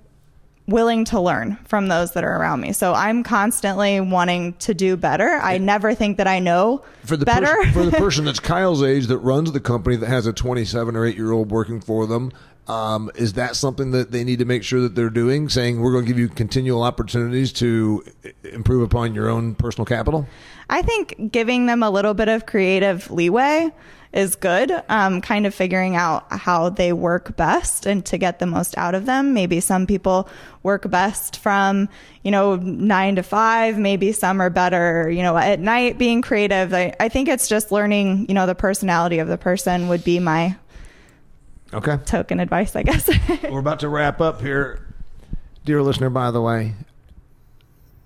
willing 0.68 1.06
to 1.06 1.20
learn 1.20 1.58
from 1.66 1.88
those 1.88 2.12
that 2.12 2.24
are 2.24 2.36
around 2.38 2.60
me. 2.60 2.74
So 2.74 2.94
I'm 2.94 3.24
constantly 3.24 4.02
wanting 4.02 4.54
to 4.54 4.74
do 4.74 4.98
better. 4.98 5.40
I 5.42 5.58
never 5.58 5.96
think 5.96 6.18
that 6.18 6.28
I 6.28 6.40
know 6.40 6.84
for 7.06 7.16
the 7.16 7.26
better. 7.26 7.56
for 7.72 7.86
the 7.86 7.92
person 7.98 8.26
that's 8.26 8.40
Kyle's 8.40 8.84
age 8.84 9.08
that 9.08 9.20
runs 9.20 9.52
the 9.54 9.62
company 9.62 9.96
that 9.96 10.10
has 10.10 10.26
a 10.26 10.34
27 10.34 10.96
or 10.96 11.06
8 11.06 11.16
year 11.16 11.32
old 11.32 11.52
working 11.52 11.80
for 11.80 12.06
them. 12.06 12.32
Um, 12.68 13.10
is 13.16 13.34
that 13.34 13.56
something 13.56 13.92
that 13.92 14.12
they 14.12 14.26
need 14.26 14.40
to 14.40 14.46
make 14.46 14.62
sure 14.62 14.82
that 14.82 14.94
they're 14.94 15.10
doing? 15.10 15.48
Saying 15.48 15.80
we're 15.80 15.94
going 15.94 16.04
to 16.04 16.08
give 16.08 16.20
you 16.20 16.28
continual 16.28 16.84
opportunities 16.84 17.54
to 17.54 18.04
improve 18.44 18.84
upon 18.84 19.16
your 19.16 19.30
own 19.30 19.56
personal 19.56 19.86
capital. 19.86 20.28
I 20.70 20.82
think 20.82 21.32
giving 21.32 21.68
them 21.68 21.82
a 21.82 21.90
little 21.90 22.14
bit 22.14 22.28
of 22.28 22.46
creative 22.46 23.10
leeway 23.10 23.72
is 24.18 24.36
good. 24.36 24.72
Um, 24.90 25.22
kind 25.22 25.46
of 25.46 25.54
figuring 25.54 25.96
out 25.96 26.26
how 26.32 26.70
they 26.70 26.92
work 26.92 27.38
best 27.38 27.86
and 27.86 28.04
to 28.08 28.18
get 28.18 28.40
the 28.40 28.48
most 28.48 28.76
out 28.76 28.96
of 28.96 29.06
them. 29.06 29.34
Maybe 29.34 29.60
some 29.60 29.86
people 29.86 30.28
work 30.64 30.90
best 30.90 31.38
from, 31.38 31.88
you 32.24 32.32
know, 32.32 32.56
nine 32.56 33.16
to 33.18 33.24
five. 33.24 33.78
Maybe 33.78 34.12
some 34.12 34.42
are 34.42 34.50
better, 34.50 35.10
you 35.12 35.22
know, 35.22 35.38
at 35.38 35.60
night 35.60 36.00
being 36.00 36.24
creative. 36.24 36.74
I, 36.74 36.96
I 37.00 37.10
think 37.10 37.30
it's 37.30 37.48
just 37.48 37.72
learning, 37.72 38.26
you 38.28 38.34
know, 38.34 38.48
the 38.48 38.56
personality 38.56 39.20
of 39.20 39.28
the 39.28 39.38
person 39.38 39.88
would 39.88 40.04
be 40.04 40.20
my 40.20 40.58
Okay, 41.74 41.98
token 42.06 42.40
advice, 42.40 42.76
I 42.76 42.84
guess. 42.84 43.10
we're 43.44 43.60
about 43.60 43.82
to 43.82 43.90
wrap 43.90 44.20
up 44.22 44.42
here, 44.42 44.88
dear 45.64 45.84
listener. 45.84 46.10
By 46.10 46.32
the 46.32 46.42
way. 46.42 46.74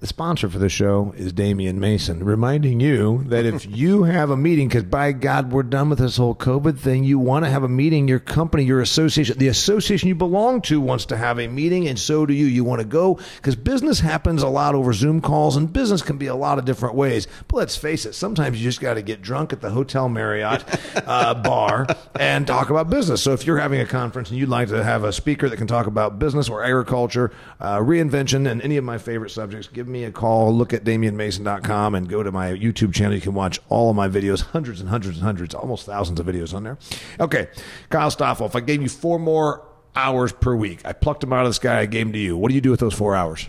The 0.02 0.08
sponsor 0.08 0.50
for 0.50 0.58
the 0.58 0.68
show 0.68 1.14
is 1.16 1.32
Damian 1.32 1.80
Mason, 1.80 2.24
reminding 2.24 2.80
you 2.80 3.24
that 3.26 3.46
if 3.46 3.68
you 3.70 4.06
have 4.06 4.32
a 4.32 4.36
meeting, 4.36 4.68
because 4.68 4.82
by 4.82 5.12
God, 5.12 5.52
we're 5.52 5.62
done 5.62 5.92
with 5.92 6.00
this 6.00 6.18
whole 6.18 6.34
COVID 6.34 6.80
thing, 6.80 7.04
you 7.04 7.20
want 7.20 7.46
to 7.46 7.52
have 7.52 7.62
a 7.62 7.70
meeting, 7.70 8.08
your 8.08 8.18
company, 8.18 8.64
your 8.64 8.82
association, 8.82 9.38
the 9.38 9.48
association 9.48 10.08
you 10.10 10.16
belong 10.16 10.64
to 10.64 10.82
wants 10.82 11.06
to 11.06 11.18
have 11.18 11.38
a 11.40 11.48
meeting, 11.48 11.88
and 11.88 12.00
so 12.00 12.26
do 12.26 12.34
you. 12.34 12.48
You 12.48 12.64
want 12.64 12.82
to 12.82 12.88
go 12.88 13.20
because 13.36 13.56
business 13.56 14.00
happens 14.00 14.42
a 14.42 14.48
lot 14.48 14.74
over 14.74 14.92
Zoom 14.92 15.22
calls, 15.22 15.56
and 15.56 15.72
business 15.72 16.02
can 16.02 16.18
be 16.18 16.26
a 16.26 16.36
lot 16.36 16.58
of 16.58 16.66
different 16.66 16.96
ways. 16.96 17.28
But 17.48 17.58
let's 17.58 17.78
face 17.78 18.08
it, 18.08 18.14
sometimes 18.14 18.58
you 18.58 18.64
just 18.64 18.82
got 18.82 18.96
to 18.96 19.04
get 19.04 19.22
drunk 19.22 19.54
at 19.54 19.62
the 19.62 19.70
Hotel 19.70 20.10
Marriott 20.10 20.66
uh, 21.08 21.36
bar 21.36 21.86
and 22.20 22.48
talk 22.48 22.72
about 22.72 22.90
business. 22.90 23.22
So 23.22 23.34
if 23.34 23.46
you're 23.46 23.60
having 23.60 23.80
a 23.82 23.86
conference 23.86 24.32
and 24.32 24.40
you'd 24.40 24.50
like 24.50 24.70
to 24.70 24.84
have 24.84 25.04
a 25.04 25.14
speaker 25.14 25.48
that 25.48 25.58
can 25.58 25.68
talk 25.68 25.86
about 25.86 26.18
business 26.18 26.50
or 26.50 26.64
agriculture, 26.64 27.32
uh, 27.60 27.78
reinvention, 27.78 28.50
and 28.50 28.64
any 28.64 28.78
of 28.78 28.84
my 28.84 28.98
favorite 28.98 29.30
subjects, 29.30 29.68
give 29.68 29.91
me 29.92 30.04
a 30.04 30.12
call. 30.12 30.54
Look 30.56 30.74
at 30.74 30.84
DamianMason.com 30.84 31.96
and 31.96 32.10
go 32.10 32.24
to 32.24 32.32
my 32.32 32.52
YouTube 32.52 32.94
channel. 32.94 33.14
You 33.14 33.22
can 33.22 33.34
watch 33.34 33.60
all 33.70 33.90
of 33.90 33.96
my 33.96 34.08
videos, 34.08 34.42
hundreds 34.42 34.80
and 34.80 34.90
hundreds 34.90 35.18
and 35.18 35.26
hundreds, 35.26 35.54
almost 35.54 35.86
thousands 35.86 36.20
of 36.20 36.26
videos 36.26 36.54
on 36.54 36.64
there. 36.64 36.78
Okay, 37.20 37.50
Kyle 37.90 38.10
Stoffel, 38.12 38.46
if 38.46 38.56
I 38.56 38.62
gave 38.62 38.82
you 38.82 38.90
four 38.90 39.20
more 39.20 39.68
hours 39.96 40.32
per 40.32 40.56
week, 40.56 40.82
I 40.86 40.94
plucked 40.94 41.22
them 41.22 41.34
out 41.34 41.44
of 41.46 41.50
the 41.50 41.54
sky, 41.54 41.80
I 41.82 41.86
gave 41.86 42.06
them 42.06 42.14
to 42.14 42.20
you. 42.20 42.38
What 42.38 42.50
do 42.50 42.56
you 42.56 42.62
do 42.62 42.72
with 42.72 42.80
those 42.80 42.94
four 42.94 43.16
hours? 43.16 43.48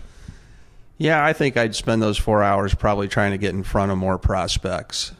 yeah, 0.97 1.25
I 1.25 1.33
think 1.33 1.57
I'd 1.57 1.75
spend 1.75 2.01
those 2.01 2.17
four 2.17 2.43
hours 2.43 2.73
probably 2.73 3.07
trying 3.07 3.31
to 3.31 3.37
get 3.37 3.53
in 3.53 3.63
front 3.63 3.91
of 3.91 3.97
more 3.97 4.17
prospects. 4.17 5.11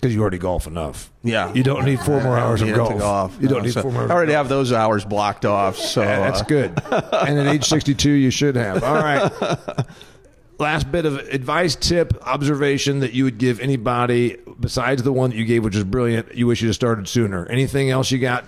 Because 0.00 0.14
you 0.14 0.22
already 0.22 0.38
golf 0.38 0.66
enough. 0.66 1.10
Yeah. 1.22 1.52
You 1.52 1.62
don't 1.62 1.84
need 1.84 2.00
four 2.00 2.22
more 2.22 2.38
hours 2.38 2.62
of 2.62 2.68
to 2.68 2.74
golf. 2.74 3.36
You 3.40 3.48
don't 3.48 3.64
need 3.64 3.74
so 3.74 3.82
four 3.82 3.92
more 3.92 4.04
I 4.04 4.14
already 4.14 4.32
have 4.32 4.48
those 4.48 4.72
hours 4.72 5.04
blocked 5.04 5.44
off. 5.44 5.76
So 5.76 6.02
Yeah, 6.02 6.20
that's 6.20 6.40
uh, 6.40 6.44
good. 6.44 6.82
and 6.90 7.38
at 7.38 7.46
age 7.46 7.64
62, 7.64 8.10
you 8.10 8.30
should 8.30 8.56
have. 8.56 8.82
All 8.82 8.94
right. 8.94 9.30
Last 10.58 10.90
bit 10.90 11.06
of 11.06 11.18
advice, 11.18 11.76
tip, 11.76 12.14
observation 12.26 13.00
that 13.00 13.12
you 13.12 13.24
would 13.24 13.38
give 13.38 13.60
anybody 13.60 14.36
besides 14.58 15.02
the 15.02 15.12
one 15.12 15.30
that 15.30 15.36
you 15.36 15.44
gave, 15.44 15.64
which 15.64 15.76
is 15.76 15.84
brilliant. 15.84 16.34
You 16.34 16.46
wish 16.46 16.60
you 16.62 16.68
had 16.68 16.74
started 16.74 17.08
sooner. 17.08 17.46
Anything 17.46 17.90
else 17.90 18.10
you 18.10 18.18
got 18.18 18.44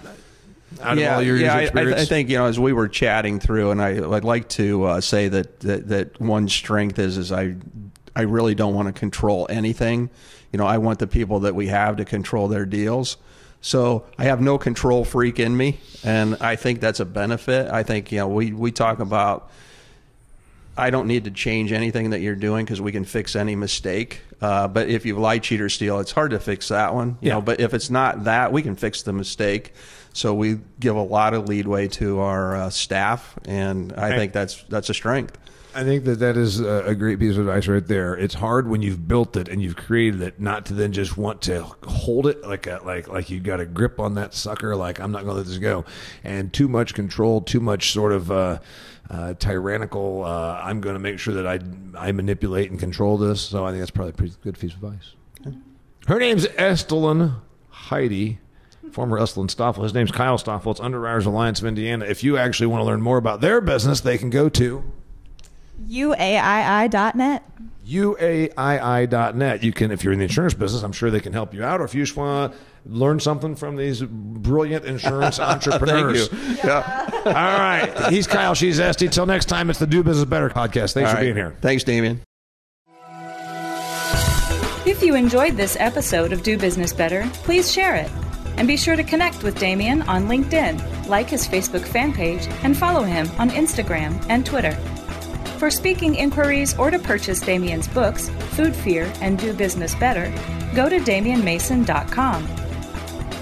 out 0.81 0.99
yeah, 0.99 1.13
of 1.13 1.17
all 1.17 1.23
your 1.23 1.37
yeah. 1.37 1.55
I, 1.55 1.71
I? 1.75 1.95
I 2.01 2.05
think 2.05 2.29
you 2.29 2.37
know 2.37 2.47
as 2.47 2.59
we 2.59 2.73
were 2.73 2.89
chatting 2.89 3.41
through, 3.41 3.71
and 3.71 3.83
I, 3.83 3.91
I'd 4.15 4.25
like 4.25 4.49
to 4.51 4.85
uh, 4.85 5.01
say 5.01 5.29
that, 5.29 5.61
that 5.61 5.89
that 5.89 6.21
one 6.21 6.49
strength 6.49 6.99
is 6.99 7.17
is 7.17 7.33
I 7.33 7.57
I 8.15 8.23
really 8.23 8.55
don't 8.55 8.75
want 8.75 8.87
to 8.87 8.93
control 8.93 9.47
anything. 9.51 10.11
You 10.53 10.59
know, 10.59 10.67
I 10.67 10.79
want 10.79 10.99
the 10.99 11.07
people 11.07 11.41
that 11.41 11.55
we 11.55 11.69
have 11.69 11.97
to 11.97 12.05
control 12.05 12.49
their 12.49 12.67
deals. 12.67 13.17
So 13.61 14.05
I 14.19 14.25
have 14.25 14.41
no 14.41 14.59
control 14.59 15.05
freak 15.05 15.39
in 15.39 15.57
me, 15.57 15.79
and 16.05 16.37
I 16.41 16.57
think 16.57 16.81
that's 16.81 16.99
a 17.01 17.05
benefit. 17.05 17.71
I 17.71 17.85
think 17.85 18.11
you 18.13 18.19
know 18.19 18.29
we 18.29 18.53
we 18.53 18.73
talk 18.73 18.99
about. 18.99 19.51
I 20.77 20.89
don't 20.91 21.07
need 21.07 21.25
to 21.25 21.31
change 21.31 21.71
anything 21.71 22.11
that 22.11 22.21
you're 22.23 22.35
doing 22.35 22.65
because 22.65 22.81
we 22.81 22.93
can 22.93 23.05
fix 23.05 23.37
any 23.37 23.55
mistake. 23.55 24.23
Uh, 24.41 24.67
but 24.69 24.89
if 24.89 25.05
you 25.05 25.19
lie, 25.19 25.39
cheat, 25.39 25.61
or 25.61 25.69
steal, 25.69 26.01
it's 26.01 26.13
hard 26.13 26.31
to 26.31 26.41
fix 26.41 26.69
that 26.69 26.95
one. 26.95 27.19
You 27.21 27.29
Yeah. 27.29 27.35
know, 27.35 27.41
but 27.43 27.61
if 27.61 27.75
it's 27.75 27.91
not 27.91 28.25
that, 28.25 28.53
we 28.53 28.63
can 28.63 28.75
fix 28.75 29.03
the 29.03 29.13
mistake. 29.13 29.75
So 30.15 30.33
we 30.35 30.59
give 30.81 30.97
a 30.97 31.03
lot 31.03 31.35
of 31.35 31.47
leadway 31.49 31.89
to 31.89 32.21
our 32.21 32.57
uh, 32.57 32.71
staff, 32.71 33.35
and 33.47 33.93
I 33.97 34.09
Okay. 34.09 34.17
think 34.17 34.33
that's 34.33 34.65
that's 34.65 34.89
a 34.91 34.95
strength. 34.95 35.37
I 35.75 35.85
think 35.85 36.05
that 36.05 36.19
that 36.19 36.37
is 36.37 36.61
a 36.61 36.95
great 36.95 37.19
piece 37.19 37.37
of 37.37 37.49
advice 37.49 37.67
right 37.67 37.87
there. 37.87 38.15
It's 38.15 38.35
hard 38.35 38.69
when 38.69 38.83
you've 38.83 39.09
built 39.09 39.37
it 39.37 39.49
and 39.49 39.63
you've 39.63 39.77
created 39.77 40.21
it, 40.21 40.41
not 40.41 40.67
to 40.67 40.75
then 40.75 40.93
just 40.93 41.17
want 41.17 41.43
to 41.43 41.63
hold 41.87 42.27
it 42.27 42.43
like 42.47 42.67
a, 42.67 42.81
like 42.85 43.09
like 43.09 43.31
you 43.31 43.41
got 43.41 43.61
a 43.61 43.67
grip 43.67 43.99
on 43.99 44.15
that 44.15 44.35
sucker. 44.35 44.77
Like 44.77 45.01
I'm 45.01 45.13
not 45.13 45.25
going 45.25 45.35
to 45.35 45.39
let 45.39 45.47
this 45.47 45.59
go, 45.59 45.85
and 46.25 46.53
too 46.53 46.69
much 46.69 46.95
control, 46.95 47.41
too 47.41 47.61
much 47.61 47.93
sort 47.93 48.13
of 48.13 48.31
uh, 48.31 48.59
uh, 49.11 49.35
tyrannical. 49.35 50.25
Uh, 50.25 50.61
I'm 50.63 50.81
going 50.81 50.95
to 50.95 51.01
make 51.01 51.19
sure 51.19 51.35
that 51.35 51.47
I 51.47 51.61
I 51.99 52.13
manipulate 52.13 52.71
and 52.71 52.79
control 52.79 53.17
this. 53.17 53.41
So 53.41 53.65
I 53.65 53.71
think 53.71 53.81
that's 53.81 53.91
probably 53.91 54.11
a 54.11 54.15
pretty 54.15 54.35
good 54.43 54.59
piece 54.59 54.75
of 54.75 54.83
advice. 54.83 55.15
Her 56.07 56.19
name's 56.19 56.47
Estelin 56.47 57.41
Heidi. 57.71 58.39
Former 58.91 59.19
Estelin 59.19 59.49
Stoffel. 59.49 59.85
His 59.85 59.95
name's 59.95 60.11
Kyle 60.11 60.37
Stoffel. 60.37 60.73
It's 60.73 60.81
Underwriters 60.81 61.25
Alliance 61.25 61.61
of 61.61 61.67
Indiana. 61.67 62.05
If 62.05 62.23
you 62.23 62.37
actually 62.37 62.67
want 62.67 62.83
to 62.83 62.85
learn 62.85 63.01
more 63.01 63.17
about 63.17 63.41
their 63.41 63.63
business, 63.63 64.01
they 64.01 64.19
can 64.19 64.29
go 64.29 64.51
to 64.51 64.85
UAII.net. 65.89 67.43
UAII.net. 67.87 69.63
You 69.63 69.73
can, 69.73 69.91
if 69.91 70.05
you're 70.05 70.13
in 70.13 70.19
the 70.19 70.25
insurance 70.25 70.55
business, 70.55 70.83
I'm 70.83 70.93
sure 70.93 71.11
they 71.11 71.21
can 71.21 71.33
help 71.33 71.53
you 71.53 71.65
out. 71.65 71.81
Or 71.81 71.85
if 71.85 71.95
you 71.95 72.03
just 72.05 72.17
want 72.17 72.53
to 72.53 72.59
learn 72.87 73.21
something 73.21 73.55
from 73.57 73.77
these 73.77 74.03
brilliant 74.03 74.85
insurance 74.85 75.39
entrepreneurs. 75.41 76.29
Thank 76.29 76.65
you. 76.65 76.71
Yeah. 76.71 77.11
All 77.27 77.33
right. 77.33 78.11
He's 78.13 78.27
Kyle. 78.27 78.55
She's 78.55 78.81
Esty. 78.81 79.09
Till 79.09 79.27
next 79.27 79.47
time, 79.47 79.71
it's 79.71 79.79
the 79.79 79.87
Do 79.87 80.03
Business 80.03 80.25
Better 80.25 80.49
podcast. 80.49 80.95
Thanks 80.95 81.09
All 81.11 81.17
for 81.17 81.17
right. 81.17 81.21
being 81.23 81.37
here. 81.37 81.57
Thanks, 81.61 81.85
Damian. 81.85 82.21
If 84.85 85.03
you 85.03 85.15
enjoyed 85.15 85.57
this 85.57 85.77
episode 85.79 86.33
of 86.33 86.43
Do 86.43 86.59
Business 86.59 86.93
Better, 86.93 87.29
please 87.33 87.73
share 87.73 87.95
it. 87.95 88.11
And 88.57 88.69
be 88.69 88.77
sure 88.77 88.97
to 88.97 89.05
connect 89.05 89.43
with 89.43 89.59
Damian 89.59 90.03
on 90.03 90.27
LinkedIn, 90.27 91.09
like 91.09 91.29
his 91.31 91.47
Facebook 91.49 91.87
fan 91.87 92.13
page, 92.13 92.47
and 92.63 92.77
follow 92.77 93.03
him 93.03 93.31
on 93.39 93.51
Instagram 93.51 94.25
and 94.29 94.45
Twitter. 94.45 94.77
For 95.63 95.71
speaking 95.71 96.17
inquiries 96.17 96.77
or 96.77 96.91
to 96.91 96.99
purchase 96.99 97.39
Damian's 97.39 97.87
books, 97.87 98.29
Food 98.57 98.75
Fear 98.75 99.13
and 99.21 99.39
Do 99.39 99.53
Business 99.53 99.95
Better, 99.95 100.29
go 100.75 100.89
to 100.89 100.99
damianmason.com. 100.99 102.49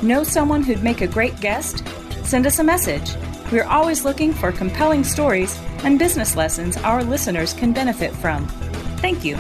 Know 0.07 0.23
someone 0.23 0.62
who'd 0.62 0.83
make 0.83 1.01
a 1.01 1.07
great 1.07 1.41
guest? 1.41 1.83
Send 2.23 2.47
us 2.47 2.59
a 2.59 2.62
message. 2.62 3.16
We're 3.51 3.64
always 3.64 4.05
looking 4.05 4.35
for 4.35 4.53
compelling 4.53 5.03
stories 5.03 5.59
and 5.83 5.99
business 5.99 6.37
lessons 6.37 6.77
our 6.77 7.03
listeners 7.03 7.55
can 7.55 7.73
benefit 7.73 8.12
from. 8.12 8.47
Thank 8.99 9.25
you. 9.25 9.39